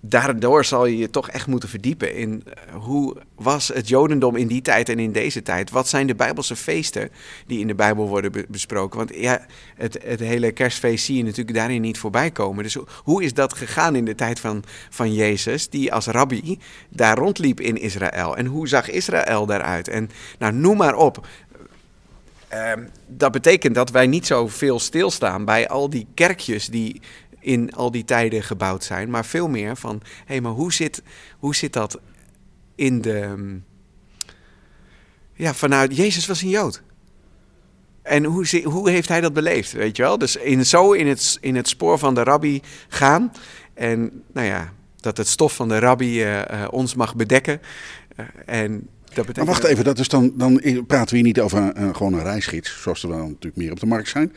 Daardoor 0.00 0.64
zal 0.64 0.86
je 0.86 0.96
je 0.96 1.10
toch 1.10 1.30
echt 1.30 1.46
moeten 1.46 1.68
verdiepen 1.68 2.14
in 2.14 2.42
eh, 2.44 2.74
hoe 2.74 3.16
was 3.34 3.68
het 3.68 3.88
Jodendom 3.88 4.36
in 4.36 4.46
die 4.46 4.62
tijd 4.62 4.88
en 4.88 4.98
in 4.98 5.12
deze 5.12 5.42
tijd? 5.42 5.70
Wat 5.70 5.88
zijn 5.88 6.06
de 6.06 6.14
Bijbelse 6.14 6.56
feesten 6.56 7.10
die 7.46 7.60
in 7.60 7.66
de 7.66 7.74
Bijbel 7.74 8.08
worden 8.08 8.32
be- 8.32 8.44
besproken? 8.48 8.98
Want 8.98 9.14
ja, 9.14 9.46
het, 9.76 9.98
het 10.04 10.20
hele 10.20 10.52
kerstfeest 10.52 11.04
zie 11.04 11.16
je 11.16 11.24
natuurlijk 11.24 11.56
daarin 11.56 11.80
niet 11.80 11.98
voorbij 11.98 12.30
komen. 12.30 12.62
Dus 12.62 12.74
ho- 12.74 12.86
hoe 13.04 13.22
is 13.22 13.34
dat 13.34 13.54
gegaan 13.54 13.96
in 13.96 14.04
de 14.04 14.14
tijd 14.14 14.40
van, 14.40 14.64
van 14.90 15.14
Jezus, 15.14 15.68
die 15.68 15.92
als 15.92 16.06
rabbi 16.06 16.58
daar 16.88 17.16
rondliep 17.18 17.60
in 17.60 17.80
Israël? 17.80 18.36
En 18.36 18.46
hoe 18.46 18.68
zag 18.68 18.90
Israël 18.90 19.46
daaruit? 19.46 19.88
En 19.88 20.10
nou, 20.38 20.52
noem 20.52 20.76
maar 20.76 20.94
op. 20.96 21.26
Ehm, 22.48 22.82
dat 23.06 23.32
betekent 23.32 23.74
dat 23.74 23.90
wij 23.90 24.06
niet 24.06 24.26
zoveel 24.26 24.78
stilstaan 24.78 25.44
bij 25.44 25.68
al 25.68 25.90
die 25.90 26.06
kerkjes 26.14 26.66
die 26.66 27.00
in 27.48 27.72
al 27.74 27.90
die 27.90 28.04
tijden 28.04 28.42
gebouwd 28.42 28.84
zijn, 28.84 29.10
maar 29.10 29.24
veel 29.24 29.48
meer 29.48 29.76
van, 29.76 30.00
hé, 30.02 30.24
hey, 30.26 30.40
maar 30.40 30.52
hoe 30.52 30.72
zit, 30.72 31.02
hoe 31.38 31.54
zit 31.54 31.72
dat 31.72 32.00
in 32.74 33.00
de, 33.00 33.18
ehm, 33.20 33.56
ja, 35.32 35.54
vanuit, 35.54 35.96
Jezus 35.96 36.26
was 36.26 36.42
een 36.42 36.48
Jood. 36.48 36.82
En 38.02 38.24
hoe, 38.24 38.62
hoe 38.64 38.90
heeft 38.90 39.08
hij 39.08 39.20
dat 39.20 39.32
beleefd, 39.32 39.72
weet 39.72 39.96
je 39.96 40.02
wel? 40.02 40.18
Dus 40.18 40.36
in, 40.36 40.66
zo 40.66 40.92
in 40.92 41.06
het, 41.06 41.38
in 41.40 41.56
het 41.56 41.68
spoor 41.68 41.98
van 41.98 42.14
de 42.14 42.22
rabbi 42.22 42.60
gaan 42.88 43.32
en, 43.74 44.22
nou 44.32 44.46
ja, 44.46 44.72
dat 45.00 45.16
het 45.16 45.28
stof 45.28 45.54
van 45.54 45.68
de 45.68 45.78
rabbi 45.78 46.22
eh, 46.22 46.62
eh, 46.62 46.68
ons 46.72 46.94
mag 46.94 47.16
bedekken. 47.16 47.60
Eh, 48.16 48.26
en 48.46 48.72
dat 49.04 49.26
betekent... 49.26 49.36
Maar 49.36 49.46
wacht 49.46 49.64
even, 49.64 49.84
dat 49.84 49.98
is 49.98 50.08
dan, 50.08 50.32
dan 50.34 50.60
praten 50.86 51.08
we 51.08 51.14
hier 51.14 51.24
niet 51.26 51.40
over 51.40 51.76
een- 51.76 51.96
gewoon 51.96 52.12
een 52.12 52.22
reisgids, 52.22 52.82
zoals 52.82 53.02
er 53.02 53.08
dan 53.08 53.18
natuurlijk 53.18 53.56
meer 53.56 53.70
op 53.70 53.80
de 53.80 53.86
markt 53.86 54.08
zijn. 54.08 54.32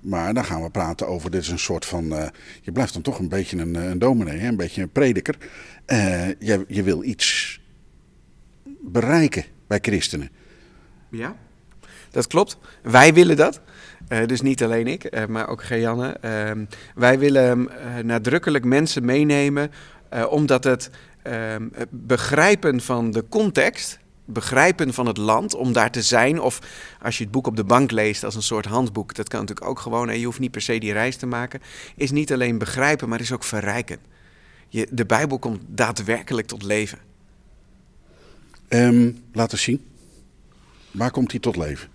Maar 0.00 0.34
dan 0.34 0.44
gaan 0.44 0.62
we 0.62 0.70
praten 0.70 1.08
over, 1.08 1.30
dit 1.30 1.42
is 1.42 1.48
een 1.48 1.58
soort 1.58 1.84
van, 1.84 2.12
eh, 2.12 2.28
je 2.62 2.72
blijft 2.72 2.92
dan 2.92 3.02
toch 3.02 3.18
een 3.18 3.28
beetje 3.28 3.58
een, 3.58 3.76
eh, 3.76 3.88
een 3.88 3.98
dominee, 3.98 4.40
een 4.40 4.56
beetje 4.56 4.82
een 4.82 4.90
prediker. 4.90 5.36
Eh, 5.84 6.28
je, 6.28 6.64
je 6.68 6.82
wil 6.82 7.02
iets 7.02 7.60
bereiken 8.80 9.44
bij 9.66 9.78
christenen. 9.82 10.30
Ja, 11.10 11.36
dat 12.10 12.26
klopt. 12.26 12.58
Wij 12.82 13.14
willen 13.14 13.36
dat. 13.36 13.60
Dus 14.26 14.40
niet 14.40 14.62
alleen 14.62 14.86
ik, 14.86 15.28
maar 15.28 15.48
ook 15.48 15.62
Gejanne. 15.62 16.16
Ehm, 16.20 16.64
wij 16.94 17.18
willen 17.18 17.68
eh, 17.70 18.04
nadrukkelijk 18.04 18.64
mensen 18.64 19.04
meenemen, 19.04 19.70
omdat 20.28 20.90
ehm, 21.22 21.68
het 21.72 21.88
begrijpen 21.90 22.80
van 22.80 23.10
de 23.10 23.24
context, 23.28 23.98
begrijpen 24.28 24.94
van 24.94 25.06
het 25.06 25.16
land, 25.16 25.54
om 25.54 25.72
daar 25.72 25.90
te 25.90 26.02
zijn, 26.02 26.40
of 26.40 26.58
als 27.02 27.18
je 27.18 27.22
het 27.22 27.32
boek 27.32 27.46
op 27.46 27.56
de 27.56 27.64
bank 27.64 27.90
leest 27.90 28.24
als 28.24 28.34
een 28.34 28.42
soort 28.42 28.66
handboek, 28.66 29.14
dat 29.14 29.28
kan 29.28 29.40
natuurlijk 29.40 29.68
ook 29.68 29.78
gewoon, 29.78 30.10
en 30.10 30.18
je 30.18 30.24
hoeft 30.24 30.38
niet 30.38 30.50
per 30.50 30.60
se 30.60 30.78
die 30.78 30.92
reis 30.92 31.16
te 31.16 31.26
maken, 31.26 31.60
is 31.96 32.10
niet 32.10 32.32
alleen 32.32 32.58
begrijpen, 32.58 33.08
maar 33.08 33.20
is 33.20 33.32
ook 33.32 33.44
verrijken. 33.44 33.98
Je, 34.68 34.86
de 34.90 35.06
Bijbel 35.06 35.38
komt 35.38 35.60
daadwerkelijk 35.66 36.46
tot 36.46 36.62
leven. 36.62 36.98
Ehm, 38.68 39.10
laat 39.32 39.52
eens 39.52 39.62
zien. 39.62 39.84
Waar 40.90 41.10
komt 41.10 41.30
hij 41.30 41.40
tot 41.40 41.56
leven? 41.56 41.88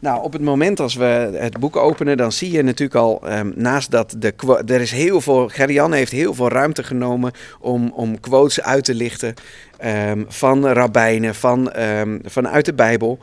Nou, 0.00 0.22
op 0.22 0.32
het 0.32 0.42
moment 0.42 0.80
als 0.80 0.94
we 0.94 1.30
het 1.34 1.58
boek 1.58 1.76
openen, 1.76 2.16
dan 2.16 2.32
zie 2.32 2.50
je 2.50 2.62
natuurlijk 2.62 2.98
al 2.98 3.20
ehm, 3.28 3.50
naast 3.54 3.90
dat 3.90 4.14
de 4.18 4.34
er 4.66 4.80
is 4.80 4.92
heel 4.92 5.20
veel. 5.20 5.48
Gerianne 5.48 5.96
heeft 5.96 6.12
heel 6.12 6.34
veel 6.34 6.48
ruimte 6.48 6.82
genomen 6.82 7.32
om, 7.60 7.92
om 7.94 8.20
quotes 8.20 8.62
uit 8.62 8.84
te 8.84 8.94
lichten 8.94 9.34
ehm, 9.76 10.24
van 10.28 10.66
rabbijnen, 10.66 11.34
van, 11.34 11.72
ehm, 11.72 12.18
vanuit 12.24 12.64
de 12.64 12.74
Bijbel. 12.74 13.18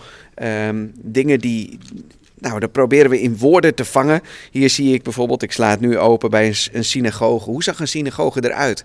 Dingen 1.01 1.39
die 1.39 1.79
nou, 2.39 2.59
dat 2.59 2.71
proberen 2.71 3.09
we 3.09 3.21
in 3.21 3.37
woorden 3.37 3.75
te 3.75 3.85
vangen. 3.85 4.21
Hier 4.51 4.69
zie 4.69 4.93
ik 4.93 5.03
bijvoorbeeld, 5.03 5.43
ik 5.43 5.51
sla 5.51 5.69
het 5.69 5.79
nu 5.79 5.97
open 5.97 6.29
bij 6.29 6.53
een, 6.71 6.85
synagoge. 6.85 7.49
Hoe 7.49 7.63
zag 7.63 7.79
een 7.79 7.87
synagoge 7.87 8.43
eruit? 8.43 8.83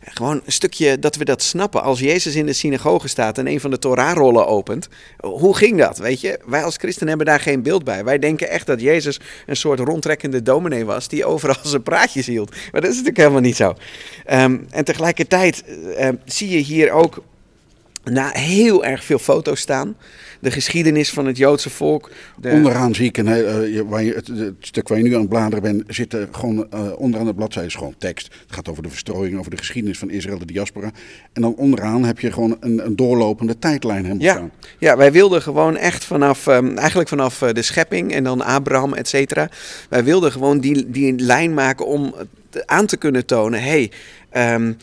Gewoon 0.00 0.40
een 0.44 0.52
stukje 0.52 0.98
dat 0.98 1.16
we 1.16 1.24
dat 1.24 1.42
snappen. 1.42 1.82
Als 1.82 2.00
Jezus 2.00 2.34
in 2.34 2.46
de 2.46 2.52
synagoge 2.52 3.08
staat 3.08 3.38
en 3.38 3.46
een 3.46 3.60
van 3.60 3.70
de 3.70 3.78
Torah-rollen 3.78 4.46
opent, 4.46 4.88
hoe 5.20 5.56
ging 5.56 5.78
dat? 5.78 5.98
Weet 5.98 6.20
je, 6.20 6.38
wij 6.46 6.64
als 6.64 6.76
christen 6.76 7.08
hebben 7.08 7.26
daar 7.26 7.40
geen 7.40 7.62
beeld 7.62 7.84
bij. 7.84 8.04
Wij 8.04 8.18
denken 8.18 8.48
echt 8.48 8.66
dat 8.66 8.80
Jezus 8.80 9.20
een 9.46 9.56
soort 9.56 9.78
rondtrekkende 9.78 10.42
dominee 10.42 10.84
was 10.84 11.08
die 11.08 11.24
overal 11.24 11.56
zijn 11.62 11.82
praatjes 11.82 12.26
hield. 12.26 12.50
Maar 12.50 12.80
dat 12.80 12.90
is 12.90 12.96
natuurlijk 12.96 13.16
helemaal 13.16 13.40
niet 13.40 13.56
zo. 13.56 13.74
Ehm, 14.24 14.58
en 14.70 14.84
tegelijkertijd 14.84 15.64
uh, 15.66 16.08
zie 16.24 16.48
je 16.48 16.58
hier 16.58 16.90
ook 16.90 17.22
na 18.04 18.30
heel 18.30 18.84
erg 18.84 19.04
veel 19.04 19.18
foto's 19.18 19.60
staan 19.60 19.96
de 20.40 20.50
geschiedenis 20.50 21.10
van 21.10 21.26
het 21.26 21.36
Joodse 21.36 21.70
volk. 21.70 22.10
De... 22.36 22.50
Onderaan 22.50 22.94
zie 22.94 23.06
ik 23.06 23.16
een, 23.16 23.26
uh, 23.26 23.80
waar 23.88 24.02
je, 24.02 24.12
het, 24.12 24.26
het, 24.26 24.54
stuk 24.60 24.88
waar 24.88 24.98
je 24.98 25.04
nu 25.04 25.14
aan 25.14 25.20
het 25.20 25.28
bladeren 25.28 25.62
bent, 25.62 25.82
zit 25.86 26.12
er 26.12 26.28
gewoon 26.30 26.66
uh, 26.74 26.80
onderaan 26.96 27.26
de 27.26 27.34
bladzijde 27.34 27.68
is 27.68 27.74
gewoon 27.74 27.94
tekst. 27.98 28.26
Het 28.26 28.54
gaat 28.54 28.68
over 28.68 28.82
de 28.82 28.88
verstrooiing, 28.88 29.38
over 29.38 29.50
de 29.50 29.56
geschiedenis 29.56 29.98
van 29.98 30.10
Israël, 30.10 30.38
de 30.38 30.44
diaspora. 30.44 30.90
En 31.32 31.42
dan 31.42 31.54
onderaan 31.54 32.04
heb 32.04 32.20
je 32.20 32.32
gewoon 32.32 32.56
een, 32.60 32.86
een 32.86 32.96
doorlopende 32.96 33.58
tijdlijn 33.58 34.04
helemaal 34.04 34.24
ja. 34.24 34.32
staan. 34.32 34.50
Ja, 34.78 34.96
wij 34.96 35.12
wilden 35.12 35.42
gewoon 35.42 35.76
echt 35.76 36.04
vanaf, 36.04 36.46
um, 36.46 36.76
eigenlijk 36.76 37.08
vanaf 37.08 37.38
de 37.38 37.62
schepping 37.62 38.12
en 38.12 38.24
dan 38.24 38.40
Abraham, 38.40 38.94
et 38.94 39.08
cetera. 39.08 39.48
Wij 39.88 40.04
wilden 40.04 40.32
gewoon 40.32 40.60
die, 40.60 40.90
die 40.90 41.18
lijn 41.18 41.54
maken 41.54 41.86
om 41.86 42.14
aan 42.66 42.86
te 42.86 42.96
kunnen 42.96 43.26
tonen, 43.26 43.62
hé, 43.62 43.88
hey, 44.30 44.54
um, 44.54 44.76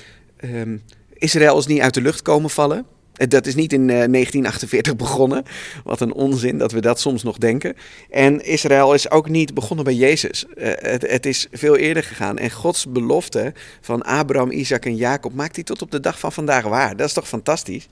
um, 0.43 0.81
Israël 1.13 1.57
is 1.57 1.65
niet 1.65 1.81
uit 1.81 1.93
de 1.93 2.01
lucht 2.01 2.21
komen 2.21 2.49
vallen. 2.49 2.85
Dat 3.17 3.45
is 3.45 3.55
niet 3.55 3.73
in 3.73 3.81
uh, 3.81 3.87
1948 3.87 4.95
begonnen. 4.95 5.43
Wat 5.83 6.01
een 6.01 6.13
onzin 6.13 6.57
dat 6.57 6.71
we 6.71 6.81
dat 6.81 6.99
soms 6.99 7.23
nog 7.23 7.37
denken. 7.37 7.75
En 8.09 8.45
Israël 8.45 8.93
is 8.93 9.11
ook 9.11 9.29
niet 9.29 9.53
begonnen 9.53 9.85
bij 9.85 9.93
Jezus. 9.93 10.45
Uh, 10.55 10.67
het, 10.75 11.09
het, 11.09 11.25
is 11.25 11.47
veel 11.51 11.77
eerder 11.77 12.03
gegaan. 12.03 12.37
En 12.37 12.51
Gods 12.51 12.87
belofte 12.89 13.53
van 13.81 14.01
Abraham, 14.01 14.51
Isaac 14.51 14.85
en 14.85 14.95
Jacob 14.95 15.33
maakt 15.33 15.55
hij 15.55 15.63
tot 15.63 15.81
op 15.81 15.91
de 15.91 15.99
dag 15.99 16.19
van 16.19 16.31
vandaag 16.31 16.63
waar. 16.63 16.95
Dat 16.95 17.07
is 17.07 17.13
toch 17.13 17.27
fantastisch? 17.27 17.87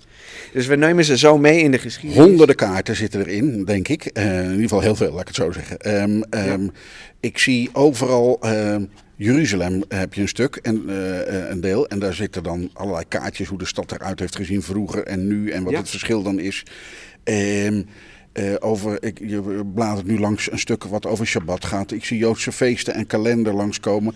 Dus 0.54 0.68
we 0.68 0.76
nemen 0.76 1.06
ze 1.06 1.18
zo 1.18 1.38
mee 1.38 1.60
in 1.60 1.72
de 1.72 1.80
geschiedenis. 1.80 2.26
Honderden 2.26 2.56
kaarten 2.56 2.96
zitten 2.96 3.20
erin, 3.20 3.66
denk 3.66 3.88
ik. 3.88 4.10
Uh, 4.14 4.40
in 4.40 4.50
ieder 4.50 4.62
geval 4.62 4.82
heel 4.82 4.96
veel, 4.96 5.12
laat 5.12 5.22
ik 5.22 5.28
het 5.28 5.36
zo 5.36 5.52
zeggen. 5.52 6.02
Um, 6.02 6.24
um, 6.30 6.64
ja. 6.64 6.72
Ik 7.20 7.38
zie 7.38 7.70
overal. 7.74 8.40
Um, 8.46 8.90
Jeruzalem 9.16 9.84
heb 9.88 10.14
je 10.14 10.22
een 10.22 10.28
stuk 10.28 10.56
en 10.56 10.84
uh, 10.88 11.50
een 11.50 11.62
deel. 11.62 11.88
En 11.88 12.00
daar 12.00 12.14
zitten 12.14 12.44
dan 12.44 12.70
allerlei 12.74 13.06
kaartjes 13.08 13.48
hoe 13.48 13.58
de 13.58 13.66
stad 13.66 13.92
eruit 13.92 14.20
heeft 14.20 14.36
gezien 14.36 14.62
vroeger 14.62 15.04
en 15.04 15.28
nu. 15.28 15.50
En 15.50 15.64
wat 15.64 15.74
ja. 15.74 15.80
het 15.80 15.90
verschil 15.90 16.24
dan 16.24 16.40
is. 16.40 16.64
Um, 17.24 17.86
uh, 18.34 18.54
over, 18.60 19.04
ik, 19.04 19.20
je 19.20 19.66
bladert 19.74 20.08
nu 20.08 20.20
langs 20.20 20.52
een 20.52 20.60
stuk 20.60 20.84
wat 20.84 21.06
over 21.06 21.26
Shabbat 21.26 21.66
gaat. 21.66 21.92
Ik 21.92 22.06
zie 22.06 22.18
Joodse 22.18 22.52
feesten 22.52 22.94
en 22.94 23.08
kalender 23.08 23.54
langskomen. 23.54 24.14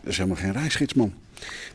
Dat 0.00 0.10
is 0.10 0.16
helemaal 0.16 0.42
geen 0.42 0.52
reisgids, 0.52 0.94
man. 0.94 1.12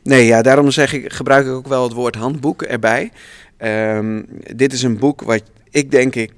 Nee, 0.04 0.26
ja, 0.26 0.42
daarom 0.42 0.72
zeg 0.72 0.94
ik, 0.94 1.14
gebruik 1.14 1.46
ik 1.46 1.52
ook 1.52 1.68
wel 1.68 1.84
het 1.84 1.94
woord 1.94 2.16
handboek 2.16 2.62
erbij. 2.62 3.12
Um, 3.58 4.26
dit 4.56 4.74
is 4.74 4.84
een 4.84 4.98
boek 4.98 5.22
wat 5.22 5.44
ik 5.70 5.92
denk 5.92 6.16
ik 6.16 6.32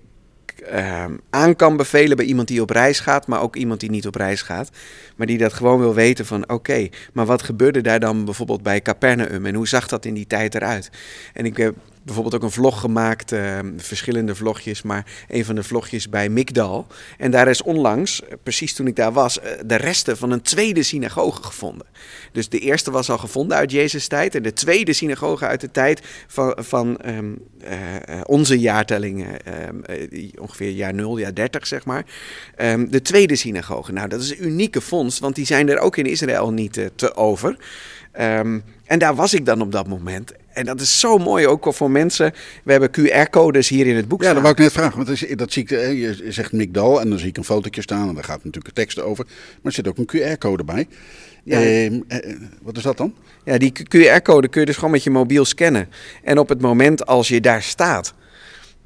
uh, 0.71 1.05
aan 1.29 1.55
kan 1.55 1.77
bevelen 1.77 2.17
bij 2.17 2.25
iemand 2.25 2.47
die 2.47 2.61
op 2.61 2.69
reis 2.69 2.99
gaat, 2.99 3.27
maar 3.27 3.41
ook 3.41 3.55
iemand 3.55 3.79
die 3.79 3.89
niet 3.89 4.07
op 4.07 4.15
reis 4.15 4.41
gaat. 4.41 4.69
Maar 5.15 5.27
die 5.27 5.37
dat 5.37 5.53
gewoon 5.53 5.79
wil 5.79 5.93
weten 5.93 6.25
van 6.25 6.49
oké, 6.49 6.87
maar 7.13 7.25
wat 7.25 7.43
gebeurde 7.43 7.81
daar 7.81 7.99
dan 7.99 8.25
bijvoorbeeld 8.25 8.63
bij 8.63 8.81
Capernaum 8.81 9.45
en 9.45 9.55
hoe 9.55 9.67
zag 9.67 9.87
dat 9.87 10.05
in 10.05 10.13
die 10.13 10.27
tijd 10.27 10.55
eruit? 10.55 10.89
En 11.33 11.45
ik 11.45 11.57
heb 11.57 11.75
bijvoorbeeld 12.03 12.35
ook 12.35 12.43
een 12.43 12.51
vlog 12.51 12.79
gemaakt, 12.79 13.31
uh, 13.31 13.59
verschillende 13.77 14.35
vlogjes, 14.35 14.81
maar 14.81 15.05
een 15.27 15.45
van 15.45 15.55
de 15.55 15.63
vlogjes 15.63 16.09
bij 16.09 16.29
Mikdal. 16.29 16.87
En 17.17 17.31
daar 17.31 17.47
is 17.47 17.63
onlangs, 17.63 18.21
precies 18.43 18.73
toen 18.73 18.87
ik 18.87 18.95
daar 18.95 19.13
was, 19.13 19.39
de 19.65 19.75
resten 19.75 20.17
van 20.17 20.31
een 20.31 20.41
tweede 20.41 20.83
synagoge 20.83 21.43
gevonden. 21.43 21.87
Dus 22.31 22.49
de 22.49 22.59
eerste 22.59 22.91
was 22.91 23.09
al 23.09 23.17
gevonden 23.17 23.57
uit 23.57 23.71
Jezus' 23.71 24.07
tijd 24.07 24.35
en 24.35 24.43
de 24.43 24.53
tweede 24.53 24.93
synagoge 24.93 25.45
uit 25.45 25.61
de 25.61 25.71
tijd 25.71 26.01
van, 26.27 26.57
van 26.59 26.99
uh, 27.03 28.21
onze 28.23 28.59
jaartelling, 28.59 29.27
um, 29.67 29.81
ongeveer 30.39 30.71
jaar 30.71 30.93
0, 30.93 31.17
jaar 31.17 31.33
30 31.33 31.67
zeg 31.67 31.85
maar. 31.85 32.05
Um, 32.57 32.91
de 32.91 33.01
tweede 33.01 33.35
synagoge. 33.35 33.91
Nou, 33.91 34.07
dat 34.07 34.21
is 34.21 34.29
een 34.29 34.45
unieke 34.45 34.81
vondst, 34.81 35.19
want 35.19 35.35
die 35.35 35.45
zijn 35.45 35.69
er 35.69 35.79
ook 35.79 35.97
in 35.97 36.05
Israël 36.05 36.51
niet 36.51 36.89
te 36.95 37.15
over. 37.15 37.57
En 38.83 38.99
daar 38.99 39.15
was 39.15 39.33
ik 39.33 39.45
dan 39.45 39.61
op 39.61 39.71
dat 39.71 39.87
moment. 39.87 40.33
En 40.53 40.65
dat 40.65 40.81
is 40.81 40.99
zo 40.99 41.17
mooi 41.17 41.47
ook 41.47 41.73
voor 41.73 41.91
mensen. 41.91 42.33
We 42.63 42.71
hebben 42.71 42.89
QR-codes 42.91 43.69
hier 43.69 43.87
in 43.87 43.95
het 43.95 44.07
boek 44.07 44.21
Ja, 44.21 44.29
staan. 44.29 44.43
dat 44.43 44.43
wou 44.43 44.55
ik 44.55 44.61
net 44.61 44.71
vragen. 44.71 44.95
Want 44.95 45.07
dat, 45.07 45.29
is, 45.29 45.35
dat 45.37 45.51
zie 45.51 45.63
ik, 45.63 45.69
je 45.69 46.31
zegt 46.31 46.51
Mikdal 46.51 47.01
en 47.01 47.09
dan 47.09 47.19
zie 47.19 47.27
ik 47.27 47.37
een 47.37 47.43
fotootje 47.43 47.81
staan. 47.81 48.07
En 48.07 48.13
daar 48.13 48.23
gaat 48.23 48.37
natuurlijk 48.37 48.67
een 48.67 48.73
tekst 48.73 49.01
over. 49.01 49.25
Maar 49.25 49.59
er 49.63 49.71
zit 49.71 49.87
ook 49.87 49.97
een 49.97 50.09
QR-code 50.13 50.63
bij. 50.63 50.87
Ja. 51.43 51.57
Eh, 51.57 51.85
eh, 51.85 51.93
wat 52.61 52.77
is 52.77 52.83
dat 52.83 52.97
dan? 52.97 53.13
Ja, 53.43 53.57
die 53.57 53.71
QR-code 53.71 54.47
kun 54.47 54.59
je 54.59 54.65
dus 54.65 54.75
gewoon 54.75 54.91
met 54.91 55.03
je 55.03 55.09
mobiel 55.09 55.45
scannen. 55.45 55.89
En 56.23 56.37
op 56.37 56.49
het 56.49 56.61
moment 56.61 57.05
als 57.05 57.27
je 57.27 57.41
daar 57.41 57.61
staat, 57.61 58.13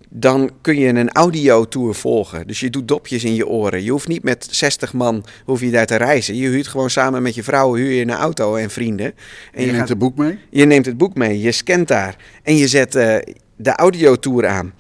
dan 0.09 0.51
kun 0.61 0.77
je 0.77 0.87
een 0.87 1.11
audiotour 1.11 1.95
volgen. 1.95 2.47
Dus 2.47 2.59
je 2.59 2.69
doet 2.69 2.87
dopjes 2.87 3.23
in 3.23 3.35
je 3.35 3.47
oren. 3.47 3.83
Je 3.83 3.91
hoeft 3.91 4.07
niet 4.07 4.23
met 4.23 4.47
60 4.51 4.93
man 4.93 5.25
hoef 5.45 5.61
je 5.61 5.71
daar 5.71 5.85
te 5.85 5.95
reizen. 5.95 6.35
Je 6.35 6.47
huurt 6.47 6.67
gewoon 6.67 6.89
samen 6.89 7.21
met 7.21 7.35
je 7.35 7.43
vrouw 7.43 7.75
huur 7.75 7.91
je 7.91 8.01
een 8.01 8.11
auto 8.11 8.55
en 8.55 8.69
vrienden. 8.69 9.05
En, 9.05 9.13
en 9.51 9.59
je, 9.61 9.65
je 9.65 9.65
neemt 9.65 9.79
gaat, 9.79 9.89
het 9.89 9.97
boek 9.97 10.17
mee? 10.17 10.39
Je 10.49 10.65
neemt 10.65 10.85
het 10.85 10.97
boek 10.97 11.15
mee. 11.15 11.41
Je 11.41 11.51
scant 11.51 11.87
daar. 11.87 12.15
En 12.43 12.57
je 12.57 12.67
zet 12.67 12.95
uh, 12.95 13.15
de 13.55 13.71
audiotour 13.71 14.47
aan. 14.47 14.73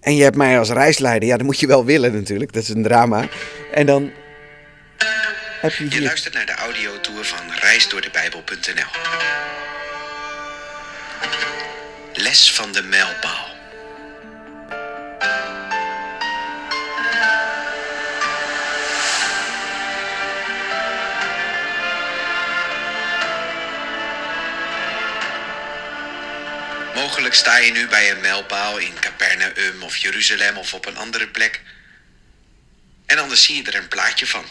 En 0.00 0.16
je 0.16 0.22
hebt 0.22 0.36
mij 0.36 0.58
als 0.58 0.70
reisleider. 0.70 1.28
Ja, 1.28 1.36
dat 1.36 1.46
moet 1.46 1.60
je 1.60 1.66
wel 1.66 1.84
willen 1.84 2.12
natuurlijk. 2.12 2.52
Dat 2.52 2.62
is 2.62 2.68
een 2.68 2.82
drama. 2.82 3.28
En 3.72 3.86
dan 3.86 4.10
heb 5.60 5.72
je 5.72 5.84
hier... 5.84 5.94
Je 5.94 6.02
luistert 6.02 6.34
naar 6.34 6.46
de 6.46 6.54
audiotour 6.54 7.24
van 7.24 7.52
reisdoordebijbel.nl. 7.60 8.90
Les 12.14 12.52
van 12.52 12.72
de 12.72 12.82
mijlpaal. 12.82 13.49
Mogelijk 27.10 27.34
sta 27.34 27.56
je 27.56 27.72
nu 27.72 27.88
bij 27.88 28.10
een 28.10 28.20
mijlpaal 28.20 28.78
in 28.78 29.00
Capernaum 29.00 29.82
of 29.82 29.96
Jeruzalem 29.96 30.56
of 30.56 30.74
op 30.74 30.86
een 30.86 30.96
andere 30.96 31.28
plek. 31.28 31.60
En 33.06 33.18
anders 33.18 33.42
zie 33.42 33.56
je 33.56 33.62
er 33.62 33.74
een 33.74 33.88
plaatje 33.88 34.26
van. 34.26 34.50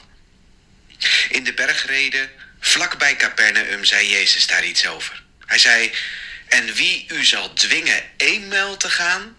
In 1.29 1.43
de 1.43 1.53
bergreden, 1.53 2.31
vlak 2.59 2.97
bij 2.97 3.15
Capernaum, 3.15 3.85
zei 3.85 4.09
Jezus 4.09 4.47
daar 4.47 4.63
iets 4.63 4.87
over. 4.87 5.23
Hij 5.45 5.57
zei: 5.57 5.91
En 6.47 6.73
wie 6.73 7.05
u 7.09 7.25
zal 7.25 7.53
dwingen 7.53 8.03
één 8.17 8.47
mijl 8.47 8.77
te 8.77 8.89
gaan, 8.89 9.37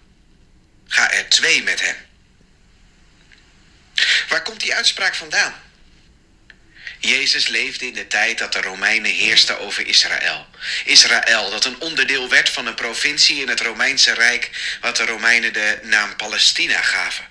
ga 0.88 1.12
er 1.12 1.28
twee 1.28 1.62
met 1.62 1.80
hem. 1.80 1.96
Waar 4.28 4.42
komt 4.42 4.61
die 4.61 4.74
uitspraak 4.74 5.14
vandaan? 5.14 5.54
Jezus 7.00 7.46
leefde 7.46 7.86
in 7.86 7.94
de 7.94 8.06
tijd 8.06 8.38
dat 8.38 8.52
de 8.52 8.60
Romeinen 8.60 9.10
heersten 9.10 9.60
over 9.60 9.86
Israël. 9.86 10.46
Israël, 10.84 11.50
dat 11.50 11.64
een 11.64 11.80
onderdeel 11.80 12.28
werd 12.28 12.48
van 12.48 12.66
een 12.66 12.74
provincie 12.74 13.40
in 13.40 13.48
het 13.48 13.60
Romeinse 13.60 14.14
Rijk, 14.14 14.50
wat 14.80 14.96
de 14.96 15.04
Romeinen 15.04 15.52
de 15.52 15.78
naam 15.82 16.16
Palestina 16.16 16.82
gaven. 16.82 17.26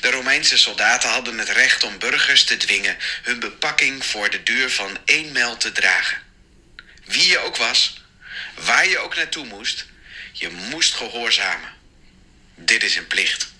De 0.00 0.10
Romeinse 0.10 0.58
soldaten 0.58 1.10
hadden 1.10 1.38
het 1.38 1.48
recht 1.48 1.84
om 1.84 1.98
burgers 1.98 2.44
te 2.44 2.56
dwingen 2.56 2.96
hun 3.22 3.40
bepakking 3.40 4.04
voor 4.04 4.30
de 4.30 4.42
duur 4.42 4.70
van 4.70 4.98
één 5.04 5.32
mijl 5.32 5.56
te 5.56 5.72
dragen. 5.72 6.22
Wie 7.04 7.28
je 7.28 7.38
ook 7.38 7.56
was, 7.56 8.00
waar 8.54 8.88
je 8.88 8.98
ook 8.98 9.16
naartoe 9.16 9.46
moest, 9.46 9.86
je 10.32 10.50
moest 10.50 10.94
gehoorzamen. 10.94 11.72
Dit 12.54 12.82
is 12.82 12.96
een 12.96 13.06
plicht. 13.06 13.50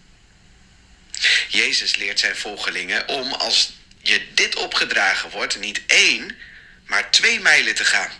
Jezus 1.48 1.96
leert 1.96 2.20
zijn 2.20 2.37
volgelingen 2.37 3.09
om 3.09 3.33
als 3.33 3.72
je 4.03 4.33
dit 4.35 4.57
opgedragen 4.57 5.31
wordt, 5.31 5.59
niet 5.59 5.83
één, 5.87 6.38
maar 6.87 7.11
twee 7.11 7.41
mijlen 7.41 7.75
te 7.75 7.85
gaan. 7.85 8.11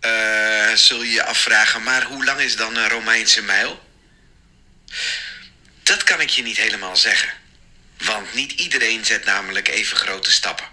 Uh, 0.00 0.74
zul 0.74 1.02
je 1.02 1.12
je 1.12 1.24
afvragen, 1.24 1.82
maar 1.82 2.02
hoe 2.02 2.24
lang 2.24 2.40
is 2.40 2.56
dan 2.56 2.76
een 2.76 2.88
Romeinse 2.88 3.42
mijl? 3.42 3.88
Dat 5.82 6.02
kan 6.02 6.20
ik 6.20 6.30
je 6.30 6.42
niet 6.42 6.56
helemaal 6.56 6.96
zeggen. 6.96 7.32
Want 7.98 8.34
niet 8.34 8.52
iedereen 8.52 9.04
zet 9.04 9.24
namelijk 9.24 9.68
even 9.68 9.96
grote 9.96 10.30
stappen. 10.30 10.66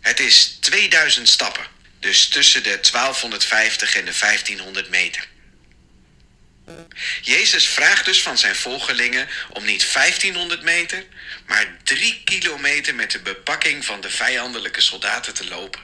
Het 0.00 0.20
is 0.20 0.56
2000 0.60 1.28
stappen, 1.28 1.66
dus 2.00 2.28
tussen 2.28 2.62
de 2.62 2.80
1250 2.90 3.94
en 3.94 4.04
de 4.04 4.18
1500 4.18 4.88
meter. 4.88 5.28
Jezus 7.22 7.68
vraagt 7.68 8.04
dus 8.04 8.22
van 8.22 8.38
zijn 8.38 8.54
volgelingen 8.54 9.26
om 9.52 9.64
niet 9.64 9.92
1500 9.92 10.62
meter, 10.62 11.04
maar 11.46 11.76
3 11.82 12.20
kilometer 12.24 12.94
met 12.94 13.10
de 13.10 13.20
bepakking 13.20 13.84
van 13.84 14.00
de 14.00 14.10
vijandelijke 14.10 14.80
soldaten 14.80 15.34
te 15.34 15.48
lopen. 15.48 15.80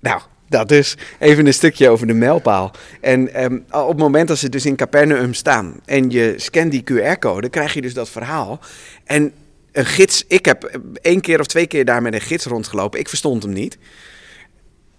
Nou, 0.00 0.22
Dat 0.48 0.68
dus. 0.68 0.94
Even 1.18 1.46
een 1.46 1.54
stukje 1.54 1.88
over 1.88 2.06
de 2.06 2.12
mijlpaal. 2.12 2.74
En 3.00 3.34
ehm, 3.34 3.58
op 3.70 3.88
het 3.88 3.98
moment 3.98 4.28
dat 4.28 4.38
ze 4.38 4.48
dus 4.48 4.66
in 4.66 4.76
Capernaum 4.76 5.34
staan 5.34 5.80
en 5.84 6.10
je 6.10 6.34
scant 6.36 6.70
die 6.70 6.84
QR-code, 6.92 7.48
krijg 7.48 7.74
je 7.74 7.80
dus 7.80 7.94
dat 7.94 8.10
verhaal. 8.10 8.60
En 9.04 9.32
een 9.72 9.86
gids, 9.86 10.24
ik 10.28 10.44
heb 10.44 10.78
één 11.02 11.20
keer 11.20 11.40
of 11.40 11.46
twee 11.46 11.66
keer 11.66 11.84
daar 11.84 12.02
met 12.02 12.14
een 12.14 12.20
gids 12.20 12.44
rondgelopen. 12.44 13.00
Ik 13.00 13.08
verstond 13.08 13.42
hem 13.42 13.52
niet. 13.52 13.78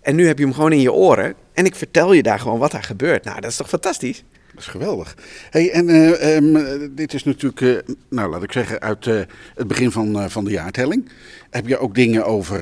En 0.01 0.15
nu 0.15 0.27
heb 0.27 0.37
je 0.37 0.43
hem 0.43 0.53
gewoon 0.53 0.71
in 0.71 0.81
je 0.81 0.93
oren. 0.93 1.35
En 1.53 1.65
ik 1.65 1.75
vertel 1.75 2.13
je 2.13 2.23
daar 2.23 2.39
gewoon 2.39 2.59
wat 2.59 2.73
er 2.73 2.83
gebeurt. 2.83 3.23
Nou, 3.23 3.41
dat 3.41 3.49
is 3.51 3.57
toch 3.57 3.69
fantastisch? 3.69 4.23
Dat 4.53 4.59
is 4.59 4.67
geweldig. 4.67 5.17
Hey, 5.49 5.71
en 5.71 5.89
eh, 5.89 6.35
ehm, 6.35 6.87
dit 6.95 7.13
is 7.13 7.23
natuurlijk, 7.23 7.61
eh, 7.61 7.93
nou 8.09 8.29
laat 8.29 8.43
ik 8.43 8.51
zeggen, 8.51 8.81
uit 8.81 9.07
eh, 9.07 9.19
het 9.55 9.67
begin 9.67 9.91
van, 9.91 10.29
van 10.29 10.45
de 10.45 10.51
jaartelling. 10.51 11.09
Heb 11.49 11.67
je 11.67 11.77
ook 11.77 11.95
dingen 11.95 12.25
over, 12.25 12.59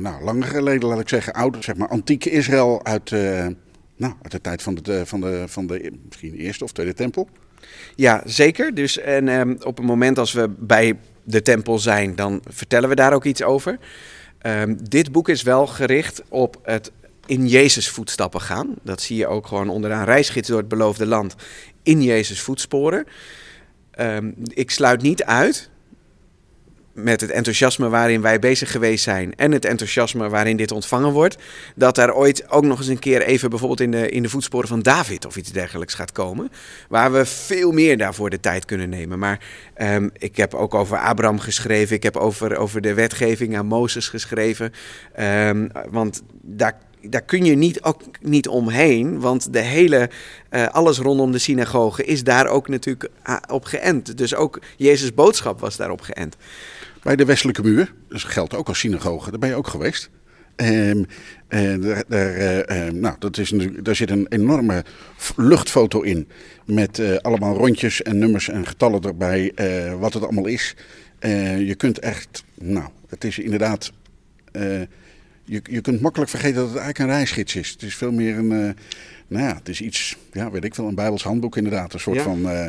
nou 0.00 0.24
langer 0.24 0.46
geleden, 0.46 0.88
laat 0.88 1.00
ik 1.00 1.08
zeggen, 1.08 1.32
oude, 1.32 1.62
zeg 1.62 1.76
maar, 1.76 1.88
antieke 1.88 2.30
Israël 2.30 2.84
uit, 2.84 3.10
nou, 3.96 4.14
uit 4.22 4.30
de 4.30 4.40
tijd 4.40 4.62
van 4.62 4.74
de, 4.74 5.06
van, 5.06 5.20
de, 5.20 5.44
van 5.46 5.66
de 5.66 5.92
misschien 6.06 6.34
eerste 6.34 6.64
of 6.64 6.72
tweede 6.72 6.94
tempel? 6.94 7.28
Ja, 7.94 8.22
zeker. 8.24 8.74
Dus 8.74 8.98
en, 8.98 9.28
ehm, 9.28 9.50
op 9.50 9.76
het 9.76 9.86
moment 9.86 10.18
als 10.18 10.32
we 10.32 10.48
bij 10.58 10.98
de 11.22 11.42
tempel 11.42 11.78
zijn, 11.78 12.16
dan 12.16 12.42
vertellen 12.48 12.88
we 12.88 12.94
daar 12.94 13.12
ook 13.12 13.24
iets 13.24 13.42
over. 13.42 13.78
Ehm, 14.44 14.74
dit 14.82 15.12
boek 15.12 15.28
is 15.28 15.42
wel 15.42 15.66
gericht 15.66 16.22
op 16.28 16.58
het 16.62 16.92
in 17.26 17.46
Jezus 17.48 17.88
voetstappen 17.88 18.40
gaan. 18.40 18.74
Dat 18.82 19.02
zie 19.02 19.16
je 19.16 19.26
ook 19.26 19.46
gewoon 19.46 19.68
onderaan 19.68 20.04
reisgids 20.04 20.48
door 20.48 20.58
het 20.58 20.68
beloofde 20.68 21.06
land. 21.06 21.34
In 21.82 22.02
Jezus 22.02 22.40
voetsporen. 22.40 23.06
Ehm, 23.90 24.32
ik 24.48 24.70
sluit 24.70 25.02
niet 25.02 25.24
uit 25.24 25.70
met 26.94 27.20
het 27.20 27.30
enthousiasme 27.30 27.88
waarin 27.88 28.20
wij 28.20 28.38
bezig 28.38 28.70
geweest 28.70 29.04
zijn 29.04 29.34
en 29.36 29.52
het 29.52 29.64
enthousiasme 29.64 30.28
waarin 30.28 30.56
dit 30.56 30.72
ontvangen 30.72 31.12
wordt, 31.12 31.36
dat 31.74 31.98
er 31.98 32.14
ooit 32.14 32.50
ook 32.50 32.64
nog 32.64 32.78
eens 32.78 32.86
een 32.86 32.98
keer 32.98 33.22
even 33.22 33.50
bijvoorbeeld 33.50 33.80
in 33.80 33.90
de, 33.90 34.08
in 34.08 34.22
de 34.22 34.28
voetsporen 34.28 34.68
van 34.68 34.82
David 34.82 35.26
of 35.26 35.36
iets 35.36 35.52
dergelijks 35.52 35.94
gaat 35.94 36.12
komen, 36.12 36.50
waar 36.88 37.12
we 37.12 37.24
veel 37.24 37.72
meer 37.72 37.98
daarvoor 37.98 38.30
de 38.30 38.40
tijd 38.40 38.64
kunnen 38.64 38.88
nemen. 38.88 39.18
Maar 39.18 39.40
um, 39.78 40.10
ik 40.18 40.36
heb 40.36 40.54
ook 40.54 40.74
over 40.74 40.98
Abraham 40.98 41.38
geschreven, 41.38 41.96
ik 41.96 42.02
heb 42.02 42.16
over, 42.16 42.56
over 42.56 42.80
de 42.80 42.94
wetgeving 42.94 43.56
aan 43.56 43.66
Mozes 43.66 44.08
geschreven, 44.08 44.72
um, 45.20 45.70
want 45.90 46.22
daar 46.42 46.78
daar 47.08 47.22
kun 47.22 47.44
je 47.44 47.54
niet, 47.54 47.82
ook 47.82 48.02
niet 48.20 48.48
omheen, 48.48 49.20
want 49.20 49.52
de 49.52 49.60
hele, 49.60 50.10
uh, 50.50 50.66
alles 50.66 50.98
rondom 50.98 51.32
de 51.32 51.38
synagoge 51.38 52.04
is 52.04 52.24
daar 52.24 52.46
ook 52.46 52.68
natuurlijk 52.68 53.10
ah, 53.22 53.36
op 53.48 53.64
geënt. 53.64 54.18
Dus 54.18 54.34
ook 54.34 54.60
Jezus' 54.76 55.14
boodschap 55.14 55.60
was 55.60 55.76
daarop 55.76 56.00
geënt. 56.00 56.36
Bij 57.02 57.16
de 57.16 57.24
Westelijke 57.24 57.62
Muur, 57.62 57.94
dus 58.08 58.24
geldt 58.24 58.54
ook 58.54 58.68
als 58.68 58.78
synagoge, 58.78 59.30
daar 59.30 59.38
ben 59.38 59.48
je 59.48 59.54
ook 59.54 59.68
geweest. 59.68 60.10
Um, 60.56 61.06
uh, 61.48 62.00
daar, 62.08 62.36
uh, 62.70 62.92
nou, 62.92 63.16
dat 63.18 63.38
is 63.38 63.52
daar 63.82 63.96
zit 63.96 64.10
een 64.10 64.26
enorme 64.28 64.84
luchtfoto 65.36 66.00
in. 66.00 66.28
Met 66.64 67.22
allemaal 67.22 67.56
rondjes 67.56 68.02
en 68.02 68.18
nummers 68.18 68.48
en 68.48 68.66
getallen 68.66 69.00
erbij. 69.00 69.52
wat 69.98 70.14
het 70.14 70.22
allemaal 70.22 70.46
is. 70.46 70.76
je 71.58 71.74
kunt 71.76 71.98
echt. 71.98 72.44
Nou, 72.54 72.88
het 73.08 73.24
is 73.24 73.38
inderdaad 73.38 73.92
je, 75.44 75.60
je 75.70 75.80
kunt 75.80 76.00
makkelijk 76.00 76.30
vergeten 76.30 76.56
dat 76.56 76.68
het 76.68 76.76
eigenlijk 76.76 77.10
een 77.10 77.16
reisgids 77.16 77.54
is. 77.54 77.70
Het 77.70 77.82
is 77.82 77.96
veel 77.96 78.12
meer 78.12 78.38
een, 78.38 78.50
uh, 78.50 78.70
nou 79.26 79.46
ja, 79.46 79.54
het 79.54 79.68
is 79.68 79.80
iets, 79.80 80.16
ja, 80.32 80.50
weet 80.50 80.64
ik 80.64 80.74
wel, 80.74 80.86
een 80.86 80.94
Bijbels 80.94 81.22
handboek 81.22 81.56
inderdaad. 81.56 81.92
Een 81.92 82.00
soort 82.00 82.22
van... 82.22 82.50
Uh... 82.50 82.66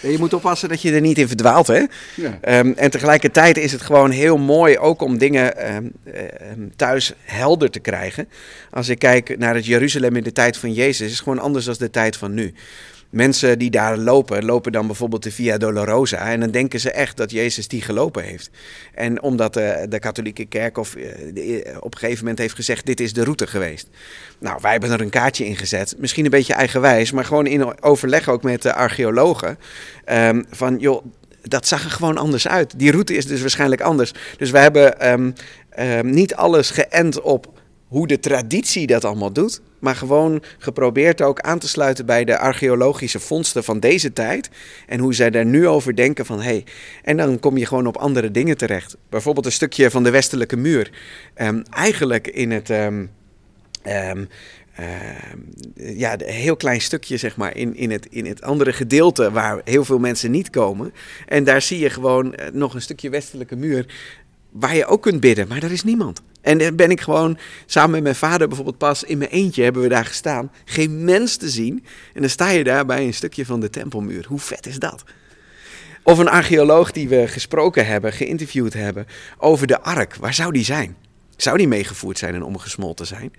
je 0.00 0.18
moet 0.18 0.32
oppassen 0.32 0.68
dat 0.68 0.82
je 0.82 0.92
er 0.92 1.00
niet 1.00 1.18
in 1.18 1.28
verdwaalt, 1.28 1.66
hè? 1.66 1.84
Ja. 2.14 2.58
Um, 2.58 2.72
en 2.72 2.90
tegelijkertijd 2.90 3.56
is 3.56 3.72
het 3.72 3.82
gewoon 3.82 4.10
heel 4.10 4.38
mooi 4.38 4.78
ook 4.78 5.02
om 5.02 5.18
dingen 5.18 5.74
um, 5.74 5.92
um, 6.52 6.72
thuis 6.76 7.12
helder 7.22 7.70
te 7.70 7.80
krijgen. 7.80 8.28
Als 8.70 8.88
ik 8.88 8.98
kijk 8.98 9.38
naar 9.38 9.54
het 9.54 9.66
Jeruzalem 9.66 10.16
in 10.16 10.22
de 10.22 10.32
tijd 10.32 10.56
van 10.56 10.72
Jezus, 10.72 11.06
is 11.06 11.12
het 11.12 11.22
gewoon 11.22 11.38
anders 11.38 11.64
dan 11.64 11.74
de 11.78 11.90
tijd 11.90 12.16
van 12.16 12.34
nu. 12.34 12.54
Mensen 13.10 13.58
die 13.58 13.70
daar 13.70 13.96
lopen, 13.98 14.44
lopen 14.44 14.72
dan 14.72 14.86
bijvoorbeeld 14.86 15.22
de 15.22 15.32
Via 15.32 15.58
Dolorosa. 15.58 16.30
En 16.30 16.40
dan 16.40 16.50
denken 16.50 16.80
ze 16.80 16.90
echt 16.90 17.16
dat 17.16 17.30
Jezus 17.30 17.68
die 17.68 17.82
gelopen 17.82 18.24
heeft. 18.24 18.50
En 18.94 19.22
omdat 19.22 19.54
de, 19.54 19.86
de 19.88 19.98
katholieke 19.98 20.44
kerk 20.44 20.78
of, 20.78 20.94
eh, 20.94 21.66
eh, 21.66 21.76
op 21.80 21.92
een 21.92 21.98
gegeven 21.98 22.20
moment 22.20 22.38
heeft 22.38 22.54
gezegd: 22.54 22.86
dit 22.86 23.00
is 23.00 23.12
de 23.12 23.24
route 23.24 23.46
geweest. 23.46 23.88
Nou, 24.38 24.58
wij 24.62 24.70
hebben 24.70 24.90
er 24.90 25.00
een 25.00 25.10
kaartje 25.10 25.46
in 25.46 25.56
gezet. 25.56 25.94
Misschien 25.98 26.24
een 26.24 26.30
beetje 26.30 26.54
eigenwijs, 26.54 27.12
maar 27.12 27.24
gewoon 27.24 27.46
in 27.46 27.82
overleg 27.82 28.28
ook 28.28 28.42
met 28.42 28.62
de 28.62 28.74
archeologen. 28.74 29.58
Um, 30.12 30.44
van 30.50 30.78
joh, 30.78 31.04
dat 31.42 31.66
zag 31.66 31.84
er 31.84 31.90
gewoon 31.90 32.18
anders 32.18 32.48
uit. 32.48 32.78
Die 32.78 32.90
route 32.90 33.16
is 33.16 33.26
dus 33.26 33.40
waarschijnlijk 33.40 33.80
anders. 33.80 34.12
Dus 34.36 34.50
we 34.50 34.58
hebben 34.58 35.12
um, 35.12 35.34
um, 35.78 36.10
niet 36.10 36.34
alles 36.34 36.70
geënt 36.70 37.20
op 37.20 37.55
hoe 37.88 38.06
de 38.06 38.18
traditie 38.18 38.86
dat 38.86 39.04
allemaal 39.04 39.32
doet, 39.32 39.60
maar 39.78 39.96
gewoon 39.96 40.42
geprobeerd 40.58 41.22
ook 41.22 41.40
aan 41.40 41.58
te 41.58 41.68
sluiten 41.68 42.06
bij 42.06 42.24
de 42.24 42.38
archeologische 42.38 43.20
vondsten 43.20 43.64
van 43.64 43.80
deze 43.80 44.12
tijd 44.12 44.50
en 44.86 45.00
hoe 45.00 45.14
zij 45.14 45.30
daar 45.30 45.46
nu 45.46 45.68
over 45.68 45.96
denken 45.96 46.26
van 46.26 46.38
hé, 46.38 46.44
hey, 46.44 46.64
en 47.02 47.16
dan 47.16 47.38
kom 47.38 47.56
je 47.56 47.66
gewoon 47.66 47.86
op 47.86 47.96
andere 47.96 48.30
dingen 48.30 48.56
terecht. 48.56 48.96
Bijvoorbeeld 49.08 49.46
een 49.46 49.52
stukje 49.52 49.90
van 49.90 50.02
de 50.02 50.10
westelijke 50.10 50.56
muur. 50.56 50.90
Um, 51.36 51.62
eigenlijk 51.70 52.28
in 52.28 52.50
het 52.50 52.68
um, 52.70 53.10
um, 53.86 54.28
ja, 55.74 56.20
een 56.20 56.26
heel 56.26 56.56
klein 56.56 56.80
stukje, 56.80 57.16
zeg 57.16 57.36
maar, 57.36 57.56
in, 57.56 57.76
in, 57.76 57.90
het, 57.90 58.06
in 58.10 58.26
het 58.26 58.42
andere 58.42 58.72
gedeelte 58.72 59.30
waar 59.30 59.60
heel 59.64 59.84
veel 59.84 59.98
mensen 59.98 60.30
niet 60.30 60.50
komen. 60.50 60.92
En 61.26 61.44
daar 61.44 61.62
zie 61.62 61.78
je 61.78 61.90
gewoon 61.90 62.26
uh, 62.26 62.46
nog 62.52 62.74
een 62.74 62.82
stukje 62.82 63.10
westelijke 63.10 63.56
muur 63.56 63.86
waar 64.58 64.76
je 64.76 64.86
ook 64.86 65.02
kunt 65.02 65.20
bidden, 65.20 65.48
maar 65.48 65.60
daar 65.60 65.72
is 65.72 65.84
niemand. 65.84 66.22
En 66.40 66.58
dan 66.58 66.76
ben 66.76 66.90
ik 66.90 67.00
gewoon 67.00 67.38
samen 67.66 67.90
met 67.90 68.02
mijn 68.02 68.14
vader 68.14 68.46
bijvoorbeeld 68.46 68.78
pas 68.78 69.04
in 69.04 69.18
mijn 69.18 69.30
eentje 69.30 69.62
hebben 69.62 69.82
we 69.82 69.88
daar 69.88 70.04
gestaan. 70.04 70.52
Geen 70.64 71.04
mens 71.04 71.36
te 71.36 71.48
zien. 71.48 71.84
En 72.14 72.20
dan 72.20 72.30
sta 72.30 72.48
je 72.48 72.64
daar 72.64 72.86
bij 72.86 73.04
een 73.04 73.14
stukje 73.14 73.46
van 73.46 73.60
de 73.60 73.70
tempelmuur. 73.70 74.24
Hoe 74.28 74.38
vet 74.38 74.66
is 74.66 74.78
dat? 74.78 75.04
Of 76.02 76.18
een 76.18 76.28
archeoloog 76.28 76.92
die 76.92 77.08
we 77.08 77.28
gesproken 77.28 77.86
hebben, 77.86 78.12
geïnterviewd 78.12 78.72
hebben 78.72 79.06
over 79.38 79.66
de 79.66 79.80
ark. 79.80 80.16
Waar 80.16 80.34
zou 80.34 80.52
die 80.52 80.64
zijn? 80.64 80.96
Zou 81.36 81.56
die 81.56 81.68
meegevoerd 81.68 82.18
zijn 82.18 82.34
en 82.34 82.42
omgesmolten 82.42 83.06
zijn? 83.06 83.32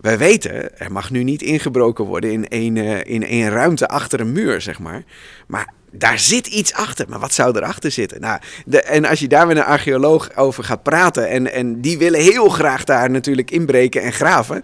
Wij 0.00 0.18
weten, 0.18 0.78
er 0.78 0.92
mag 0.92 1.10
nu 1.10 1.22
niet 1.22 1.42
ingebroken 1.42 2.04
worden 2.04 2.32
in 2.32 2.48
één, 2.48 2.76
uh, 2.76 3.04
in 3.04 3.24
één 3.24 3.48
ruimte 3.48 3.88
achter 3.88 4.20
een 4.20 4.32
muur, 4.32 4.60
zeg 4.60 4.78
maar. 4.78 5.04
Maar 5.46 5.72
daar 5.92 6.18
zit 6.18 6.46
iets 6.46 6.72
achter. 6.72 7.08
Maar 7.08 7.18
wat 7.18 7.34
zou 7.34 7.56
erachter 7.56 7.90
zitten? 7.90 8.20
Nou, 8.20 8.40
de, 8.66 8.82
en 8.82 9.04
als 9.04 9.20
je 9.20 9.28
daar 9.28 9.46
met 9.46 9.56
een 9.56 9.62
archeoloog 9.62 10.36
over 10.36 10.64
gaat 10.64 10.82
praten. 10.82 11.28
En, 11.28 11.52
en 11.52 11.80
die 11.80 11.98
willen 11.98 12.20
heel 12.20 12.48
graag 12.48 12.84
daar 12.84 13.10
natuurlijk 13.10 13.50
inbreken 13.50 14.02
en 14.02 14.12
graven. 14.12 14.62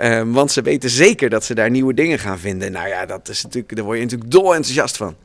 Uh, 0.00 0.22
want 0.26 0.52
ze 0.52 0.62
weten 0.62 0.90
zeker 0.90 1.30
dat 1.30 1.44
ze 1.44 1.54
daar 1.54 1.70
nieuwe 1.70 1.94
dingen 1.94 2.18
gaan 2.18 2.38
vinden. 2.38 2.72
Nou 2.72 2.88
ja, 2.88 3.06
dat 3.06 3.28
is 3.28 3.42
natuurlijk, 3.42 3.76
daar 3.76 3.84
word 3.84 3.98
je 3.98 4.04
natuurlijk 4.04 4.30
dol 4.30 4.54
enthousiast 4.54 4.96
van. 4.96 5.16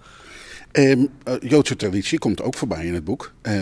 Um, 0.72 1.10
Joodse 1.42 1.76
traditie 1.76 2.20
komt 2.20 2.42
ook 2.42 2.56
voorbij 2.56 2.86
in 2.86 2.94
het 2.94 3.04
boek. 3.04 3.34
Uh, 3.42 3.54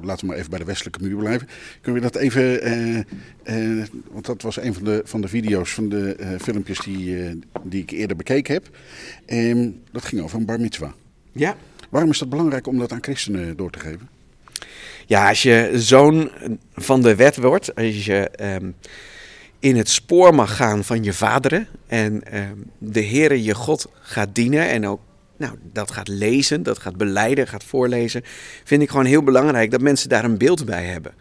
laten 0.00 0.20
we 0.20 0.26
maar 0.26 0.36
even 0.36 0.50
bij 0.50 0.58
de 0.58 0.64
westelijke 0.64 1.02
muur 1.02 1.16
blijven. 1.16 1.48
Kunnen 1.80 2.02
we 2.02 2.10
dat 2.10 2.22
even. 2.22 2.68
Uh, 3.48 3.84
want 4.10 4.26
dat 4.26 4.42
was 4.42 4.56
een 4.56 4.74
van 4.74 4.84
de, 4.84 5.02
van 5.04 5.20
de 5.20 5.28
video's, 5.28 5.70
van 5.74 5.88
de 5.88 6.36
filmpjes 6.40 6.78
die, 6.78 7.38
die 7.62 7.82
ik 7.82 7.90
eerder 7.90 8.16
bekeken 8.16 8.54
heb. 8.54 8.76
Um, 9.26 9.80
dat 9.92 10.04
ging 10.04 10.22
over 10.22 10.38
een 10.38 10.46
bar 10.46 10.60
mitzwa. 10.60 10.94
Ja. 11.32 11.56
Waarom 11.88 12.10
is 12.10 12.18
dat 12.18 12.28
belangrijk 12.28 12.66
om 12.66 12.78
dat 12.78 12.92
aan 12.92 13.02
christenen 13.02 13.56
door 13.56 13.70
te 13.70 13.78
geven? 13.78 14.08
Ja, 15.06 15.28
als 15.28 15.42
je 15.42 15.70
zoon 15.74 16.30
van 16.74 17.02
de 17.02 17.14
wet 17.14 17.36
wordt, 17.36 17.74
als 17.74 18.04
je 18.04 18.30
um, 18.40 18.74
in 19.58 19.76
het 19.76 19.88
spoor 19.88 20.34
mag 20.34 20.56
gaan 20.56 20.84
van 20.84 21.02
je 21.02 21.12
vaderen 21.12 21.68
en 21.86 22.36
um, 22.36 22.70
de 22.78 23.04
Heere 23.04 23.42
je 23.42 23.54
God 23.54 23.88
gaat 24.00 24.34
dienen 24.34 24.68
en 24.68 24.86
ook 24.86 25.00
nou, 25.36 25.54
dat 25.72 25.90
gaat 25.90 26.08
lezen, 26.08 26.62
dat 26.62 26.78
gaat 26.78 26.96
beleiden, 26.96 27.48
gaat 27.48 27.64
voorlezen, 27.64 28.22
vind 28.64 28.82
ik 28.82 28.90
gewoon 28.90 29.04
heel 29.04 29.22
belangrijk 29.22 29.70
dat 29.70 29.80
mensen 29.80 30.08
daar 30.08 30.24
een 30.24 30.38
beeld 30.38 30.64
bij 30.64 30.84
hebben. 30.84 31.14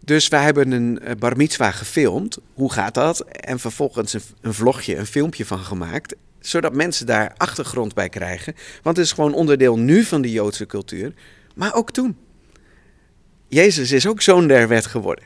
Dus 0.00 0.28
wij 0.28 0.42
hebben 0.42 0.70
een 0.70 1.00
bar 1.18 1.36
mitzwa 1.36 1.70
gefilmd. 1.70 2.38
Hoe 2.54 2.72
gaat 2.72 2.94
dat? 2.94 3.20
En 3.20 3.58
vervolgens 3.58 4.12
een, 4.12 4.20
een 4.40 4.54
vlogje, 4.54 4.96
een 4.96 5.06
filmpje 5.06 5.44
van 5.44 5.58
gemaakt 5.58 6.14
zodat 6.48 6.74
mensen 6.74 7.06
daar 7.06 7.32
achtergrond 7.36 7.94
bij 7.94 8.08
krijgen. 8.08 8.54
Want 8.82 8.96
het 8.96 9.06
is 9.06 9.12
gewoon 9.12 9.34
onderdeel 9.34 9.78
nu 9.78 10.04
van 10.04 10.22
de 10.22 10.30
Joodse 10.30 10.66
cultuur, 10.66 11.14
maar 11.54 11.74
ook 11.74 11.90
toen. 11.90 12.16
Jezus 13.48 13.92
is 13.92 14.06
ook 14.06 14.22
zoon 14.22 14.46
der 14.46 14.68
wet 14.68 14.86
geworden. 14.86 15.24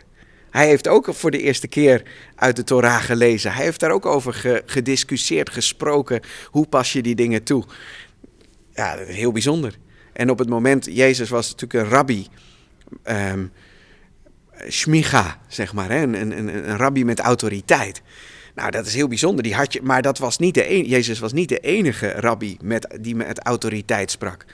Hij 0.50 0.66
heeft 0.66 0.88
ook 0.88 1.14
voor 1.14 1.30
de 1.30 1.42
eerste 1.42 1.68
keer 1.68 2.02
uit 2.34 2.56
de 2.56 2.64
Torah 2.64 3.02
gelezen. 3.02 3.52
Hij 3.52 3.64
heeft 3.64 3.80
daar 3.80 3.90
ook 3.90 4.06
over 4.06 4.62
gediscussieerd, 4.66 5.50
gesproken. 5.50 6.20
Hoe 6.46 6.66
pas 6.66 6.92
je 6.92 7.02
die 7.02 7.14
dingen 7.14 7.42
toe? 7.42 7.64
Ja, 8.74 8.96
heel 8.96 9.32
bijzonder. 9.32 9.74
En 10.12 10.30
op 10.30 10.38
het 10.38 10.48
moment, 10.48 10.84
Jezus 10.84 11.28
was 11.28 11.50
natuurlijk 11.50 11.84
een 11.84 11.90
rabbi. 11.90 12.26
Um, 13.04 13.52
shmicha, 14.68 15.40
zeg 15.48 15.72
maar. 15.72 15.90
Hè? 15.90 16.02
Een, 16.02 16.14
een, 16.14 16.68
een 16.68 16.76
rabbi 16.76 17.04
met 17.04 17.20
autoriteit. 17.20 18.02
Nou, 18.60 18.72
dat 18.72 18.86
is 18.86 18.94
heel 18.94 19.08
bijzonder. 19.08 19.42
Die 19.42 19.54
had 19.54 19.72
je, 19.72 19.82
maar 19.82 20.02
dat 20.02 20.18
was 20.18 20.38
niet 20.38 20.54
de 20.54 20.64
enige, 20.64 20.88
Jezus 20.88 21.18
was 21.18 21.32
niet 21.32 21.48
de 21.48 21.58
enige 21.58 22.10
rabbi 22.10 22.56
met, 22.62 22.96
die 23.00 23.16
met 23.16 23.38
autoriteit 23.38 24.10
sprak. 24.10 24.44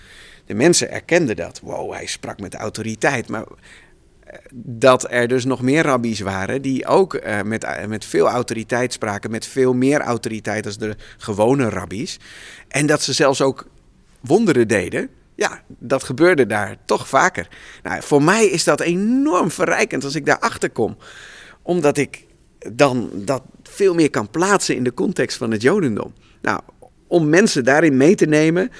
De 0.45 0.55
mensen 0.55 0.91
erkenden 0.91 1.37
dat. 1.37 1.61
Wow, 1.63 1.93
hij 1.93 2.07
sprak 2.07 2.41
met 2.41 2.55
autoriteit. 2.55 3.29
Maar 3.29 3.45
dat 4.53 5.11
er 5.11 5.29
dus 5.29 5.45
nog 5.45 5.63
meer 5.63 5.83
rabbies 5.83 6.21
waren 6.21 6.63
die 6.63 6.87
ook 6.87 7.15
eh, 7.15 7.43
met, 7.43 7.65
eh, 7.65 7.87
met 7.87 8.05
veel 8.05 8.29
autoriteit 8.29 8.93
spraken, 8.93 9.31
met 9.31 9.47
veel 9.47 9.75
meer 9.75 10.01
autoriteit 10.01 10.67
als 10.67 10.79
de 10.79 10.97
gewone 11.17 11.69
rabbies. 11.69 12.19
En 12.69 12.87
dat 12.87 13.03
ze 13.03 13.13
zelfs 13.13 13.41
ook 13.41 13.67
wonderen 14.21 14.69
deden. 14.69 15.09
Ja, 15.35 15.63
dat 15.79 16.03
gebeurde 16.03 16.47
daar 16.47 16.77
toch 16.85 17.09
vaker. 17.09 17.49
Nou, 17.83 18.03
voor 18.03 18.23
mij 18.23 18.47
is 18.47 18.65
dat 18.65 18.81
enorm 18.81 19.51
verrijkend 19.51 20.05
als 20.05 20.15
ik 20.15 20.27
daarachter 20.27 20.71
kom. 20.71 20.97
Omdat 21.63 21.97
ik 21.97 22.26
dan 22.73 23.11
dat 23.15 23.43
veel 23.63 23.95
meer 23.95 24.11
kan 24.11 24.31
plaatsen 24.31 24.77
in 24.77 24.85
de 24.85 24.95
context 24.95 25.37
van 25.37 25.51
het 25.51 25.63
Jodendom. 25.63 26.13
Nou, 26.43 26.61
om 27.07 27.29
mensen 27.29 27.65
daarin 27.65 27.97
mee 27.97 28.15
te 28.15 28.27
nemen, 28.27 28.71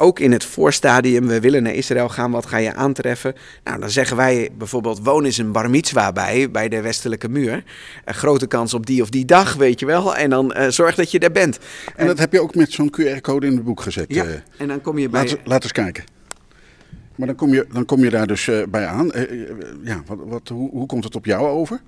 ook 0.00 0.18
in 0.18 0.32
het 0.32 0.44
voorstadium, 0.44 1.26
we 1.26 1.40
willen 1.40 1.62
naar 1.62 1.74
Israël 1.74 2.08
gaan, 2.08 2.30
wat 2.30 2.46
ga 2.46 2.56
je 2.56 2.74
aantreffen? 2.74 3.34
Nou, 3.64 3.80
dan 3.80 3.90
zeggen 3.90 4.16
wij 4.16 4.50
bijvoorbeeld, 4.58 5.00
woon 5.04 5.24
eens 5.24 5.38
een 5.38 5.52
bar 5.52 5.70
mitzwa 5.70 6.12
bij, 6.12 6.50
bij 6.50 6.68
de 6.68 6.80
westelijke 6.80 7.28
muur. 7.28 7.64
Een 8.04 8.14
grote 8.14 8.46
kans 8.46 8.74
op 8.74 8.86
die 8.86 9.02
of 9.02 9.10
die 9.10 9.24
dag, 9.24 9.54
weet 9.54 9.80
je 9.80 9.86
wel. 9.86 10.16
En 10.16 10.30
dan 10.30 10.54
uh, 10.56 10.68
zorg 10.68 10.94
dat 10.94 11.10
je 11.10 11.18
er 11.18 11.32
bent. 11.32 11.58
En 11.96 12.06
dat 12.06 12.18
heb 12.18 12.32
je 12.32 12.40
ook 12.40 12.54
met 12.54 12.72
zo'n 12.72 12.94
QR-code 13.00 13.46
in 13.46 13.52
het 13.52 13.64
boek 13.64 13.80
gezet. 13.80 14.04
Ja, 14.08 14.24
uh, 14.24 14.34
en 14.56 14.68
dan 14.68 14.80
kom 14.80 14.98
je 14.98 15.08
bij... 15.08 15.24
Laat, 15.24 15.38
laat 15.44 15.62
eens 15.62 15.72
kijken. 15.72 16.04
Maar 17.14 17.26
dan 17.26 17.36
kom 17.36 17.54
je, 17.54 17.66
dan 17.72 17.84
kom 17.84 18.04
je 18.04 18.10
daar 18.10 18.26
dus 18.26 18.46
uh, 18.46 18.62
bij 18.68 18.86
aan. 18.86 19.10
ja, 19.82 20.02
wat, 20.06 20.18
wat, 20.24 20.48
hoe, 20.48 20.70
hoe 20.70 20.86
komt 20.86 21.04
het 21.04 21.16
op 21.16 21.24
jou 21.24 21.48
over? 21.48 21.80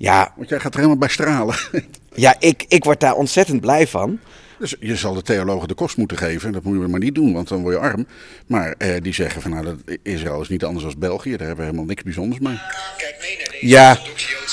Ja. 0.00 0.32
Want 0.36 0.48
jij 0.48 0.60
gaat 0.60 0.72
er 0.72 0.78
helemaal 0.78 0.98
bij 0.98 1.08
stralen. 1.08 1.56
ja, 2.14 2.36
ik, 2.38 2.64
ik 2.68 2.84
word 2.84 3.00
daar 3.00 3.14
ontzettend 3.14 3.60
blij 3.60 3.86
van. 3.86 4.18
Dus 4.58 4.76
je 4.80 4.96
zal 4.96 5.14
de 5.14 5.22
theologen 5.22 5.68
de 5.68 5.74
kost 5.74 5.96
moeten 5.96 6.16
geven. 6.16 6.52
Dat 6.52 6.62
moet 6.62 6.80
je 6.80 6.88
maar 6.88 7.00
niet 7.00 7.14
doen, 7.14 7.32
want 7.32 7.48
dan 7.48 7.62
word 7.62 7.74
je 7.74 7.80
arm. 7.80 8.06
Maar 8.46 8.74
eh, 8.78 8.94
die 9.02 9.14
zeggen 9.14 9.42
van 9.42 9.50
nou, 9.50 9.64
dat 9.64 9.76
Israël 10.02 10.40
is 10.40 10.48
niet 10.48 10.64
anders 10.64 10.84
dan 10.84 10.94
België. 10.98 11.30
Daar 11.30 11.38
hebben 11.38 11.56
we 11.56 11.62
helemaal 11.62 11.84
niks 11.84 12.02
bijzonders 12.02 12.40
mee. 12.40 12.58
Kijk 12.96 13.16
mee 13.20 13.36
naar 13.36 13.48
deze 13.50 13.66
ja. 13.66 13.98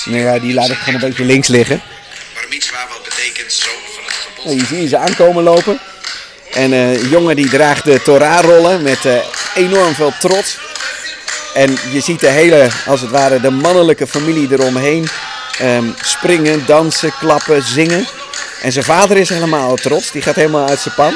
Nou 0.05 0.21
ja, 0.21 0.39
die 0.39 0.53
laat 0.53 0.69
ik 0.69 0.75
gewoon 0.75 1.01
een 1.01 1.07
beetje 1.07 1.25
links 1.25 1.47
liggen. 1.47 1.81
Bar 2.33 2.45
mitzwa, 2.49 2.87
wat 2.89 3.03
betekent 3.03 3.51
zoon 3.51 3.73
van 3.85 4.03
het 4.03 4.13
gebod. 4.13 4.45
Nou, 4.45 4.57
je 4.57 4.65
ziet 4.65 4.89
ze 4.89 4.97
aankomen 4.97 5.43
lopen. 5.43 5.79
En 6.53 6.71
een 6.71 6.93
uh, 6.93 7.11
jongen 7.11 7.35
die 7.35 7.49
draagt 7.49 7.83
de 7.83 8.01
Torah-rollen 8.01 8.81
met 8.81 9.05
uh, 9.05 9.15
enorm 9.55 9.93
veel 9.93 10.11
trots. 10.19 10.59
En 11.53 11.75
je 11.91 12.01
ziet 12.01 12.19
de 12.19 12.29
hele, 12.29 12.69
als 12.85 13.01
het 13.01 13.09
ware, 13.09 13.41
de 13.41 13.49
mannelijke 13.49 14.07
familie 14.07 14.51
eromheen 14.51 15.07
um, 15.61 15.95
springen, 16.01 16.65
dansen, 16.65 17.11
klappen, 17.19 17.63
zingen. 17.63 18.07
En 18.61 18.71
zijn 18.71 18.85
vader 18.85 19.17
is 19.17 19.29
helemaal 19.29 19.75
trots, 19.75 20.11
die 20.11 20.21
gaat 20.21 20.35
helemaal 20.35 20.67
uit 20.67 20.79
zijn 20.79 20.95
pan. 20.95 21.13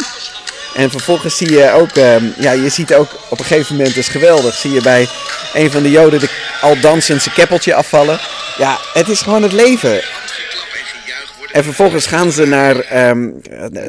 En 0.75 0.91
vervolgens 0.91 1.37
zie 1.37 1.51
je 1.51 1.71
ook, 1.71 1.95
um, 1.95 2.33
ja, 2.37 2.51
je 2.51 2.69
ziet 2.69 2.93
ook 2.93 3.09
op 3.29 3.39
een 3.39 3.45
gegeven 3.45 3.75
moment, 3.75 3.97
is 3.97 4.07
geweldig, 4.07 4.55
zie 4.55 4.71
je 4.71 4.81
bij 4.81 5.07
een 5.53 5.71
van 5.71 5.83
de 5.83 5.91
joden 5.91 6.19
de, 6.19 6.29
al 6.61 6.79
dansend 6.79 7.21
zijn 7.21 7.35
keppeltje 7.35 7.73
afvallen. 7.73 8.19
Ja, 8.57 8.79
het 8.93 9.09
is 9.09 9.21
gewoon 9.21 9.43
het 9.43 9.51
leven. 9.51 10.01
En 11.51 11.63
vervolgens 11.63 12.05
gaan 12.05 12.31
ze 12.31 12.45
naar... 12.45 12.75
Um, 13.09 13.41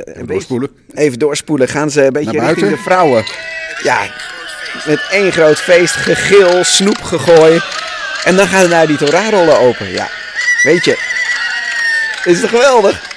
even 0.05 0.27
doorspoelen. 0.27 0.71
Even 0.95 1.19
doorspoelen. 1.19 1.69
Gaan 1.69 1.91
ze 1.91 2.05
een 2.05 2.13
beetje 2.13 2.41
richting 2.41 2.71
de 2.71 2.83
vrouwen. 2.83 3.25
Ja, 3.83 3.99
met 4.87 5.01
één 5.11 5.33
groot 5.33 5.61
feest, 5.61 5.95
gegil, 5.95 6.65
snoep 6.65 7.03
gegooid. 7.03 7.63
En 8.25 8.37
dan 8.37 8.49
gaan 8.49 8.63
ze 8.63 8.69
naar 8.69 8.87
die 8.87 8.97
Torah-rollen 8.97 9.59
open. 9.59 9.93
Ja, 9.93 10.09
weet 10.63 10.85
je. 10.85 11.11
Is 12.25 12.41
het 12.41 12.51
geweldig? 12.51 13.11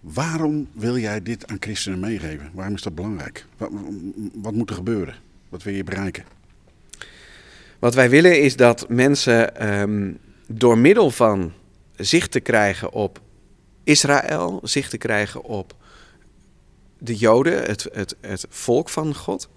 Waarom 0.00 0.68
wil 0.72 0.98
jij 0.98 1.22
dit 1.22 1.46
aan 1.46 1.56
christenen 1.60 1.98
meegeven? 1.98 2.50
Waarom 2.54 2.74
is 2.74 2.82
dat 2.82 2.94
belangrijk? 2.94 3.46
Wat, 3.56 3.70
wat, 4.34 4.52
moet 4.52 4.70
er 4.70 4.76
gebeuren? 4.76 5.14
Wat 5.48 5.62
wil 5.62 5.74
je 5.74 5.84
bereiken? 5.84 6.24
Wat 7.78 7.94
wij 7.94 8.10
willen 8.10 8.42
is 8.42 8.56
dat 8.56 8.88
mensen 8.88 9.70
um, 9.80 10.18
door 10.46 10.78
middel 10.78 11.10
van 11.10 11.52
zicht 11.96 12.30
te 12.30 12.40
krijgen 12.40 12.92
op 12.92 13.20
Israël, 13.84 14.60
zicht 14.62 14.90
te 14.90 14.98
krijgen 14.98 15.42
op 15.42 15.74
de 16.98 17.14
Joden, 17.14 17.62
het, 17.62 17.88
het, 17.92 18.16
het 18.20 18.46
volk 18.48 18.88
van 18.88 19.14
God, 19.14 19.48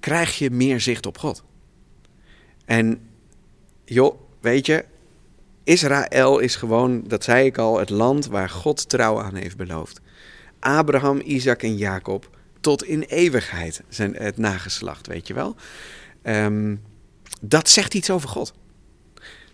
krijg 0.00 0.38
je 0.38 0.50
meer 0.50 0.80
zicht 0.80 1.06
op 1.06 1.18
God. 1.18 1.44
En 2.72 3.00
joh, 3.84 4.14
weet 4.40 4.66
je, 4.66 4.84
Israël 5.64 6.38
is 6.38 6.56
gewoon, 6.56 7.04
dat 7.06 7.24
zei 7.24 7.46
ik 7.46 7.58
al, 7.58 7.78
het 7.78 7.90
land 7.90 8.26
waar 8.26 8.50
God 8.50 8.88
trouw 8.88 9.20
aan 9.20 9.34
heeft 9.34 9.56
beloofd. 9.56 10.00
Abraham, 10.60 11.20
Isaac 11.24 11.62
en 11.62 11.76
Jacob 11.76 12.36
tot 12.60 12.84
in 12.84 13.02
eeuwigheid 13.02 13.82
zijn 13.88 14.16
het 14.16 14.38
nageslacht, 14.38 15.06
weet 15.06 15.26
je 15.26 15.34
wel. 15.34 15.56
Um, 16.22 16.82
dat 17.40 17.68
zegt 17.68 17.94
iets 17.94 18.10
over 18.10 18.28
God. 18.28 18.52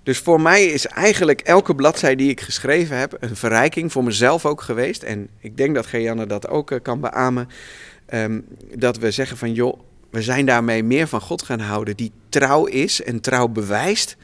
Dus 0.02 0.18
voor 0.18 0.40
mij 0.40 0.64
is 0.64 0.86
eigenlijk 0.86 1.40
elke 1.40 1.74
bladzij 1.74 2.16
die 2.16 2.30
ik 2.30 2.40
geschreven 2.40 2.98
heb 2.98 3.16
een 3.20 3.36
verrijking 3.36 3.92
voor 3.92 4.04
mezelf 4.04 4.46
ook 4.46 4.60
geweest. 4.60 5.02
En 5.02 5.28
ik 5.38 5.56
denk 5.56 5.74
dat 5.74 5.86
Geanne 5.86 6.26
dat 6.26 6.48
ook 6.48 6.70
uh, 6.70 6.78
kan 6.82 7.00
beamen. 7.00 7.48
Um, 8.14 8.46
dat 8.74 8.96
we 8.96 9.10
zeggen 9.10 9.36
van 9.36 9.52
joh, 9.52 9.80
we 10.10 10.22
zijn 10.22 10.46
daarmee 10.46 10.82
meer 10.82 11.08
van 11.08 11.20
God 11.20 11.42
gaan 11.42 11.60
houden 11.60 11.96
die 11.96 12.12
trouw 12.28 12.64
is 12.64 13.02
en 13.02 13.20
trouw 13.20 13.48
bewijst 13.48 14.16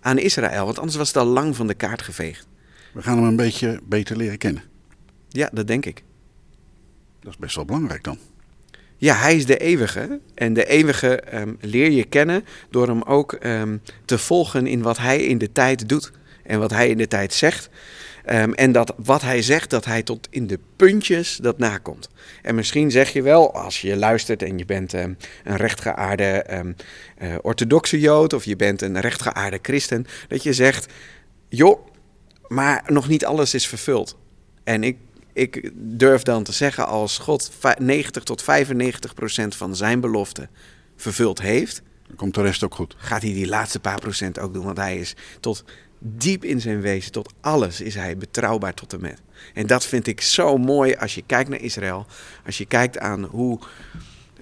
aan 0.00 0.18
Israël. 0.18 0.64
Want 0.64 0.78
anders 0.78 0.96
was 0.96 1.08
het 1.08 1.16
al 1.16 1.26
lang 1.26 1.56
van 1.56 1.66
de 1.66 1.74
kaart 1.74 2.02
geveegd. 2.02 2.46
We 2.92 3.02
gaan 3.02 3.16
hem 3.16 3.26
een 3.26 3.36
beetje 3.36 3.80
beter 3.84 4.16
leren 4.16 4.38
kennen. 4.38 4.62
Ja, 5.28 5.50
dat 5.52 5.66
denk 5.66 5.86
ik. 5.86 6.02
Dat 7.20 7.32
is 7.32 7.38
best 7.38 7.56
wel 7.56 7.64
belangrijk 7.64 8.04
dan. 8.04 8.18
Ja, 8.96 9.14
hij 9.14 9.36
is 9.36 9.46
de 9.46 9.56
eeuwige. 9.56 10.20
En 10.34 10.52
de 10.52 10.66
eeuwige 10.66 11.22
um, 11.34 11.56
leer 11.60 11.90
je 11.90 12.04
kennen 12.04 12.44
door 12.70 12.86
hem 12.86 13.02
ook 13.02 13.38
um, 13.42 13.82
te 14.04 14.18
volgen 14.18 14.66
in 14.66 14.82
wat 14.82 14.98
hij 14.98 15.24
in 15.24 15.38
de 15.38 15.52
tijd 15.52 15.88
doet. 15.88 16.12
En 16.42 16.58
wat 16.58 16.70
hij 16.70 16.88
in 16.88 16.96
de 16.96 17.08
tijd 17.08 17.32
zegt. 17.32 17.68
Um, 18.32 18.54
en 18.54 18.72
dat 18.72 18.94
wat 18.96 19.22
hij 19.22 19.42
zegt, 19.42 19.70
dat 19.70 19.84
hij 19.84 20.02
tot 20.02 20.28
in 20.30 20.46
de 20.46 20.58
puntjes 20.76 21.36
dat 21.36 21.58
nakomt. 21.58 22.08
En 22.42 22.54
misschien 22.54 22.90
zeg 22.90 23.12
je 23.12 23.22
wel, 23.22 23.54
als 23.54 23.80
je 23.80 23.96
luistert 23.96 24.42
en 24.42 24.58
je 24.58 24.64
bent 24.64 24.92
um, 24.92 25.16
een 25.44 25.56
rechtgeaarde 25.56 26.46
um, 26.50 26.76
uh, 27.22 27.34
orthodoxe 27.42 28.00
jood 28.00 28.32
of 28.32 28.44
je 28.44 28.56
bent 28.56 28.82
een 28.82 29.00
rechtgeaarde 29.00 29.58
christen, 29.62 30.06
dat 30.28 30.42
je 30.42 30.52
zegt, 30.52 30.92
joh, 31.48 31.86
maar 32.46 32.84
nog 32.86 33.08
niet 33.08 33.24
alles 33.24 33.54
is 33.54 33.66
vervuld. 33.66 34.18
En 34.64 34.84
ik, 34.84 34.96
ik 35.32 35.70
durf 35.74 36.22
dan 36.22 36.42
te 36.42 36.52
zeggen, 36.52 36.86
als 36.86 37.18
God 37.18 37.50
90 37.78 38.22
tot 38.22 38.42
95 38.42 39.14
procent 39.14 39.56
van 39.56 39.76
zijn 39.76 40.00
belofte 40.00 40.48
vervuld 40.96 41.40
heeft, 41.40 41.82
dan 42.06 42.16
komt 42.16 42.34
de 42.34 42.42
rest 42.42 42.64
ook 42.64 42.74
goed. 42.74 42.94
Gaat 42.98 43.22
hij 43.22 43.32
die 43.32 43.48
laatste 43.48 43.80
paar 43.80 44.00
procent 44.00 44.38
ook 44.38 44.54
doen, 44.54 44.64
want 44.64 44.76
hij 44.76 44.98
is 44.98 45.14
tot 45.40 45.64
diep 45.98 46.44
in 46.44 46.60
zijn 46.60 46.80
wezen, 46.80 47.12
tot 47.12 47.32
alles 47.40 47.80
is 47.80 47.94
hij 47.94 48.16
betrouwbaar 48.16 48.74
tot 48.74 48.92
en 48.92 49.00
met. 49.00 49.20
En 49.54 49.66
dat 49.66 49.86
vind 49.86 50.06
ik 50.06 50.20
zo 50.20 50.56
mooi 50.56 50.94
als 50.94 51.14
je 51.14 51.22
kijkt 51.26 51.50
naar 51.50 51.60
Israël. 51.60 52.06
Als 52.46 52.58
je 52.58 52.66
kijkt 52.66 52.98
aan 52.98 53.24
hoe 53.24 53.58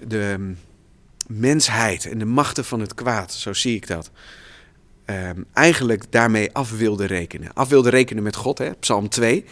de 0.07 0.53
mensheid 1.27 2.05
en 2.05 2.17
de 2.17 2.25
machten 2.25 2.65
van 2.65 2.79
het 2.79 2.93
kwaad, 2.93 3.33
zo 3.33 3.53
zie 3.53 3.75
ik 3.75 3.87
dat, 3.87 4.11
um, 5.05 5.45
eigenlijk 5.53 6.03
daarmee 6.09 6.53
af 6.53 6.77
wilde 6.77 7.05
rekenen. 7.05 7.53
Af 7.53 7.69
wilde 7.69 7.89
rekenen 7.89 8.23
met 8.23 8.35
God, 8.35 8.57
hè? 8.57 8.73
Psalm 8.73 9.09
2. 9.09 9.45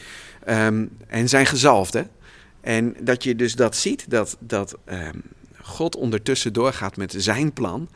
Um, 0.48 0.98
en 1.08 1.30
zijn 1.30 1.46
gezalfde. 1.46 2.08
En 2.62 2.96
dat 3.00 3.24
je 3.24 3.36
dus 3.36 3.56
dat 3.56 3.76
ziet, 3.76 4.10
dat, 4.10 4.38
dat 4.40 4.78
um, 4.86 5.22
God 5.62 5.96
ondertussen 5.96 6.54
doorgaat 6.54 6.98
met 6.98 7.14
zijn 7.18 7.54
plan. 7.54 7.90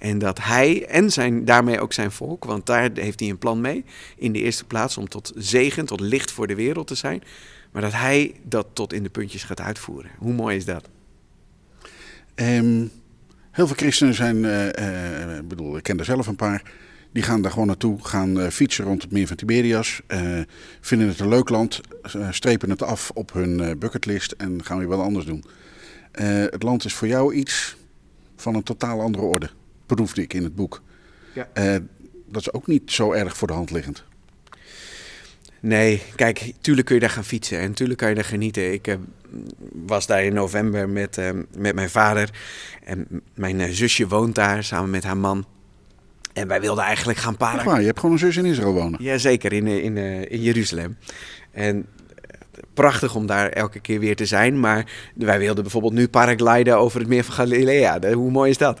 En 0.00 0.18
dat 0.18 0.38
hij 0.42 0.86
en 0.86 1.12
zijn, 1.12 1.44
daarmee 1.44 1.80
ook 1.80 1.92
zijn 1.92 2.10
volk, 2.10 2.44
want 2.44 2.66
daar 2.66 2.90
heeft 2.94 3.20
hij 3.20 3.28
een 3.28 3.38
plan 3.38 3.60
mee, 3.60 3.84
in 4.16 4.32
de 4.32 4.38
eerste 4.38 4.64
plaats 4.64 4.96
om 4.96 5.08
tot 5.08 5.32
zegen, 5.36 5.86
tot 5.86 6.00
licht 6.00 6.30
voor 6.30 6.46
de 6.46 6.54
wereld 6.54 6.86
te 6.86 6.94
zijn. 6.94 7.22
Maar 7.72 7.82
dat 7.82 7.92
hij 7.92 8.34
dat 8.42 8.66
tot 8.72 8.92
in 8.92 9.02
de 9.02 9.08
puntjes 9.08 9.42
gaat 9.42 9.60
uitvoeren. 9.60 10.10
Hoe 10.18 10.32
mooi 10.32 10.56
is 10.56 10.64
dat? 10.64 10.88
Um, 12.34 12.90
heel 13.50 13.66
veel 13.66 13.76
christenen 13.76 14.14
zijn, 14.14 14.36
uh, 14.36 14.66
uh, 14.66 15.38
bedoel, 15.44 15.76
ik 15.76 15.82
ken 15.82 15.98
er 15.98 16.04
zelf 16.04 16.26
een 16.26 16.36
paar, 16.36 16.62
die 17.12 17.22
gaan 17.22 17.42
daar 17.42 17.50
gewoon 17.50 17.66
naartoe, 17.66 18.04
gaan 18.04 18.38
uh, 18.38 18.48
fietsen 18.48 18.84
rond 18.84 19.02
het 19.02 19.12
meer 19.12 19.26
van 19.26 19.36
Tiberias, 19.36 20.00
vinden 20.80 21.08
het 21.08 21.20
een 21.20 21.28
leuk 21.28 21.48
land, 21.48 21.80
strepen 22.30 22.70
het 22.70 22.82
af 22.82 23.10
op 23.14 23.32
hun 23.32 23.78
bucketlist 23.78 24.32
en 24.32 24.64
gaan 24.64 24.78
weer 24.78 24.88
wat 24.88 25.00
anders 25.00 25.24
doen. 25.24 25.44
het 26.50 26.62
land 26.62 26.84
is 26.84 26.94
voor 26.94 27.08
jou 27.08 27.34
iets 27.34 27.76
van 28.36 28.54
een 28.54 28.62
totaal 28.62 29.00
andere 29.00 29.24
orde 29.24 29.50
proefde 29.94 30.22
ik 30.22 30.34
in 30.34 30.44
het 30.44 30.54
boek. 30.54 30.82
Ja. 31.32 31.48
Uh, 31.54 31.76
dat 32.26 32.40
is 32.40 32.52
ook 32.52 32.66
niet 32.66 32.92
zo 32.92 33.12
erg 33.12 33.36
voor 33.36 33.48
de 33.48 33.54
hand 33.54 33.70
liggend. 33.70 34.04
Nee, 35.60 36.02
kijk, 36.14 36.52
tuurlijk 36.60 36.86
kun 36.86 36.94
je 36.94 37.00
daar 37.00 37.10
gaan 37.10 37.24
fietsen 37.24 37.58
en 37.58 37.72
tuurlijk 37.72 37.98
kan 37.98 38.08
je 38.08 38.14
daar 38.14 38.24
genieten. 38.24 38.72
Ik 38.72 38.86
uh, 38.86 38.94
was 39.72 40.06
daar 40.06 40.24
in 40.24 40.34
november 40.34 40.88
met, 40.88 41.18
uh, 41.18 41.30
met 41.56 41.74
mijn 41.74 41.90
vader 41.90 42.30
en 42.84 43.22
mijn 43.34 43.74
zusje 43.74 44.08
woont 44.08 44.34
daar 44.34 44.64
samen 44.64 44.90
met 44.90 45.04
haar 45.04 45.16
man. 45.16 45.46
En 46.32 46.48
wij 46.48 46.60
wilden 46.60 46.84
eigenlijk 46.84 47.18
gaan 47.18 47.36
paren. 47.36 47.80
Je 47.80 47.86
hebt 47.86 47.98
gewoon 47.98 48.14
een 48.14 48.20
zus 48.20 48.36
in 48.36 48.44
Israël 48.44 48.72
wonen? 48.72 49.02
Jazeker, 49.02 49.52
in, 49.52 49.66
in, 49.66 49.96
in 50.28 50.42
Jeruzalem. 50.42 50.96
En 51.50 51.86
prachtig 52.74 53.14
om 53.14 53.26
daar 53.26 53.48
elke 53.48 53.80
keer 53.80 54.00
weer 54.00 54.16
te 54.16 54.26
zijn. 54.26 54.60
Maar 54.60 54.86
wij 55.14 55.38
wilden 55.38 55.62
bijvoorbeeld 55.62 55.92
nu 55.92 56.08
paragliden 56.08 56.78
over 56.78 57.00
het 57.00 57.08
meer 57.08 57.24
van 57.24 57.34
Galilea. 57.34 58.12
Hoe 58.12 58.30
mooi 58.30 58.50
is 58.50 58.58
dat? 58.58 58.80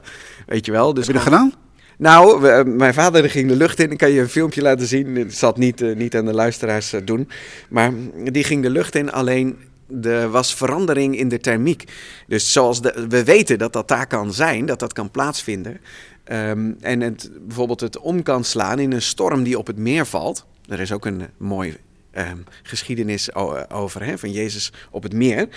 Weet 0.50 0.66
je 0.66 0.72
wel? 0.72 0.94
Dus 0.94 1.06
Heb 1.06 1.16
je 1.16 1.22
dat 1.22 1.32
gedaan? 1.32 1.52
nou, 1.98 2.40
we- 2.40 2.62
mijn 2.66 2.94
vader 2.94 3.30
ging 3.30 3.48
de 3.48 3.56
lucht 3.56 3.78
in. 3.80 3.90
Ik 3.90 3.98
kan 3.98 4.10
je 4.10 4.20
een 4.20 4.28
filmpje 4.28 4.62
laten 4.62 4.86
zien. 4.86 5.16
Het 5.16 5.56
niet, 5.56 5.80
eh, 5.80 5.96
niet 5.96 6.16
aan 6.16 6.24
de 6.24 6.32
luisteraars 6.34 6.92
eh, 6.92 7.00
doen. 7.04 7.28
Maar 7.68 7.92
die 8.32 8.44
ging 8.44 8.62
de 8.62 8.70
lucht 8.70 8.94
in, 8.94 9.12
alleen 9.12 9.56
er 10.02 10.30
was 10.30 10.54
verandering 10.54 11.18
in 11.18 11.28
de 11.28 11.38
thermiek. 11.38 11.84
Dus 12.26 12.52
zoals 12.52 12.82
de, 12.82 13.06
we 13.08 13.24
weten 13.24 13.58
dat 13.58 13.72
dat 13.72 13.88
daar 13.88 14.06
kan 14.06 14.32
zijn, 14.32 14.66
dat 14.66 14.78
dat 14.78 14.92
kan 14.92 15.10
plaatsvinden. 15.10 15.80
Ehm, 16.24 16.72
en 16.80 17.00
het, 17.00 17.30
bijvoorbeeld 17.46 17.80
het 17.80 17.98
om 17.98 18.22
kan 18.22 18.44
slaan 18.44 18.78
in 18.78 18.92
een 18.92 19.02
storm 19.02 19.42
die 19.42 19.58
op 19.58 19.66
het 19.66 19.78
meer 19.78 20.06
valt. 20.06 20.46
Er 20.68 20.80
is 20.80 20.92
ook 20.92 21.06
een 21.06 21.22
mooi 21.36 21.76
ehm, 22.10 22.38
geschiedenis 22.62 23.34
over 23.70 24.04
hè, 24.04 24.18
van 24.18 24.32
Jezus 24.32 24.72
op 24.90 25.02
het 25.02 25.12
meer. 25.12 25.48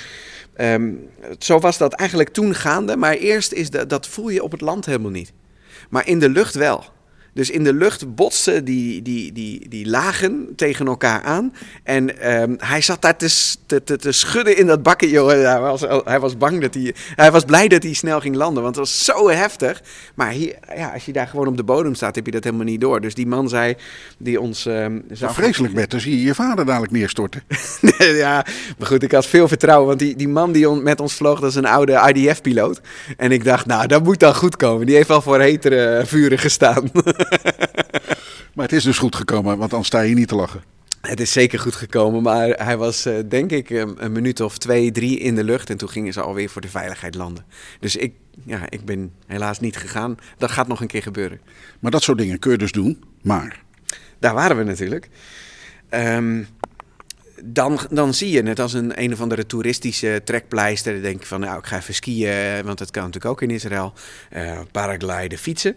Ehm, 0.56 0.92
zo 1.40 1.60
was 1.60 1.78
dat 1.78 1.94
eigenlijk 1.94 2.30
toen 2.30 2.56
gaande, 2.56 2.98
maar 2.98 3.14
eerst 3.14 3.52
is 3.52 3.70
de, 3.70 3.86
dat 3.86 4.08
voel 4.08 4.30
je 4.30 4.44
op 4.44 4.52
het 4.52 4.62
land 4.62 4.86
helemaal 4.86 5.12
niet. 5.12 5.34
Maar 5.90 6.08
in 6.08 6.20
de 6.20 6.30
lucht 6.30 6.56
wel. 6.56 6.93
Dus 7.34 7.50
in 7.50 7.64
de 7.64 7.74
lucht 7.74 8.16
botsten 8.16 8.66
die, 8.66 9.02
die, 9.02 9.32
die, 9.32 9.70
die 9.70 9.88
lagen 9.90 10.48
tegen 10.56 10.88
elkaar 10.88 11.22
aan. 11.22 11.54
En 11.84 12.20
ehm, 12.20 12.54
hij 12.58 12.82
zat 12.82 13.02
daar 13.02 13.18
te, 13.18 13.56
te, 13.66 13.84
te, 13.84 13.98
te 13.98 14.12
schudden 14.12 14.58
in 14.58 14.66
dat 14.68 14.84
bakken, 14.84 15.10
joh. 15.10 15.28
Hij 15.30 15.60
was, 15.60 15.82
hij 16.04 16.20
was 16.20 16.38
bang 16.38 16.62
dat 16.62 16.74
hij... 16.74 16.96
Hij 17.16 17.32
was 17.32 17.44
blij 17.44 17.68
dat 17.68 17.84
hij 17.84 17.94
snel 17.94 18.20
ging 18.20 18.36
landen, 18.36 18.64
want 18.64 18.76
het 18.76 18.86
was 18.86 19.06
zo 19.06 19.30
heftig. 19.30 19.82
Maar 20.16 20.30
hier, 20.32 20.56
ja, 20.76 20.90
als 20.94 21.06
je 21.06 21.14
daar 21.14 21.28
gewoon 21.28 21.48
op 21.48 21.58
de 21.58 21.64
bodem 21.64 21.96
staat, 21.96 22.16
heb 22.16 22.26
je 22.26 22.32
dat 22.32 22.44
helemaal 22.44 22.66
niet 22.66 22.82
door. 22.82 23.02
Dus 23.02 23.14
die 23.14 23.28
man 23.28 23.50
zei, 23.50 23.76
die 24.18 24.40
ons... 24.40 24.62
zou- 24.62 25.02
vreselijk 25.34 25.74
werd, 25.74 25.92
dan 25.92 26.00
zie 26.00 26.18
je 26.18 26.24
je 26.24 26.36
vader 26.36 26.66
dadelijk 26.66 26.92
neerstorten. 26.92 27.44
Nee, 28.00 28.14
ja, 28.16 28.46
maar 28.78 28.88
goed, 28.88 29.04
ik 29.04 29.12
had 29.12 29.26
veel 29.26 29.48
vertrouwen. 29.48 29.88
Want 29.88 30.00
die, 30.00 30.16
die 30.16 30.28
man 30.28 30.52
die 30.52 30.70
on- 30.70 30.84
met 30.84 31.00
ons 31.00 31.14
vloog, 31.14 31.40
dat 31.40 31.50
is 31.50 31.56
een 31.56 31.66
oude 31.66 32.12
IDF-piloot. 32.14 32.82
En 33.18 33.32
ik 33.32 33.44
dacht, 33.44 33.66
nou, 33.66 33.88
dat 33.88 34.04
moet 34.04 34.20
dan 34.20 34.36
goed 34.36 34.56
komen. 34.56 34.86
Die 34.86 34.96
heeft 34.96 35.10
al 35.10 35.22
voor 35.22 35.40
hetere 35.40 36.02
vuren 36.06 36.38
gestaan. 36.40 36.92
Maar 38.54 38.66
het 38.66 38.74
is 38.74 38.84
dus 38.84 38.98
goed 38.98 39.16
gekomen, 39.16 39.58
want 39.58 39.72
dan 39.72 39.86
sta 39.86 40.00
je 40.02 40.16
niet 40.16 40.28
te 40.28 40.36
lachen. 40.36 40.64
Het 41.02 41.20
is 41.20 41.32
zeker 41.32 41.60
goed 41.60 41.76
gekomen, 41.76 42.22
maar 42.22 42.48
hij 42.50 42.78
was 42.78 43.06
eh, 43.06 43.16
denk 43.30 43.52
ik 43.52 43.70
een, 43.70 44.12
minuut 44.12 44.40
of 44.42 44.58
twee, 44.58 44.92
drie 44.92 45.20
in 45.20 45.36
de 45.36 45.44
lucht. 45.44 45.70
En 45.70 45.78
toen 45.78 45.90
gingen 45.90 46.14
ze 46.14 46.22
alweer 46.22 46.50
voor 46.50 46.62
de 46.62 46.70
veiligheid 46.70 47.16
landen. 47.16 47.46
Dus 47.80 47.96
ik, 47.96 48.14
ja, 48.46 48.70
ik 48.70 48.86
ben 48.86 49.12
helaas 49.26 49.60
niet 49.60 49.78
gegaan. 49.78 50.18
Dat 50.38 50.52
gaat 50.52 50.68
nog 50.68 50.82
een 50.82 50.88
keer 50.88 51.02
gebeuren. 51.02 51.40
Maar 51.80 51.92
dat 51.92 52.04
soort 52.04 52.18
dingen 52.18 52.40
kun 52.40 52.52
je 52.52 52.58
dus 52.58 52.72
doen. 52.72 53.04
Maar 53.22 53.62
Daar 54.20 54.34
waren 54.34 54.58
we 54.58 54.64
natuurlijk. 54.64 55.10
Ehm, 55.90 56.44
dan, 57.44 57.80
dan 57.90 58.14
zie 58.14 58.30
je 58.30 58.44
het 58.44 58.60
als 58.60 58.74
een 58.74 59.02
een 59.02 59.14
of 59.14 59.22
andere 59.22 59.46
toeristische 59.46 60.22
trekpleister. 60.24 60.94
Dan 60.94 61.02
denk 61.02 61.20
je 61.20 61.28
van, 61.28 61.40
nou, 61.40 61.58
ik 61.60 61.66
ga 61.66 61.78
even 61.78 61.94
skiën, 61.94 62.64
want 62.64 62.78
dat 62.78 62.92
kan 62.92 63.04
natuurlijk 63.04 63.32
ook 63.32 63.42
in 63.42 63.56
Israël. 63.56 63.94
Eh 64.30 64.60
paragliden, 64.72 65.38
fietsen. 65.38 65.76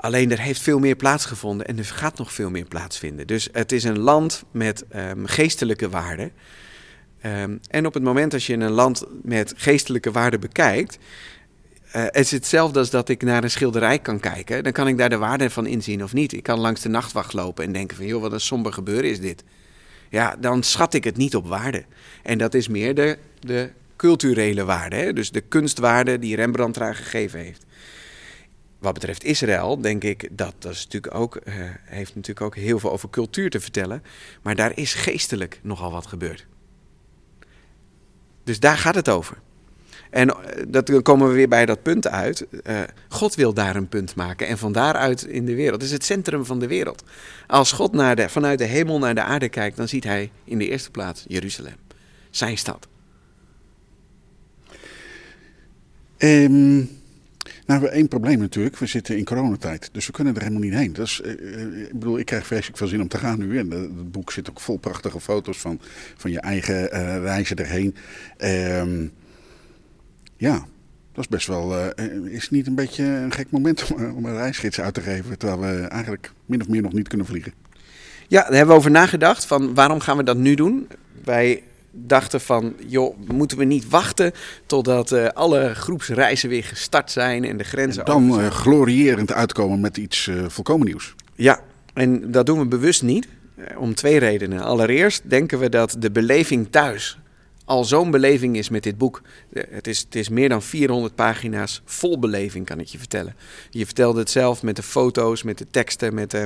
Alleen 0.00 0.30
er 0.30 0.40
heeft 0.40 0.60
veel 0.60 0.78
meer 0.78 0.96
plaatsgevonden 0.96 1.66
en 1.66 1.78
er 1.78 1.84
gaat 1.84 2.18
nog 2.18 2.32
veel 2.32 2.50
meer 2.50 2.64
plaatsvinden. 2.64 3.26
Dus 3.26 3.48
het 3.52 3.72
is 3.72 3.84
een 3.84 3.98
land 3.98 4.44
met 4.50 4.84
ehm, 4.88 5.24
geestelijke 5.24 5.88
waarden. 5.88 6.32
Ehm, 7.20 7.56
en 7.70 7.86
op 7.86 7.94
het 7.94 8.02
moment 8.02 8.32
als 8.32 8.46
je 8.46 8.54
een 8.54 8.70
land 8.70 9.04
met 9.22 9.52
geestelijke 9.56 10.10
waarden 10.10 10.40
bekijkt, 10.40 10.98
eh, 11.90 12.02
het 12.02 12.16
is 12.16 12.30
hetzelfde 12.30 12.78
als 12.78 12.90
dat 12.90 13.08
ik 13.08 13.22
naar 13.22 13.42
een 13.42 13.50
schilderij 13.50 13.98
kan 13.98 14.20
kijken. 14.20 14.62
Dan 14.64 14.72
kan 14.72 14.88
ik 14.88 14.98
daar 14.98 15.08
de 15.08 15.18
waarde 15.18 15.50
van 15.50 15.66
inzien 15.66 16.02
of 16.02 16.12
niet. 16.12 16.32
Ik 16.32 16.42
kan 16.42 16.60
langs 16.60 16.80
de 16.80 16.88
nachtwacht 16.88 17.32
lopen 17.32 17.64
en 17.64 17.72
denken 17.72 17.96
van, 17.96 18.06
joh, 18.06 18.20
wat 18.20 18.32
een 18.32 18.40
somber 18.40 18.72
gebeuren 18.72 19.10
is 19.10 19.20
dit. 19.20 19.44
Ja, 20.10 20.36
dan 20.38 20.62
schat 20.62 20.94
ik 20.94 21.04
het 21.04 21.16
niet 21.16 21.36
op 21.36 21.46
waarde. 21.46 21.84
En 22.22 22.38
dat 22.38 22.54
is 22.54 22.68
meer 22.68 22.94
de, 22.94 23.18
de 23.40 23.70
culturele 23.96 24.64
waarde, 24.64 24.96
hè? 24.96 25.12
dus 25.12 25.30
de 25.30 25.40
kunstwaarde 25.40 26.18
die 26.18 26.36
Rembrandt 26.36 26.76
eraan 26.76 26.94
gegeven 26.94 27.38
heeft. 27.38 27.64
Wat 28.80 28.94
betreft 28.94 29.24
Israël, 29.24 29.80
denk 29.80 30.04
ik 30.04 30.28
dat 30.30 30.54
dat 30.58 30.72
is 30.72 30.84
natuurlijk 30.84 31.14
ook, 31.14 31.36
eh, 31.36 31.54
heeft 31.84 32.14
natuurlijk 32.14 32.46
ook 32.46 32.56
heel 32.56 32.78
veel 32.78 32.92
over 32.92 33.10
cultuur 33.10 33.50
te 33.50 33.60
vertellen. 33.60 34.02
Maar 34.42 34.54
daar 34.54 34.72
is 34.74 34.94
geestelijk 34.94 35.60
nogal 35.62 35.92
wat 35.92 36.06
gebeurd. 36.06 36.46
Dus 38.44 38.60
daar 38.60 38.76
gaat 38.76 38.94
het 38.94 39.08
over. 39.08 39.38
En 40.10 40.28
eh, 40.28 40.64
dat, 40.68 40.86
dan 40.86 41.02
komen 41.02 41.28
we 41.28 41.34
weer 41.34 41.48
bij 41.48 41.66
dat 41.66 41.82
punt 41.82 42.08
uit. 42.08 42.46
Eh, 42.62 42.80
God 43.08 43.34
wil 43.34 43.54
daar 43.54 43.76
een 43.76 43.88
punt 43.88 44.14
maken 44.14 44.46
en 44.46 44.58
van 44.58 44.72
daaruit 44.72 45.22
in 45.22 45.44
de 45.44 45.54
wereld. 45.54 45.80
Het 45.80 45.90
is 45.90 45.96
het 45.96 46.04
centrum 46.04 46.44
van 46.44 46.58
de 46.58 46.66
wereld. 46.66 47.04
Als 47.46 47.72
God 47.72 47.92
naar 47.92 48.16
de, 48.16 48.28
vanuit 48.28 48.58
de 48.58 48.64
hemel 48.64 48.98
naar 48.98 49.14
de 49.14 49.22
aarde 49.22 49.48
kijkt, 49.48 49.76
dan 49.76 49.88
ziet 49.88 50.04
hij 50.04 50.30
in 50.44 50.58
de 50.58 50.68
eerste 50.68 50.90
plaats 50.90 51.24
Jeruzalem. 51.28 51.76
Zijn 52.30 52.58
stad. 52.58 52.88
Ehm, 56.16 56.82
nou, 57.70 57.82
we 57.82 57.88
hebben 57.88 57.92
één 57.92 58.20
probleem 58.20 58.38
natuurlijk. 58.38 58.78
We 58.78 58.86
zitten 58.86 59.16
in 59.16 59.24
coronatijd, 59.24 59.88
dus 59.92 60.06
we 60.06 60.12
kunnen 60.12 60.34
er 60.34 60.42
helemaal 60.42 60.62
niet 60.62 60.74
heen. 60.74 60.96
Eh, 60.96 61.82
ik 61.82 61.98
bedoel, 61.98 62.18
ik 62.18 62.26
krijg 62.26 62.46
vreselijk 62.46 62.78
veel 62.78 62.86
zin 62.86 63.00
om 63.00 63.08
te 63.08 63.18
gaan 63.18 63.38
nu. 63.38 63.58
En 63.58 63.72
eh, 63.72 63.78
het 63.78 64.12
boek 64.12 64.32
zit 64.32 64.50
ook 64.50 64.60
vol 64.60 64.78
prachtige 64.78 65.20
foto's 65.20 65.58
van, 65.58 65.80
van 66.16 66.30
je 66.30 66.40
eigen 66.40 66.86
reizen 67.20 67.56
erheen. 67.56 67.94
Ehm, 68.36 69.06
ja, 70.36 70.66
dat 71.12 71.24
is 71.24 71.28
best 71.28 71.46
wel. 71.46 71.76
eh, 71.76 72.06
is 72.24 72.50
niet 72.50 72.66
een 72.66 72.74
beetje 72.74 73.04
een 73.04 73.32
gek 73.32 73.50
moment 73.50 73.92
om, 73.92 74.04
om 74.10 74.24
een 74.24 74.36
reisgids 74.36 74.80
uit 74.80 74.94
te 74.94 75.00
geven, 75.00 75.38
terwijl 75.38 75.60
we 75.60 75.86
eigenlijk 75.86 76.32
min 76.46 76.60
of 76.60 76.68
meer 76.68 76.82
nog 76.82 76.92
niet 76.92 77.08
kunnen 77.08 77.26
vliegen? 77.26 77.52
Ja, 78.28 78.40
daar 78.40 78.52
hebben 78.52 78.74
we 78.74 78.80
over 78.80 78.90
nagedacht. 78.90 79.44
Van 79.44 79.74
waarom 79.74 80.00
gaan 80.00 80.16
we 80.16 80.22
dat 80.22 80.36
nu 80.36 80.54
doen? 80.54 80.88
Wij 81.24 81.62
dachten 81.90 82.40
van, 82.40 82.74
joh, 82.86 83.16
moeten 83.26 83.58
we 83.58 83.64
niet 83.64 83.88
wachten 83.88 84.32
totdat 84.66 85.12
eh, 85.12 85.26
alle 85.26 85.74
groepsreizen 85.74 86.48
weer 86.48 86.64
gestart 86.64 87.10
zijn 87.10 87.44
en 87.44 87.56
de 87.56 87.64
grenzen 87.64 88.06
open 88.06 88.28
Dan 88.28 88.32
zijn? 88.32 88.46
eh, 88.46 88.56
glorierend 88.56 89.32
uitkomen 89.32 89.80
met 89.80 89.96
iets 89.96 90.26
eh, 90.26 90.44
volkomen 90.48 90.86
nieuws. 90.86 91.14
Ja, 91.34 91.60
en 91.94 92.30
dat 92.30 92.46
doen 92.46 92.58
we 92.58 92.66
bewust 92.66 93.02
niet. 93.02 93.28
Om 93.76 93.94
twee 93.94 94.18
redenen. 94.18 94.62
Allereerst 94.62 95.30
denken 95.30 95.58
we 95.58 95.68
dat 95.68 95.96
de 95.98 96.10
beleving 96.10 96.70
thuis 96.70 97.18
al 97.70 97.84
zo'n 97.84 98.10
beleving 98.10 98.56
is 98.56 98.68
met 98.68 98.82
dit 98.82 98.98
boek. 98.98 99.22
Het 99.52 99.86
is, 99.86 99.98
het 99.98 100.14
is 100.14 100.28
meer 100.28 100.48
dan 100.48 100.62
400 100.62 101.14
pagina's 101.14 101.82
vol 101.84 102.18
beleving, 102.18 102.66
kan 102.66 102.80
ik 102.80 102.86
je 102.86 102.98
vertellen. 102.98 103.34
Je 103.70 103.84
vertelde 103.84 104.18
het 104.18 104.30
zelf 104.30 104.62
met 104.62 104.76
de 104.76 104.82
foto's, 104.82 105.42
met 105.42 105.58
de 105.58 105.66
teksten, 105.70 106.14
met 106.14 106.34
eh, 106.34 106.44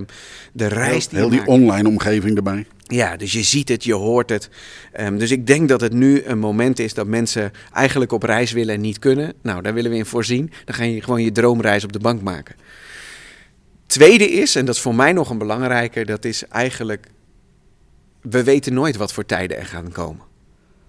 de 0.53 0.67
reis 0.67 1.09
die 1.09 1.19
Heel 1.19 1.29
die 1.29 1.47
online 1.47 1.89
omgeving 1.89 2.37
erbij. 2.37 2.67
Ja, 2.87 3.17
dus 3.17 3.33
je 3.33 3.43
ziet 3.43 3.69
het, 3.69 3.85
je 3.85 3.95
hoort 3.95 4.29
het. 4.29 4.49
Ehm, 4.93 5.17
dus 5.19 5.31
ik 5.31 5.47
denk 5.47 5.69
dat 5.69 5.81
het 5.81 5.93
nu 5.93 6.23
een 6.25 6.39
moment 6.39 6.79
is 6.79 6.95
dat 6.95 7.07
mensen 7.07 7.53
eigenlijk 7.73 8.13
op 8.13 8.23
reis 8.23 8.53
willen 8.53 8.75
en 8.75 8.81
niet 8.81 8.99
kunnen. 8.99 9.35
Nou, 9.43 9.63
daar 9.63 9.75
willen 9.75 9.91
we 9.91 9.97
in 9.97 10.07
voorzien. 10.07 10.53
Dan 10.65 10.75
ga 10.75 10.85
je 10.85 11.03
gewoon 11.03 11.23
je 11.23 11.33
droomreis 11.33 11.85
op 11.85 11.93
de 11.93 11.99
bank 11.99 12.23
maken. 12.23 12.55
Tweede 13.87 14.31
is, 14.31 14.57
en 14.57 14.65
dat 14.65 14.75
is 14.75 14.81
voor 14.81 14.95
mij 14.95 15.13
nog 15.13 15.31
een 15.31 15.39
belangrijker, 15.39 16.07
dat 16.07 16.25
is 16.25 16.47
eigenlijk, 16.49 17.07
we 18.21 18.43
weten 18.45 18.75
nooit 18.75 18.97
wat 18.97 19.13
voor 19.13 19.27
tijden 19.27 19.59
er 19.59 19.67
gaan 19.67 19.93
komen. 19.93 20.25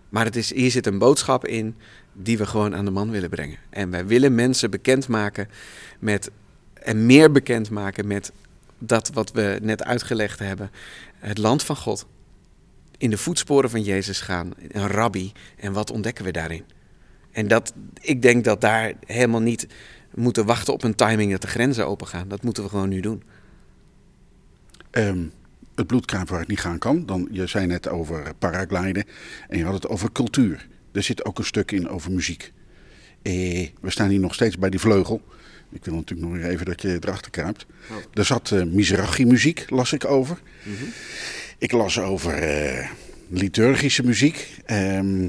Maar 0.09 0.25
het 0.25 0.35
is, 0.35 0.53
hier 0.53 0.71
zit 0.71 0.85
een 0.85 0.97
boodschap 0.97 1.45
in 1.45 1.75
die 2.13 2.37
we 2.37 2.45
gewoon 2.45 2.75
aan 2.75 2.85
de 2.85 2.91
man 2.91 3.11
willen 3.11 3.29
brengen. 3.29 3.57
En 3.69 3.89
wij 3.89 4.05
willen 4.05 4.35
mensen 4.35 4.71
bekendmaken 4.71 5.49
met, 5.99 6.31
en 6.73 7.05
meer 7.05 7.31
bekendmaken 7.31 8.07
met 8.07 8.31
dat 8.87 9.09
wat 9.13 9.31
we 9.31 9.59
net 9.61 9.83
uitgelegd 9.83 10.39
hebben. 10.39 10.71
Het 11.19 11.37
land 11.37 11.63
van 11.63 11.75
God. 11.75 12.07
In 12.97 13.09
de 13.09 13.17
voetsporen 13.17 13.69
van 13.69 13.81
Jezus 13.83 14.21
gaan. 14.21 14.51
Een 14.67 14.87
rabbi. 14.87 15.31
En 15.57 15.73
wat 15.73 15.91
ontdekken 15.91 16.25
we 16.25 16.31
daarin? 16.31 16.63
En 17.31 17.47
dat, 17.47 17.73
ik 18.01 18.21
denk 18.21 18.43
dat 18.43 18.61
daar 18.61 18.93
helemaal 19.05 19.41
niet 19.41 19.67
moeten 20.13 20.45
wachten 20.45 20.73
op 20.73 20.83
een 20.83 20.95
timing 20.95 21.31
dat 21.31 21.41
de 21.41 21.47
grenzen 21.47 21.87
open 21.87 22.07
gaan. 22.07 22.27
Dat 22.27 22.43
moeten 22.43 22.63
we 22.63 22.69
gewoon 22.69 22.89
nu 22.89 22.99
doen. 22.99 23.23
Ehm, 24.91 25.23
het 25.75 25.87
bloedkruip 25.87 26.29
waar 26.29 26.39
het 26.39 26.47
niet 26.47 26.59
gaan 26.59 26.77
kan. 26.77 27.05
Dan, 27.05 27.27
je 27.31 27.47
zei 27.47 27.65
net 27.65 27.87
over 27.89 28.33
paragliden 28.39 29.05
en 29.47 29.57
je 29.57 29.63
had 29.63 29.73
het 29.73 29.87
over 29.87 30.11
cultuur. 30.11 30.67
Er 30.91 31.03
zit 31.03 31.25
ook 31.25 31.37
een 31.37 31.45
stuk 31.45 31.71
in 31.71 31.89
over 31.89 32.11
muziek. 32.11 32.53
Eh, 33.21 33.67
we 33.81 33.89
staan 33.89 34.09
hier 34.09 34.19
nog 34.19 34.33
steeds 34.33 34.57
bij 34.57 34.69
die 34.69 34.79
vleugel. 34.79 35.21
Ik 35.75 35.85
wil 35.85 35.93
natuurlijk 35.93 36.29
nog 36.33 36.43
even 36.43 36.65
dat 36.65 36.81
je 36.81 36.97
erachter 37.01 37.31
kruipt. 37.31 37.65
Er 38.13 38.25
zat 38.25 38.51
eh 38.51 38.63
Mizrahi 38.63 39.25
muziek, 39.25 39.69
las 39.69 39.93
ik 39.93 40.05
over. 40.05 40.41
Ik 41.57 41.71
las 41.71 41.99
over 41.99 42.33
eh, 42.33 42.89
liturgische 43.29 44.03
muziek. 44.03 44.49
Ehm, 44.65 45.27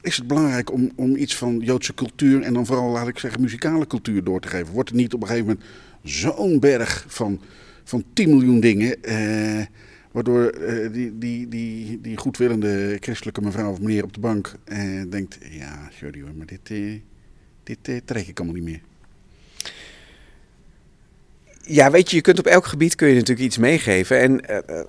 is 0.00 0.16
het 0.16 0.26
belangrijk 0.26 0.72
om, 0.72 0.92
om 0.96 1.16
iets 1.16 1.36
van 1.36 1.58
Joodse 1.58 1.94
cultuur 1.94 2.42
en 2.42 2.52
dan 2.52 2.66
vooral, 2.66 2.90
laat 2.90 3.08
ik 3.08 3.18
zeggen, 3.18 3.40
muzikale 3.40 3.86
cultuur 3.86 4.24
door 4.24 4.40
te 4.40 4.48
geven? 4.48 4.72
Wordt 4.72 4.88
het 4.88 4.98
niet 4.98 5.14
op 5.14 5.20
een 5.20 5.26
gegeven 5.26 5.48
moment 5.48 5.66
zo'n 6.02 6.60
berg 6.60 7.04
van, 7.08 7.40
van 7.84 8.04
10 8.12 8.28
miljoen 8.28 8.60
dingen, 8.60 9.02
eh, 9.02 9.66
waardoor 10.10 10.46
eh, 10.46 10.92
die, 10.92 11.18
die, 11.18 11.48
die, 11.48 12.00
die 12.00 12.16
goedwillende 12.16 12.96
christelijke 13.00 13.40
mevrouw 13.40 13.70
of 13.70 13.80
meneer 13.80 14.04
op 14.04 14.12
de 14.12 14.20
bank 14.20 14.54
eh, 14.64 15.02
denkt, 15.08 15.38
ja, 15.50 15.88
sorry 15.90 16.20
hoor, 16.20 16.34
maar 16.34 16.46
dit, 16.46 16.70
eh, 16.70 17.00
dit 17.62 17.88
eh, 17.88 17.96
trek 18.04 18.26
ik 18.26 18.38
allemaal 18.38 18.56
niet 18.56 18.64
meer. 18.64 18.80
Ja, 21.70 21.90
weet 21.90 22.10
je, 22.10 22.16
je 22.16 22.22
kunt 22.22 22.38
op 22.38 22.46
elk 22.46 22.66
gebied 22.66 22.94
kun 22.94 23.08
je 23.08 23.14
natuurlijk 23.14 23.40
iets 23.40 23.58
meegeven. 23.58 24.20
En 24.20 24.46
eh, 24.46 24.56
eh, 24.56 24.84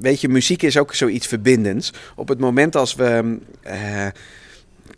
weet 0.00 0.20
je, 0.20 0.28
muziek 0.28 0.62
is 0.62 0.78
ook 0.78 0.94
zoiets 0.94 1.26
verbindends. 1.26 1.92
Op 2.16 2.28
het 2.28 2.38
moment 2.38 2.76
als 2.76 2.94
we 2.94 3.38
eh, 3.62 4.06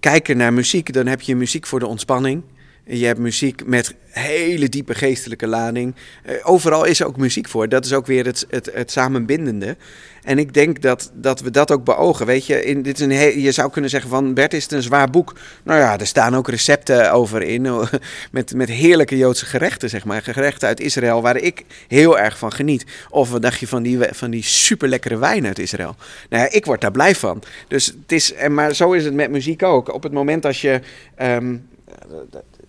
kijken 0.01 0.37
naar 0.37 0.53
muziek, 0.53 0.93
dan 0.93 1.07
heb 1.07 1.21
je 1.21 1.37
muziek 1.37 1.67
voor 1.67 1.79
de 1.79 1.87
ontspanning. 1.87 2.43
Je 2.89 3.07
hebt 3.07 3.19
muziek 3.19 3.67
met 3.67 3.95
hele 4.09 4.69
diepe 4.69 4.95
geestelijke 4.95 5.47
lading. 5.47 5.95
Eh, 6.23 6.35
overal 6.43 6.85
is 6.85 7.01
er 7.01 7.07
ook 7.07 7.17
muziek 7.17 7.49
voor. 7.49 7.69
Dat 7.69 7.85
is 7.85 7.93
ook 7.93 8.07
weer 8.07 8.25
het, 8.25 8.47
het, 8.49 8.71
het 8.73 8.91
samenbindende. 8.91 9.77
En 10.23 10.39
ik 10.39 10.55
denk 10.55 10.83
dat, 10.83 11.11
dat 11.15 11.41
we 11.41 11.51
dat 11.51 11.71
ook 11.71 11.85
beogen. 11.85 12.27
Weet 12.27 12.47
je, 12.47 12.65
in, 12.65 12.83
dit 12.83 13.01
een 13.01 13.41
je 13.41 13.53
zou 13.53 13.71
kunnen 13.71 13.91
zeggen 13.91 14.11
van 14.11 14.35
Bert 14.35 14.55
is 14.55 14.63
het 14.63 14.73
een 14.73 14.83
zwaar 14.83 15.11
boek. 15.11 15.35
Nou 15.63 15.81
ja, 15.81 15.99
er 15.99 16.07
staan 16.07 16.37
ook 16.37 16.49
recepten 16.49 17.13
over 17.13 17.43
in. 17.43 17.63
Met, 18.31 18.55
met 18.55 18.69
heerlijke 18.69 19.17
Joodse 19.17 19.47
gerechten, 19.47 19.89
zeg 19.89 20.05
maar. 20.05 20.23
Gerechten 20.23 20.69
uit 20.69 20.81
Israël 20.81 21.23
waar 21.23 21.37
ik 21.37 21.65
heel 21.89 22.19
erg 22.19 22.39
van 22.39 22.53
geniet. 22.53 22.87
Of 23.11 23.31
wat 23.31 23.43
dacht 23.43 23.59
je 23.59 23.67
van 23.67 23.83
die, 23.83 23.99
van 24.11 24.31
die 24.31 24.43
super 24.43 24.89
lekkere 24.89 25.19
wijn 25.19 25.47
uit 25.47 25.59
Israël? 25.59 25.97
Nou 26.29 26.43
ja, 26.43 26.51
ik 26.51 26.65
word 26.65 26.81
daar 26.81 26.91
blij 26.91 27.15
van. 27.15 27.43
Dus 27.69 27.87
het 27.87 28.13
is, 28.13 28.33
maar 28.49 28.75
zo 28.75 28.93
is 28.93 29.05
het 29.05 29.15
met 29.15 29.31
muziek 29.31 29.63
ook. 29.63 29.95
Op 29.95 30.03
het 30.03 30.13
moment 30.13 30.47
als 30.47 30.61
je 30.61 30.81
ehm, 31.15 31.57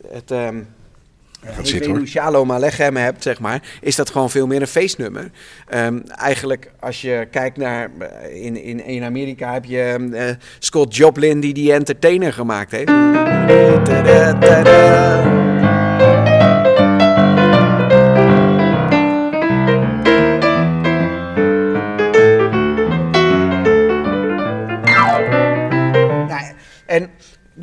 het. 0.10 0.32
ehm 0.32 0.58
Gaat 1.46 1.68
zitten, 1.68 1.92
hoor. 1.92 2.08
Shalom 2.08 2.52
Alechem 2.52 2.96
hebt, 2.96 3.24
zeg 3.24 3.40
maar, 3.40 3.62
is 3.82 3.96
dat 3.96 4.10
gewoon 4.10 4.30
veel 4.30 4.48
meer 4.48 4.62
een 4.62 4.68
feestnummer. 4.68 5.32
Ehm, 5.68 6.00
eigenlijk, 6.08 6.72
als 6.80 7.02
je 7.02 7.28
kijkt 7.32 7.58
naar, 7.58 7.90
eh, 8.00 8.46
in, 8.46 8.64
in, 8.64 8.86
in 8.86 9.04
Amerika 9.04 9.54
heb 9.54 9.66
je 9.66 10.10
eh, 10.14 10.30
Scott 10.60 10.96
Joplin 10.96 11.40
die 11.40 11.54
die 11.54 11.74
entertainer 11.74 12.34
gemaakt 12.34 12.72
heeft. 12.72 12.92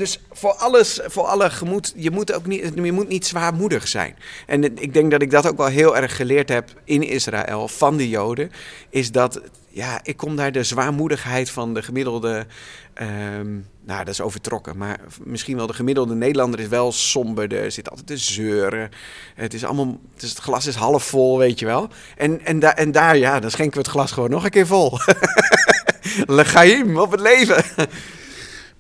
Dus 0.04 0.20
voor 0.32 0.52
alles, 0.52 1.00
voor 1.04 1.24
alle 1.24 1.50
gemoed, 1.50 1.92
je 1.96 2.10
moet 2.10 2.32
ook 2.32 2.46
niet, 2.46 2.72
je 2.74 2.92
moet 2.92 3.08
niet 3.08 3.26
zwaarmoedig 3.26 3.88
zijn. 3.88 4.16
En 4.46 4.64
ik 4.64 4.94
denk 4.94 5.10
dat 5.10 5.22
ik 5.22 5.30
dat 5.30 5.46
ook 5.46 5.56
wel 5.56 5.66
heel 5.66 5.96
erg 5.96 6.16
geleerd 6.16 6.48
heb 6.48 6.70
in 6.84 7.02
Israël 7.02 7.68
van 7.68 7.96
de 7.96 8.08
Joden, 8.08 8.50
is 8.88 9.12
dat, 9.12 9.40
ja, 9.68 10.00
ik 10.02 10.16
kom 10.16 10.36
daar 10.36 10.52
de 10.52 10.64
zwaarmoedigheid 10.64 11.50
van 11.50 11.74
de 11.74 11.82
gemiddelde, 11.82 12.46
ehm, 12.94 13.52
nou 13.84 13.98
dat 14.04 14.08
is 14.08 14.20
overtrokken, 14.20 14.76
maar 14.76 15.00
misschien 15.22 15.56
wel 15.56 15.66
de 15.66 15.74
gemiddelde 15.74 16.14
Nederlander 16.14 16.60
is 16.60 16.68
wel 16.68 16.92
somberder, 16.92 17.62
er 17.62 17.72
zit 17.72 17.90
altijd 17.90 18.06
te 18.06 18.16
zeuren, 18.16 18.90
het 19.34 19.54
is 19.54 19.64
allemaal, 19.64 19.98
het, 20.16 20.38
glas 20.38 20.66
is 20.66 20.74
half 20.74 21.04
vol, 21.04 21.38
weet 21.38 21.58
je 21.58 21.66
wel. 21.66 21.88
En, 22.16 22.44
en, 22.44 22.58
daar 22.58 22.74
en 22.74 22.92
daar, 22.92 23.16
ja, 23.16 23.40
dan 23.40 23.50
schenken 23.50 23.76
we 23.76 23.82
het 23.82 23.90
glas 23.90 24.12
gewoon 24.12 24.30
nog 24.30 24.44
een 24.44 24.50
keer 24.50 24.66
vol. 24.66 24.98
Lechaim 26.26 26.98
op 26.98 27.10
het 27.10 27.20
leven. 27.20 27.64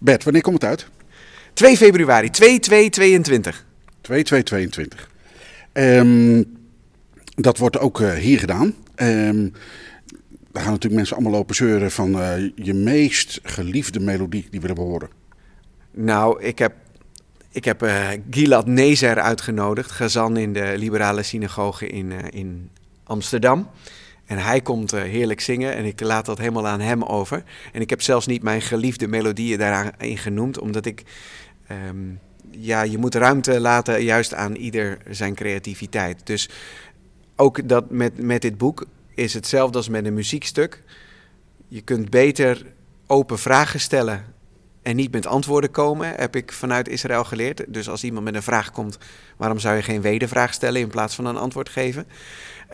Bert, 0.04 0.24
wanneer 0.24 0.42
komt 0.42 0.62
het 0.62 0.70
uit? 0.70 0.86
2 1.54 1.76
februari, 1.76 2.30
2222. 2.30 3.64
2222. 4.00 5.10
Ehm 5.72 6.42
dat 7.34 7.58
wordt 7.58 7.78
ook 7.78 8.00
eh, 8.00 8.12
hier 8.12 8.38
gedaan. 8.38 8.74
Ehm 8.94 9.48
daar 10.52 10.62
gaan 10.62 10.72
natuurlijk 10.72 10.94
mensen 10.94 11.16
allemaal 11.16 11.38
lopen 11.38 11.54
zeuren 11.54 11.90
van 11.90 12.20
eh, 12.20 12.50
je 12.54 12.74
meest 12.74 13.40
geliefde 13.42 14.00
melodie 14.00 14.46
die 14.50 14.60
we 14.60 14.72
horen. 14.76 15.08
Nou, 15.90 16.42
ik 16.42 16.58
heb, 16.58 16.72
ik 17.50 17.64
heb 17.64 17.82
eh, 17.82 18.08
Gilad 18.30 18.66
Nezer 18.66 19.20
uitgenodigd, 19.20 19.90
gezan 19.90 20.36
in 20.36 20.52
de 20.52 20.74
liberale 20.76 21.22
synagoge 21.22 21.86
in, 21.86 22.12
in 22.30 22.70
Amsterdam. 23.04 23.68
En 24.26 24.38
hij 24.38 24.60
komt 24.60 24.92
eh, 24.92 25.02
heerlijk 25.02 25.40
zingen 25.40 25.74
en 25.74 25.84
ik 25.84 26.00
laat 26.00 26.26
dat 26.26 26.38
helemaal 26.38 26.66
aan 26.66 26.80
hem 26.80 27.02
over. 27.02 27.42
En 27.72 27.80
ik 27.80 27.90
heb 27.90 28.02
zelfs 28.02 28.26
niet 28.26 28.42
mijn 28.42 28.62
geliefde 28.62 29.08
melodieën 29.08 29.58
daarin 29.58 30.18
genoemd, 30.18 30.58
omdat 30.58 30.86
ik... 30.86 31.02
ehm, 31.66 31.96
ja, 32.50 32.82
je 32.82 32.98
moet 32.98 33.14
ruimte 33.14 33.60
laten 33.60 34.02
juist 34.02 34.34
aan 34.34 34.54
ieder 34.54 34.98
zijn 35.10 35.34
creativiteit. 35.34 36.26
Dus 36.26 36.48
ook 37.36 37.68
dat 37.68 37.90
met, 37.90 38.22
met 38.22 38.42
dit 38.42 38.58
boek 38.58 38.86
is 39.14 39.34
hetzelfde 39.34 39.76
als 39.76 39.88
met 39.88 40.06
een 40.06 40.14
muziekstuk. 40.14 40.82
Je 41.68 41.80
kunt 41.80 42.10
beter 42.10 42.66
open 43.06 43.38
vragen 43.38 43.80
stellen 43.80 44.24
en 44.82 44.96
niet 44.96 45.12
met 45.12 45.26
antwoorden 45.26 45.70
komen, 45.70 46.14
heb 46.16 46.36
ik 46.36 46.52
vanuit 46.52 46.88
Israël 46.88 47.24
geleerd. 47.24 47.64
Dus 47.68 47.88
als 47.88 48.04
iemand 48.04 48.24
met 48.24 48.34
een 48.34 48.42
vraag 48.42 48.70
komt, 48.70 48.98
waarom 49.36 49.58
zou 49.58 49.76
je 49.76 49.82
geen 49.82 50.00
wedervraag 50.00 50.52
stellen 50.52 50.80
in 50.80 50.88
plaats 50.88 51.14
van 51.14 51.26
een 51.26 51.36
antwoord 51.36 51.68
geven? 51.68 52.06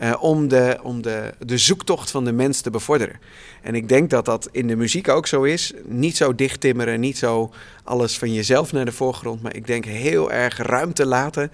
Eh, 0.01 0.13
om 0.19 0.47
de, 0.47 0.79
om 0.83 1.01
de, 1.01 1.33
de 1.39 1.57
zoektocht 1.57 2.11
van 2.11 2.25
de 2.25 2.31
mens 2.31 2.61
te 2.61 2.69
bevorderen. 2.69 3.19
En 3.61 3.75
ik 3.75 3.89
denk 3.89 4.09
dat 4.09 4.25
dat 4.25 4.49
in 4.51 4.67
de 4.67 4.75
muziek 4.75 5.07
ook 5.07 5.27
zo 5.27 5.43
is. 5.43 5.73
Niet 5.85 6.17
zo 6.17 6.35
dichttimmeren, 6.35 6.99
niet 6.99 7.17
zo 7.17 7.53
alles 7.83 8.17
van 8.17 8.33
jezelf 8.33 8.71
naar 8.71 8.85
de 8.85 8.91
voorgrond. 8.91 9.41
Maar 9.41 9.55
ik 9.55 9.67
denk 9.67 9.85
heel 9.85 10.31
erg 10.31 10.57
ruimte 10.57 11.05
laten 11.05 11.51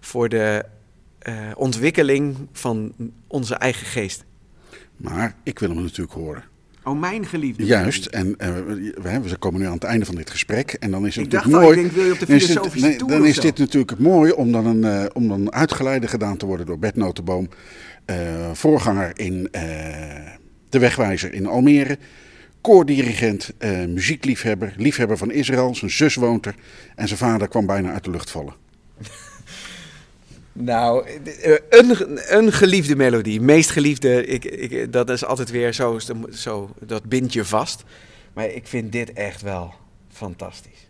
voor 0.00 0.28
de 0.28 0.64
eh, 1.18 1.34
ontwikkeling 1.54 2.36
van 2.52 2.92
onze 3.26 3.54
eigen 3.54 3.86
geest. 3.86 4.24
Maar 4.96 5.34
ik 5.42 5.58
wil 5.58 5.68
hem 5.68 5.82
natuurlijk 5.82 6.12
horen. 6.12 6.44
Oh, 6.90 7.00
mijn 7.00 7.26
geliefde. 7.26 7.64
Juist, 7.64 8.06
en 8.06 8.34
eh, 8.38 8.48
we, 9.02 9.20
we 9.22 9.36
komen 9.38 9.60
nu 9.60 9.66
aan 9.66 9.72
het 9.72 9.84
einde 9.84 10.04
van 10.04 10.14
dit 10.14 10.30
gesprek. 10.30 10.72
En 10.72 10.90
dan 10.90 11.06
is 11.06 11.16
het 11.16 11.24
Ik 11.26 11.32
natuurlijk 11.32 11.52
dacht 11.62 11.64
mooi. 11.74 11.76
ik 11.78 11.82
denk, 11.82 11.94
wil 11.94 12.04
je 12.04 12.12
op 12.12 12.18
de 12.18 12.26
dan 12.26 12.36
is 12.36 12.42
het- 12.42 12.50
filosofische 12.52 12.88
nee, 12.88 12.96
toer 12.96 13.08
Dan 13.08 13.24
is 13.26 13.40
dit 13.40 13.58
natuurlijk 13.58 13.98
mooi 13.98 14.32
om 14.32 14.52
dan, 14.52 14.66
een, 14.66 14.84
eh, 14.84 15.04
om 15.12 15.28
dan 15.28 15.52
uitgeleide 15.52 16.08
gedaan 16.08 16.36
te 16.36 16.46
worden 16.46 16.66
door 16.66 16.78
Bert 16.78 16.96
Notenboom. 16.96 17.48
eh, 18.04 18.16
voorganger 18.52 19.12
in 19.14 19.48
De 20.68 20.78
Wegwijzer 20.78 21.32
in 21.34 21.46
Almere. 21.46 21.98
Koordirigent, 22.60 23.50
muziekliefhebber, 23.88 24.74
liefhebber 24.76 25.16
van 25.18 25.30
Israël. 25.30 25.74
Zijn 25.74 25.90
zus 25.90 26.14
woont 26.14 26.46
er. 26.46 26.54
En 26.96 27.06
zijn 27.06 27.18
vader 27.18 27.48
kwam 27.48 27.66
bijna 27.66 27.92
uit 27.92 28.04
de 28.04 28.10
lucht 28.10 28.30
vallen. 28.30 28.54
Nou, 30.60 31.06
eh, 31.06 31.56
een, 31.68 32.18
een 32.36 32.52
geliefde 32.52 32.96
melodie, 32.96 33.40
meest 33.40 33.70
geliefde, 33.70 34.26
ik, 34.26 34.44
ik, 34.44 34.92
dat 34.92 35.10
is 35.10 35.24
altijd 35.24 35.50
weer 35.50 35.74
zo, 35.74 35.98
zo, 36.30 36.70
dat 36.80 37.04
bindt 37.04 37.32
je 37.32 37.44
vast. 37.44 37.84
Maar 38.32 38.46
ik 38.46 38.66
vind 38.66 38.92
dit 38.92 39.12
echt 39.12 39.42
wel 39.42 39.74
fantastisch. 40.08 40.88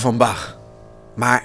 Van 0.00 0.16
Bach. 0.16 0.58
Maar 1.14 1.44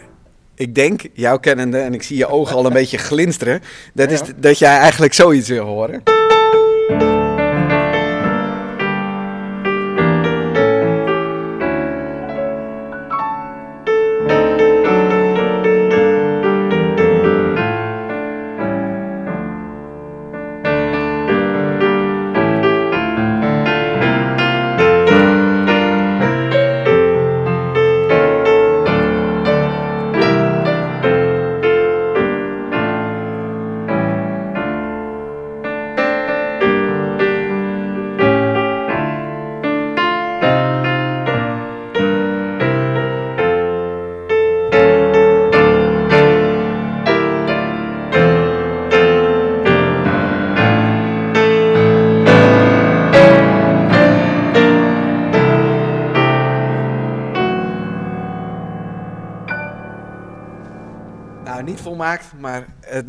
ik 0.56 0.76
denk, 0.76 1.02
jou 1.14 1.40
kennende, 1.40 1.78
en 1.78 1.94
ik 1.94 2.04
zie 2.04 2.18
je 2.18 2.28
ogen 2.28 2.56
al 2.56 2.66
een 2.66 2.74
beetje 2.74 2.98
glinsteren, 2.98 3.62
dat, 3.94 4.12
is, 4.12 4.22
dat 4.36 4.60
jij 4.60 4.78
eigenlijk 4.78 5.14
zoiets 5.14 5.50
wil 5.50 5.66
horen. 5.66 6.21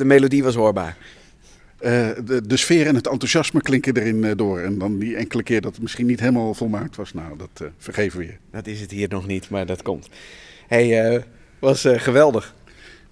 De 0.03 0.09
melodie 0.09 0.43
was 0.43 0.55
hoorbaar. 0.55 0.97
Eh, 1.79 2.09
de, 2.25 2.47
de 2.47 2.57
sfeer 2.57 2.87
en 2.87 2.95
het 2.95 3.07
enthousiasme 3.09 3.61
klinken 3.63 3.97
erin 3.97 4.25
eh, 4.25 4.31
door. 4.37 4.61
En 4.61 4.79
dan 4.79 4.99
die 4.99 5.17
enkele 5.17 5.43
keer 5.43 5.61
dat 5.61 5.73
het 5.73 5.83
misschien 5.83 6.07
niet 6.07 6.21
helemaal 6.21 6.55
volmaakt 6.55 6.97
was. 6.97 7.13
Nou, 7.13 7.39
dat 7.39 7.49
eh, 7.61 7.67
vergeven 7.79 8.19
we 8.19 8.25
je. 8.25 8.33
Dat 8.51 8.67
is 8.67 8.81
het 8.81 8.91
hier 8.91 9.09
nog 9.09 9.27
niet, 9.27 9.51
maar 9.51 9.67
dat 9.67 9.83
komt. 9.83 10.09
hey, 10.67 11.15
eh, 11.15 11.23
was 11.59 11.85
eh, 11.85 12.01
geweldig. 12.01 12.55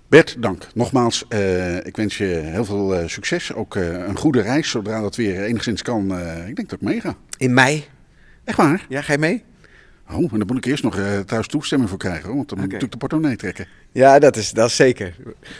Bert, 0.09 0.37
dank. 0.39 0.67
Nogmaals, 0.75 1.25
eh, 1.29 1.77
ik 1.87 1.97
wens 1.97 2.19
je 2.19 2.25
heel 2.25 2.65
veel 2.65 2.95
eh, 2.95 3.09
succes. 3.09 3.55
Ook 3.55 3.77
eh, 3.77 3.93
een 3.93 4.17
goede 4.17 4.41
reis, 4.41 4.71
zodra 4.71 5.01
dat 5.01 5.17
weer 5.17 5.43
enigszins 5.45 5.83
kan. 5.83 6.15
Eh, 6.19 6.49
ik 6.49 6.57
denk 6.57 6.69
dat 6.71 6.81
ik 6.81 6.87
meega. 6.89 7.17
In 7.37 7.55
mei. 7.55 7.85
Echt 8.45 8.57
waar? 8.57 8.87
Ja, 8.89 9.01
ga 9.03 9.13
je 9.13 9.19
mee? 9.19 9.43
Oh, 10.11 10.33
en 10.33 10.39
daar 10.39 10.47
moet 10.47 10.57
ik 10.57 10.65
eerst 10.65 10.83
nog 10.83 10.99
eh, 10.99 11.19
thuis 11.19 11.47
toestemming 11.47 11.91
voor 11.91 11.99
krijgen. 11.99 12.27
Hoor, 12.27 12.37
want 12.37 12.49
dan 12.49 12.59
moet 12.59 12.67
ik 12.67 12.73
natuurlijk 12.73 13.01
de 13.01 13.07
portemonnee 13.07 13.37
trekken. 13.37 13.67
Ja, 13.93 14.19
dat 14.19 14.37
is, 14.37 14.51
dat 14.51 14.69
is 14.69 14.77
zeker. 14.77 15.17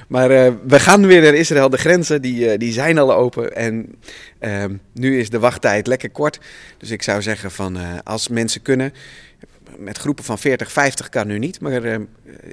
Maar 0.09 0.31
eh, 0.31 0.53
we 0.67 0.81
gaan 0.81 1.07
weer 1.07 1.23
naar 1.23 1.35
Israël. 1.35 1.71
De 1.71 1.79
grenzen 1.79 2.23
die, 2.23 2.51
eh, 2.51 2.59
die 2.59 2.73
zijn 2.73 2.99
al 2.99 3.15
open. 3.15 3.57
En 3.57 3.95
ehm, 4.39 4.75
nu 4.93 5.19
is 5.19 5.31
de 5.31 5.39
wachttijd 5.39 5.87
lekker 5.87 6.11
kort. 6.11 6.41
Dus 6.79 6.91
ik 6.91 7.03
zou 7.03 7.23
zeggen 7.23 7.51
van 7.51 7.77
eh, 7.77 7.95
als 8.05 8.29
mensen 8.29 8.63
kunnen. 8.63 8.93
Met 9.79 9.99
groepen 9.99 10.25
van 10.25 10.39
40, 10.39 10.73
50 10.73 11.09
kan 11.09 11.27
nu 11.27 11.39
niet. 11.39 11.61
Maar 11.61 11.85
eh, 11.85 11.99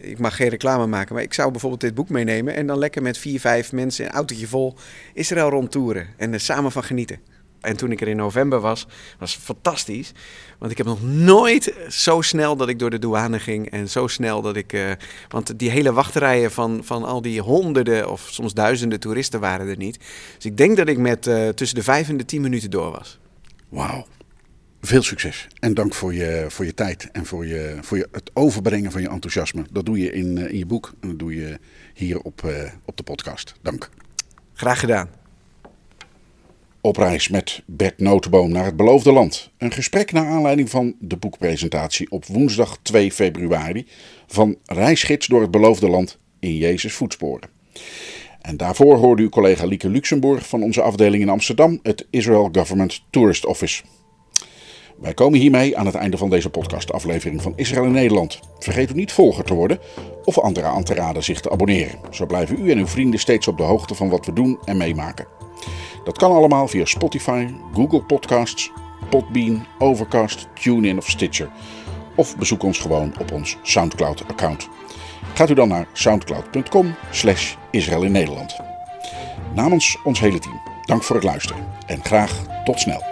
ik 0.01 0.19
mag 0.19 0.35
geen 0.35 0.49
reclame 0.49 0.87
maken. 0.87 1.13
Maar 1.13 1.23
ik 1.23 1.33
zou 1.33 1.51
bijvoorbeeld 1.51 1.81
dit 1.81 1.93
boek 1.93 2.09
meenemen. 2.09 2.55
En 2.55 2.67
dan 2.67 2.77
lekker 2.77 3.01
met 3.01 3.17
vier, 3.17 3.39
vijf 3.39 3.71
mensen 3.71 4.05
een 4.05 4.11
autootje 4.11 4.47
vol 4.47 4.75
Israël 5.13 5.49
rondtoeren. 5.49 6.07
En 6.17 6.33
er 6.33 6.39
samen 6.39 6.71
van 6.71 6.83
genieten. 6.83 7.19
En 7.67 7.77
toen 7.77 7.91
ik 7.91 8.01
er 8.01 8.07
in 8.07 8.15
november 8.15 8.59
was, 8.59 8.87
was 9.19 9.35
fantastisch. 9.35 10.11
Want 10.59 10.71
ik 10.71 10.77
heb 10.77 10.85
nog 10.85 11.03
nooit 11.03 11.73
zo 11.89 12.21
snel 12.21 12.55
dat 12.55 12.69
ik 12.69 12.79
door 12.79 12.89
de 12.89 12.99
douane 12.99 13.39
ging. 13.39 13.69
En 13.69 13.89
zo 13.89 14.07
snel 14.07 14.41
dat 14.41 14.55
ik. 14.55 14.73
eh, 14.73 14.91
want 15.29 15.59
die 15.59 15.69
hele 15.69 15.93
wachtrijen 15.93 16.51
van, 16.51 16.81
van 16.83 17.03
al 17.03 17.21
die 17.21 17.41
honderden 17.41 18.09
of 18.09 18.27
soms 18.31 18.53
duizenden 18.53 18.99
toeristen 18.99 19.39
waren 19.39 19.67
er 19.67 19.77
niet. 19.77 19.99
Dus 20.35 20.45
ik 20.45 20.57
denk 20.57 20.77
dat 20.77 20.87
ik 20.87 20.97
met 20.97 21.27
eh, 21.27 21.49
tussen 21.49 21.77
de 21.77 21.83
vijf 21.83 22.09
en 22.09 22.17
de 22.17 22.25
tien 22.25 22.41
minuten 22.41 22.69
door 22.69 22.91
was. 22.91 23.19
Wauw. 23.69 24.07
Veel 24.81 25.03
succes. 25.03 25.47
En 25.59 25.73
dank 25.73 25.93
voor 25.93 26.13
je, 26.13 26.45
voor 26.49 26.65
je 26.65 26.73
tijd 26.73 27.09
en 27.11 27.25
voor, 27.25 27.45
je, 27.45 27.77
voor 27.81 27.97
je, 27.97 28.07
het 28.11 28.31
overbrengen 28.33 28.91
van 28.91 29.01
je 29.01 29.09
enthousiasme. 29.09 29.65
Dat 29.71 29.85
doe 29.85 29.99
je 29.99 30.11
in, 30.11 30.37
eh, 30.37 30.49
in 30.49 30.57
je 30.57 30.65
boek 30.65 30.93
en 30.99 31.07
dat 31.07 31.19
doe 31.19 31.35
je 31.35 31.59
hier 31.93 32.19
op, 32.19 32.51
op 32.85 32.97
de 32.97 33.03
podcast. 33.03 33.53
Dank. 33.61 33.89
Graag 34.53 34.79
gedaan. 34.79 35.26
Op 36.81 36.97
reis 36.97 37.27
met 37.27 37.63
Bert 37.65 37.99
Notenboom 37.99 38.51
naar 38.51 38.65
het 38.65 38.75
beloofde 38.75 39.11
land. 39.11 39.51
Een 39.57 39.71
gesprek 39.71 40.11
naar 40.11 40.27
aanleiding 40.27 40.69
van 40.69 40.95
de 40.99 41.17
boekpresentatie 41.17 42.11
op 42.11 42.25
woensdag 42.25 42.77
2 42.81 43.11
februari 43.11 43.87
van 44.27 44.57
Reisgids 44.65 45.27
door 45.27 45.41
het 45.41 45.51
beloofde 45.51 45.89
land 45.89 46.17
in 46.39 46.55
Jezus 46.55 46.93
voetsporen. 46.93 47.49
En 48.41 48.57
daarvoor 48.57 48.97
hoorde 48.97 49.21
uw 49.21 49.29
collega 49.29 49.65
Lieke 49.65 49.89
Luxemburg 49.89 50.47
van 50.47 50.63
onze 50.63 50.81
afdeling 50.81 51.23
in 51.23 51.29
Amsterdam, 51.29 51.79
het 51.83 52.07
Israel 52.09 52.49
Government 52.51 53.03
Tourist 53.09 53.45
Office. 53.45 53.83
Wij 54.99 55.13
komen 55.13 55.39
hiermee 55.39 55.77
aan 55.77 55.85
het 55.85 55.95
einde 55.95 56.17
van 56.17 56.29
deze 56.29 56.49
podcastaflevering 56.49 57.41
van 57.41 57.53
Israël 57.55 57.83
in 57.83 57.91
Nederland. 57.91 58.39
Vergeet 58.59 58.89
u 58.89 58.93
niet 58.93 59.11
volger 59.11 59.43
te 59.43 59.53
worden 59.53 59.79
of 60.23 60.39
anderen 60.39 60.69
aan 60.69 60.83
te 60.83 60.93
raden 60.93 61.23
zich 61.23 61.41
te 61.41 61.51
abonneren. 61.51 61.99
Zo 62.11 62.25
blijven 62.25 62.65
u 62.65 62.71
en 62.71 62.77
uw 62.77 62.87
vrienden 62.87 63.19
steeds 63.19 63.47
op 63.47 63.57
de 63.57 63.63
hoogte 63.63 63.95
van 63.95 64.09
wat 64.09 64.25
we 64.25 64.33
doen 64.33 64.59
en 64.65 64.77
meemaken. 64.77 65.27
Dat 66.03 66.17
kan 66.17 66.31
allemaal 66.31 66.67
via 66.67 66.85
Spotify, 66.85 67.47
Google 67.73 68.03
Podcasts, 68.03 68.71
Podbean, 69.09 69.65
Overcast, 69.79 70.47
TuneIn 70.53 70.97
of 70.97 71.09
Stitcher. 71.09 71.49
Of 72.15 72.37
bezoek 72.37 72.63
ons 72.63 72.79
gewoon 72.79 73.13
op 73.19 73.31
ons 73.31 73.57
Soundcloud-account. 73.61 74.69
Gaat 75.33 75.49
u 75.49 75.53
dan 75.53 75.67
naar 75.67 75.87
soundcloud.com 75.93 76.95
slash 77.11 77.55
Israël 77.71 78.03
in 78.03 78.11
Nederland. 78.11 78.55
Namens 79.53 79.97
ons 80.03 80.19
hele 80.19 80.39
team, 80.39 80.61
dank 80.85 81.03
voor 81.03 81.15
het 81.15 81.25
luisteren 81.25 81.67
en 81.85 82.03
graag 82.03 82.63
tot 82.63 82.79
snel. 82.79 83.03